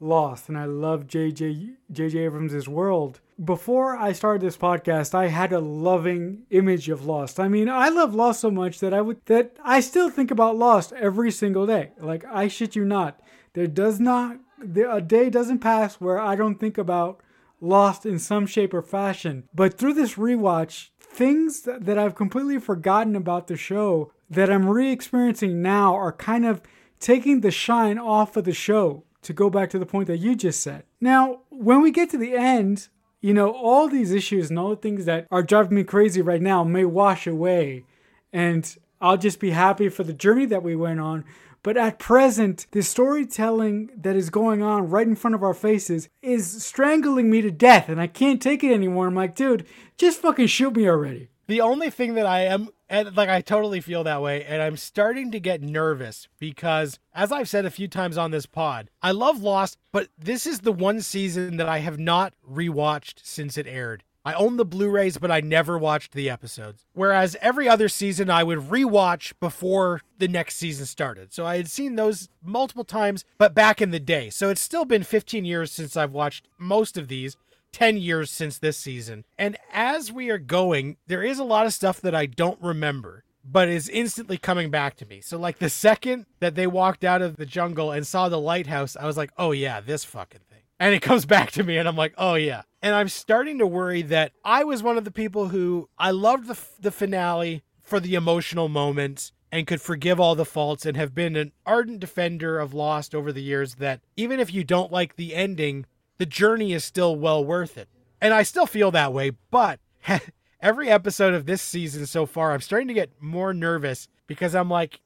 Lost 0.00 0.48
and 0.48 0.58
I 0.58 0.64
love 0.64 1.06
JJ 1.06 1.76
JJ 1.92 2.14
Abrams' 2.26 2.68
world. 2.68 3.20
Before 3.42 3.96
I 3.96 4.12
started 4.12 4.40
this 4.40 4.56
podcast, 4.56 5.14
I 5.14 5.26
had 5.26 5.52
a 5.52 5.58
loving 5.58 6.42
image 6.50 6.88
of 6.88 7.06
Lost. 7.06 7.40
I 7.40 7.48
mean, 7.48 7.68
I 7.68 7.88
love 7.88 8.14
Lost 8.14 8.40
so 8.40 8.50
much 8.50 8.78
that 8.80 8.94
I 8.94 9.00
would 9.00 9.24
that 9.26 9.56
I 9.64 9.80
still 9.80 10.10
think 10.10 10.30
about 10.30 10.56
Lost 10.56 10.92
every 10.92 11.32
single 11.32 11.66
day. 11.66 11.90
Like 11.98 12.24
I 12.26 12.46
shit 12.46 12.76
you 12.76 12.84
not. 12.84 13.20
There 13.54 13.66
does 13.66 13.98
not 13.98 14.38
there, 14.62 14.90
a 14.94 15.00
day 15.00 15.28
doesn't 15.28 15.58
pass 15.58 15.94
where 15.96 16.20
I 16.20 16.36
don't 16.36 16.60
think 16.60 16.78
about 16.78 17.20
Lost 17.60 18.06
in 18.06 18.18
some 18.18 18.46
shape 18.46 18.72
or 18.74 18.82
fashion. 18.82 19.44
But 19.52 19.78
through 19.78 19.94
this 19.94 20.14
rewatch, 20.14 20.90
things 21.00 21.62
that 21.62 21.98
I've 21.98 22.14
completely 22.14 22.60
forgotten 22.60 23.16
about 23.16 23.48
the 23.48 23.56
show 23.56 24.12
that 24.30 24.50
I'm 24.50 24.68
re 24.68 24.92
experiencing 24.92 25.62
now 25.62 25.94
are 25.94 26.12
kind 26.12 26.46
of 26.46 26.62
taking 27.00 27.40
the 27.40 27.50
shine 27.50 27.98
off 27.98 28.36
of 28.36 28.44
the 28.44 28.52
show, 28.52 29.04
to 29.22 29.32
go 29.32 29.48
back 29.48 29.70
to 29.70 29.78
the 29.78 29.86
point 29.86 30.08
that 30.08 30.18
you 30.18 30.34
just 30.34 30.60
said. 30.60 30.84
Now, 31.00 31.40
when 31.48 31.80
we 31.80 31.90
get 31.90 32.10
to 32.10 32.18
the 32.18 32.34
end, 32.34 32.88
you 33.22 33.32
know, 33.32 33.52
all 33.52 33.88
these 33.88 34.12
issues 34.12 34.50
and 34.50 34.58
all 34.58 34.70
the 34.70 34.76
things 34.76 35.06
that 35.06 35.26
are 35.30 35.42
driving 35.42 35.76
me 35.76 35.84
crazy 35.84 36.20
right 36.20 36.42
now 36.42 36.64
may 36.64 36.84
wash 36.84 37.26
away. 37.26 37.84
And 38.32 38.76
I'll 39.00 39.16
just 39.16 39.40
be 39.40 39.50
happy 39.50 39.88
for 39.88 40.02
the 40.02 40.12
journey 40.12 40.44
that 40.46 40.62
we 40.62 40.76
went 40.76 41.00
on. 41.00 41.24
But 41.62 41.76
at 41.76 42.00
present, 42.00 42.66
the 42.72 42.82
storytelling 42.82 43.90
that 43.96 44.16
is 44.16 44.30
going 44.30 44.62
on 44.62 44.90
right 44.90 45.06
in 45.06 45.14
front 45.14 45.36
of 45.36 45.44
our 45.44 45.54
faces 45.54 46.08
is 46.20 46.64
strangling 46.64 47.30
me 47.30 47.40
to 47.40 47.52
death, 47.52 47.88
and 47.88 48.00
I 48.00 48.08
can't 48.08 48.42
take 48.42 48.64
it 48.64 48.72
anymore. 48.72 49.06
I'm 49.06 49.14
like, 49.14 49.36
dude, 49.36 49.64
just 49.96 50.20
fucking 50.20 50.48
shoot 50.48 50.74
me 50.74 50.88
already. 50.88 51.28
The 51.46 51.60
only 51.60 51.90
thing 51.90 52.14
that 52.14 52.26
I 52.26 52.40
am, 52.46 52.68
and 52.88 53.16
like 53.16 53.28
I 53.28 53.40
totally 53.40 53.80
feel 53.80 54.04
that 54.04 54.22
way, 54.22 54.44
and 54.44 54.62
I'm 54.62 54.76
starting 54.76 55.30
to 55.32 55.40
get 55.40 55.60
nervous 55.60 56.28
because, 56.38 56.98
as 57.14 57.32
I've 57.32 57.48
said 57.48 57.66
a 57.66 57.70
few 57.70 57.88
times 57.88 58.16
on 58.16 58.30
this 58.30 58.46
pod, 58.46 58.90
I 59.02 59.10
love 59.10 59.42
Lost, 59.42 59.78
but 59.90 60.08
this 60.18 60.46
is 60.46 60.60
the 60.60 60.72
one 60.72 61.00
season 61.00 61.56
that 61.56 61.68
I 61.68 61.78
have 61.78 61.98
not 61.98 62.34
rewatched 62.48 63.16
since 63.22 63.58
it 63.58 63.66
aired. 63.66 64.04
I 64.24 64.34
own 64.34 64.56
the 64.56 64.64
Blu 64.64 64.88
rays, 64.88 65.18
but 65.18 65.32
I 65.32 65.40
never 65.40 65.76
watched 65.76 66.12
the 66.12 66.30
episodes. 66.30 66.86
Whereas 66.92 67.36
every 67.40 67.68
other 67.68 67.88
season, 67.88 68.30
I 68.30 68.44
would 68.44 68.60
rewatch 68.60 69.32
before 69.40 70.00
the 70.18 70.28
next 70.28 70.56
season 70.56 70.86
started. 70.86 71.32
So 71.32 71.44
I 71.44 71.56
had 71.56 71.68
seen 71.68 71.96
those 71.96 72.28
multiple 72.40 72.84
times, 72.84 73.24
but 73.36 73.52
back 73.52 73.82
in 73.82 73.90
the 73.90 73.98
day. 73.98 74.30
So 74.30 74.48
it's 74.48 74.60
still 74.60 74.84
been 74.84 75.02
15 75.02 75.44
years 75.44 75.72
since 75.72 75.96
I've 75.96 76.12
watched 76.12 76.46
most 76.56 76.96
of 76.96 77.08
these. 77.08 77.36
10 77.72 77.96
years 77.96 78.30
since 78.30 78.58
this 78.58 78.76
season. 78.76 79.24
And 79.38 79.56
as 79.72 80.12
we 80.12 80.30
are 80.30 80.38
going, 80.38 80.96
there 81.06 81.22
is 81.22 81.38
a 81.38 81.44
lot 81.44 81.66
of 81.66 81.74
stuff 81.74 82.00
that 82.02 82.14
I 82.14 82.26
don't 82.26 82.60
remember, 82.60 83.24
but 83.44 83.68
is 83.68 83.88
instantly 83.88 84.38
coming 84.38 84.70
back 84.70 84.96
to 84.96 85.06
me. 85.06 85.20
So, 85.20 85.38
like 85.38 85.58
the 85.58 85.70
second 85.70 86.26
that 86.40 86.54
they 86.54 86.66
walked 86.66 87.04
out 87.04 87.22
of 87.22 87.36
the 87.36 87.46
jungle 87.46 87.90
and 87.90 88.06
saw 88.06 88.28
the 88.28 88.40
lighthouse, 88.40 88.96
I 88.96 89.06
was 89.06 89.16
like, 89.16 89.30
oh, 89.36 89.52
yeah, 89.52 89.80
this 89.80 90.04
fucking 90.04 90.42
thing. 90.50 90.60
And 90.78 90.94
it 90.94 91.02
comes 91.02 91.26
back 91.26 91.50
to 91.52 91.64
me, 91.64 91.76
and 91.76 91.88
I'm 91.88 91.96
like, 91.96 92.14
oh, 92.18 92.34
yeah. 92.34 92.62
And 92.82 92.94
I'm 92.94 93.08
starting 93.08 93.58
to 93.58 93.66
worry 93.66 94.02
that 94.02 94.32
I 94.44 94.64
was 94.64 94.82
one 94.82 94.98
of 94.98 95.04
the 95.04 95.10
people 95.10 95.48
who 95.48 95.88
I 95.98 96.10
loved 96.10 96.46
the, 96.46 96.58
the 96.80 96.90
finale 96.90 97.62
for 97.80 98.00
the 98.00 98.14
emotional 98.14 98.68
moments 98.68 99.32
and 99.52 99.66
could 99.66 99.82
forgive 99.82 100.18
all 100.18 100.34
the 100.34 100.46
faults 100.46 100.86
and 100.86 100.96
have 100.96 101.14
been 101.14 101.36
an 101.36 101.52
ardent 101.66 102.00
defender 102.00 102.58
of 102.58 102.72
Lost 102.72 103.14
over 103.14 103.32
the 103.32 103.42
years 103.42 103.74
that 103.76 104.00
even 104.16 104.40
if 104.40 104.52
you 104.52 104.64
don't 104.64 104.90
like 104.90 105.16
the 105.16 105.34
ending, 105.34 105.84
the 106.22 106.26
journey 106.26 106.72
is 106.72 106.84
still 106.84 107.16
well 107.16 107.44
worth 107.44 107.76
it. 107.76 107.88
And 108.20 108.32
I 108.32 108.44
still 108.44 108.64
feel 108.64 108.92
that 108.92 109.12
way, 109.12 109.32
but 109.50 109.80
every 110.60 110.88
episode 110.88 111.34
of 111.34 111.46
this 111.46 111.60
season 111.60 112.06
so 112.06 112.26
far, 112.26 112.52
I'm 112.52 112.60
starting 112.60 112.86
to 112.86 112.94
get 112.94 113.10
more 113.20 113.52
nervous 113.52 114.06
because 114.28 114.54
I'm 114.54 114.70
like, 114.70 115.00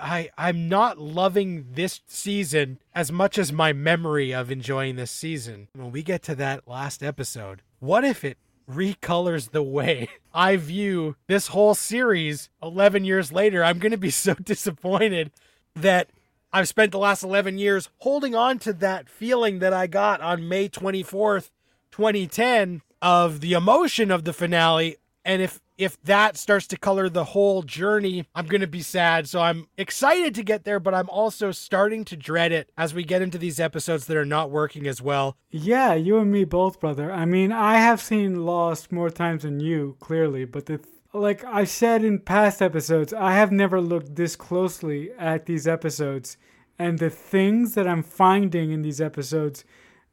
I 0.00 0.30
I'm 0.38 0.68
not 0.68 0.96
loving 0.96 1.66
this 1.72 2.02
season 2.06 2.78
as 2.94 3.10
much 3.10 3.36
as 3.36 3.52
my 3.52 3.72
memory 3.72 4.32
of 4.32 4.52
enjoying 4.52 4.94
this 4.94 5.10
season. 5.10 5.66
When 5.72 5.90
we 5.90 6.04
get 6.04 6.22
to 6.22 6.36
that 6.36 6.68
last 6.68 7.02
episode, 7.02 7.62
what 7.80 8.04
if 8.04 8.22
it 8.22 8.38
recolors 8.70 9.50
the 9.50 9.64
way 9.64 10.08
I 10.32 10.54
view 10.54 11.16
this 11.26 11.48
whole 11.48 11.74
series 11.74 12.48
11 12.62 13.04
years 13.04 13.32
later? 13.32 13.64
I'm 13.64 13.80
going 13.80 13.90
to 13.90 13.98
be 13.98 14.10
so 14.10 14.34
disappointed 14.44 15.32
that 15.74 16.10
I've 16.52 16.68
spent 16.68 16.92
the 16.92 16.98
last 16.98 17.22
11 17.22 17.58
years 17.58 17.88
holding 17.98 18.34
on 18.34 18.58
to 18.60 18.72
that 18.74 19.08
feeling 19.08 19.60
that 19.60 19.72
I 19.72 19.86
got 19.86 20.20
on 20.20 20.48
May 20.48 20.68
24th, 20.68 21.50
2010 21.92 22.82
of 23.00 23.40
the 23.40 23.52
emotion 23.52 24.10
of 24.10 24.24
the 24.24 24.32
finale 24.32 24.96
and 25.24 25.42
if 25.42 25.60
if 25.76 26.00
that 26.02 26.36
starts 26.36 26.66
to 26.66 26.76
color 26.76 27.08
the 27.08 27.24
whole 27.24 27.62
journey, 27.62 28.26
I'm 28.34 28.46
going 28.46 28.60
to 28.60 28.66
be 28.66 28.82
sad. 28.82 29.26
So 29.26 29.40
I'm 29.40 29.66
excited 29.78 30.34
to 30.34 30.42
get 30.42 30.64
there, 30.64 30.78
but 30.78 30.92
I'm 30.92 31.08
also 31.08 31.52
starting 31.52 32.04
to 32.06 32.18
dread 32.18 32.52
it 32.52 32.70
as 32.76 32.92
we 32.92 33.02
get 33.02 33.22
into 33.22 33.38
these 33.38 33.58
episodes 33.58 34.04
that 34.06 34.16
are 34.16 34.26
not 34.26 34.50
working 34.50 34.86
as 34.86 35.00
well. 35.00 35.38
Yeah, 35.50 35.94
you 35.94 36.18
and 36.18 36.30
me 36.30 36.44
both, 36.44 36.80
brother. 36.80 37.10
I 37.10 37.24
mean, 37.24 37.50
I 37.50 37.78
have 37.78 38.02
seen 38.02 38.44
Lost 38.44 38.92
more 38.92 39.08
times 39.08 39.42
than 39.42 39.60
you, 39.60 39.96
clearly, 40.00 40.44
but 40.44 40.66
the 40.66 40.80
like 41.12 41.44
I 41.44 41.64
said 41.64 42.04
in 42.04 42.20
past 42.20 42.62
episodes, 42.62 43.12
I 43.12 43.34
have 43.34 43.50
never 43.50 43.80
looked 43.80 44.14
this 44.14 44.36
closely 44.36 45.10
at 45.18 45.46
these 45.46 45.66
episodes, 45.66 46.36
and 46.78 46.98
the 46.98 47.10
things 47.10 47.74
that 47.74 47.88
I'm 47.88 48.02
finding 48.02 48.70
in 48.70 48.82
these 48.82 49.00
episodes 49.00 49.64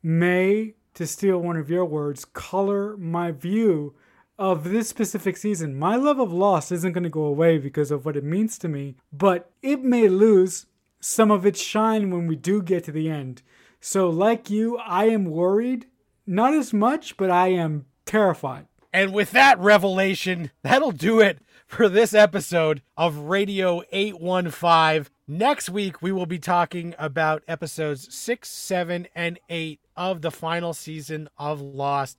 may, 0.02 0.74
to 0.96 1.06
steal 1.06 1.38
one 1.40 1.58
of 1.58 1.70
your 1.70 1.86
words, 1.86 2.26
color 2.26 2.98
my 2.98 3.32
view 3.32 3.96
of 4.40 4.66
this 4.66 4.90
specific 4.90 5.38
season. 5.38 5.78
My 5.78 5.96
love 5.96 6.20
of 6.20 6.34
Lost 6.34 6.72
isn't 6.72 6.94
going 6.94 7.04
to 7.04 7.10
go 7.10 7.26
away 7.26 7.58
because 7.58 7.92
of 7.92 8.06
what 8.06 8.18
it 8.18 8.24
means 8.24 8.58
to 8.60 8.68
me, 8.68 8.96
but 9.12 9.52
it 9.62 9.84
may 9.84 10.08
lose 10.08 10.66
some 11.00 11.32
of 11.32 11.46
its 11.46 11.62
shine 11.62 12.10
when 12.10 12.28
we 12.28 12.36
do 12.36 12.62
get 12.62 12.84
to 12.86 12.92
the 12.92 13.10
end. 13.10 13.44
So, 13.80 14.10
like 14.10 14.50
you, 14.50 14.78
I 14.78 15.06
am 15.06 15.26
worried. 15.26 15.86
Not 16.26 16.54
as 16.54 16.74
much, 16.74 17.18
but 17.18 17.30
I 17.30 17.50
am 17.50 17.86
terrified. 18.06 18.66
And 18.98 19.14
with 19.14 19.30
that 19.30 19.60
revelation, 19.60 20.50
that'll 20.64 20.92
do 20.92 21.20
it 21.20 21.38
for 21.68 21.88
this 21.88 22.16
episode 22.16 22.82
of 22.98 23.16
Radio 23.16 23.84
815. 23.92 25.14
Next 25.28 25.70
week, 25.70 26.02
we 26.02 26.12
will 26.12 26.26
be 26.26 26.40
talking 26.40 26.96
about 26.98 27.44
episodes 27.48 28.12
6, 28.16 28.50
7, 28.50 29.08
and 29.14 29.40
8 29.52 29.80
of 29.96 30.24
the 30.24 30.32
final 30.32 30.74
season 30.74 31.30
of 31.38 31.62
Lost. 31.62 32.18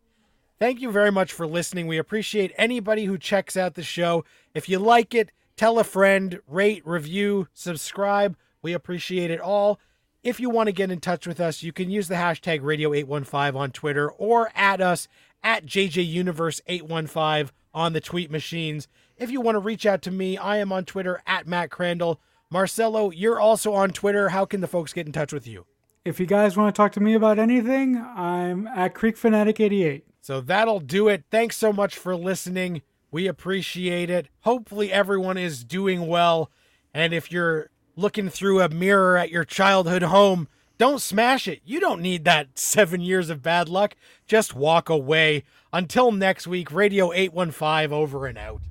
Thank 0.61 0.81
you 0.81 0.93
very 0.93 1.11
much 1.11 1.33
for 1.33 1.49
listening. 1.49 1.89
We 1.89 1.99
appreciate 1.99 2.53
anybody 2.57 3.07
who 3.07 3.19
checks 3.19 3.57
out 3.57 3.75
the 3.75 3.83
show. 3.83 4.25
If 4.55 4.69
you 4.69 4.79
like 4.79 5.17
it, 5.17 5.33
tell 5.57 5.81
a 5.81 5.85
friend, 5.85 6.39
rate, 6.47 6.87
review, 6.87 7.49
subscribe. 7.55 8.37
We 8.63 8.73
appreciate 8.73 9.33
it 9.33 9.41
all. 9.41 9.81
If 10.23 10.39
you 10.39 10.51
want 10.51 10.67
to 10.69 10.73
get 10.73 10.91
in 10.91 11.01
touch 11.01 11.27
with 11.27 11.41
us, 11.41 11.63
you 11.63 11.73
can 11.73 11.91
use 11.91 12.07
the 12.07 12.17
hashtag 12.17 12.61
Radio815 12.61 13.57
on 13.57 13.71
Twitter 13.73 14.11
or 14.11 14.51
at 14.55 14.81
us 14.81 15.09
at 15.43 15.67
JJ 15.67 16.07
Universe 16.07 16.61
815 16.67 17.53
on 17.75 17.93
the 17.93 18.01
tweet 18.01 18.31
machines. 18.31 18.89
If 19.17 19.31
you 19.31 19.41
want 19.41 19.57
to 19.57 19.61
reach 19.61 19.87
out 19.87 20.03
to 20.03 20.11
me, 20.11 20.37
I 20.37 20.59
am 20.59 20.73
on 20.73 20.85
Twitter 20.85 21.23
at 21.27 21.47
Matt 21.47 21.71
Crandall. 21.71 22.21
Marcelo, 22.51 23.11
you're 23.11 23.41
also 23.41 23.73
on 23.75 23.91
Twitter. 23.91 24.31
How 24.31 24.45
can 24.45 24.61
the 24.61 24.67
folks 24.67 24.93
get 24.93 25.07
in 25.07 25.13
touch 25.13 25.33
with 25.33 25.47
you? 25.47 25.67
If 26.05 26.19
you 26.19 26.27
guys 26.27 26.57
want 26.57 26.75
to 26.75 26.79
talk 26.79 26.93
to 26.93 27.01
me 27.01 27.15
about 27.15 27.39
anything, 27.39 27.97
I'm 27.97 28.67
at 28.69 28.95
Creek 28.95 29.17
Fanatic 29.17 29.61
88. 29.61 30.05
So 30.21 30.41
that'll 30.41 30.81
do 30.81 31.09
it. 31.09 31.25
Thanks 31.31 31.57
so 31.57 31.73
much 31.73 31.97
for 31.97 32.17
listening. 32.17 32.83
We 33.11 33.27
appreciate 33.27 34.11
it. 34.11 34.29
Hopefully, 34.41 34.93
everyone 34.93 35.37
is 35.37 35.65
doing 35.65 36.07
well. 36.07 36.51
And 36.95 37.13
if 37.13 37.31
you're 37.33 37.71
looking 37.97 38.29
through 38.29 38.61
a 38.61 38.69
mirror 38.69 39.17
at 39.17 39.31
your 39.31 39.45
childhood 39.45 40.03
home, 40.03 40.49
don't 40.79 41.01
smash 41.01 41.49
it. 41.49 41.61
You 41.65 41.81
don't 41.81 42.01
need 42.01 42.25
that 42.25 42.59
seven 42.59 43.01
years 43.01 43.31
of 43.31 43.43
bad 43.43 43.69
luck. 43.69 43.97
Just 44.27 44.55
walk 44.55 44.89
away. 44.89 45.45
Until 45.73 46.13
next 46.13 46.47
week, 46.47 46.73
Radio 46.73 47.13
815 47.13 47.93
over 47.93 48.27
and 48.27 48.39
out. 48.39 48.63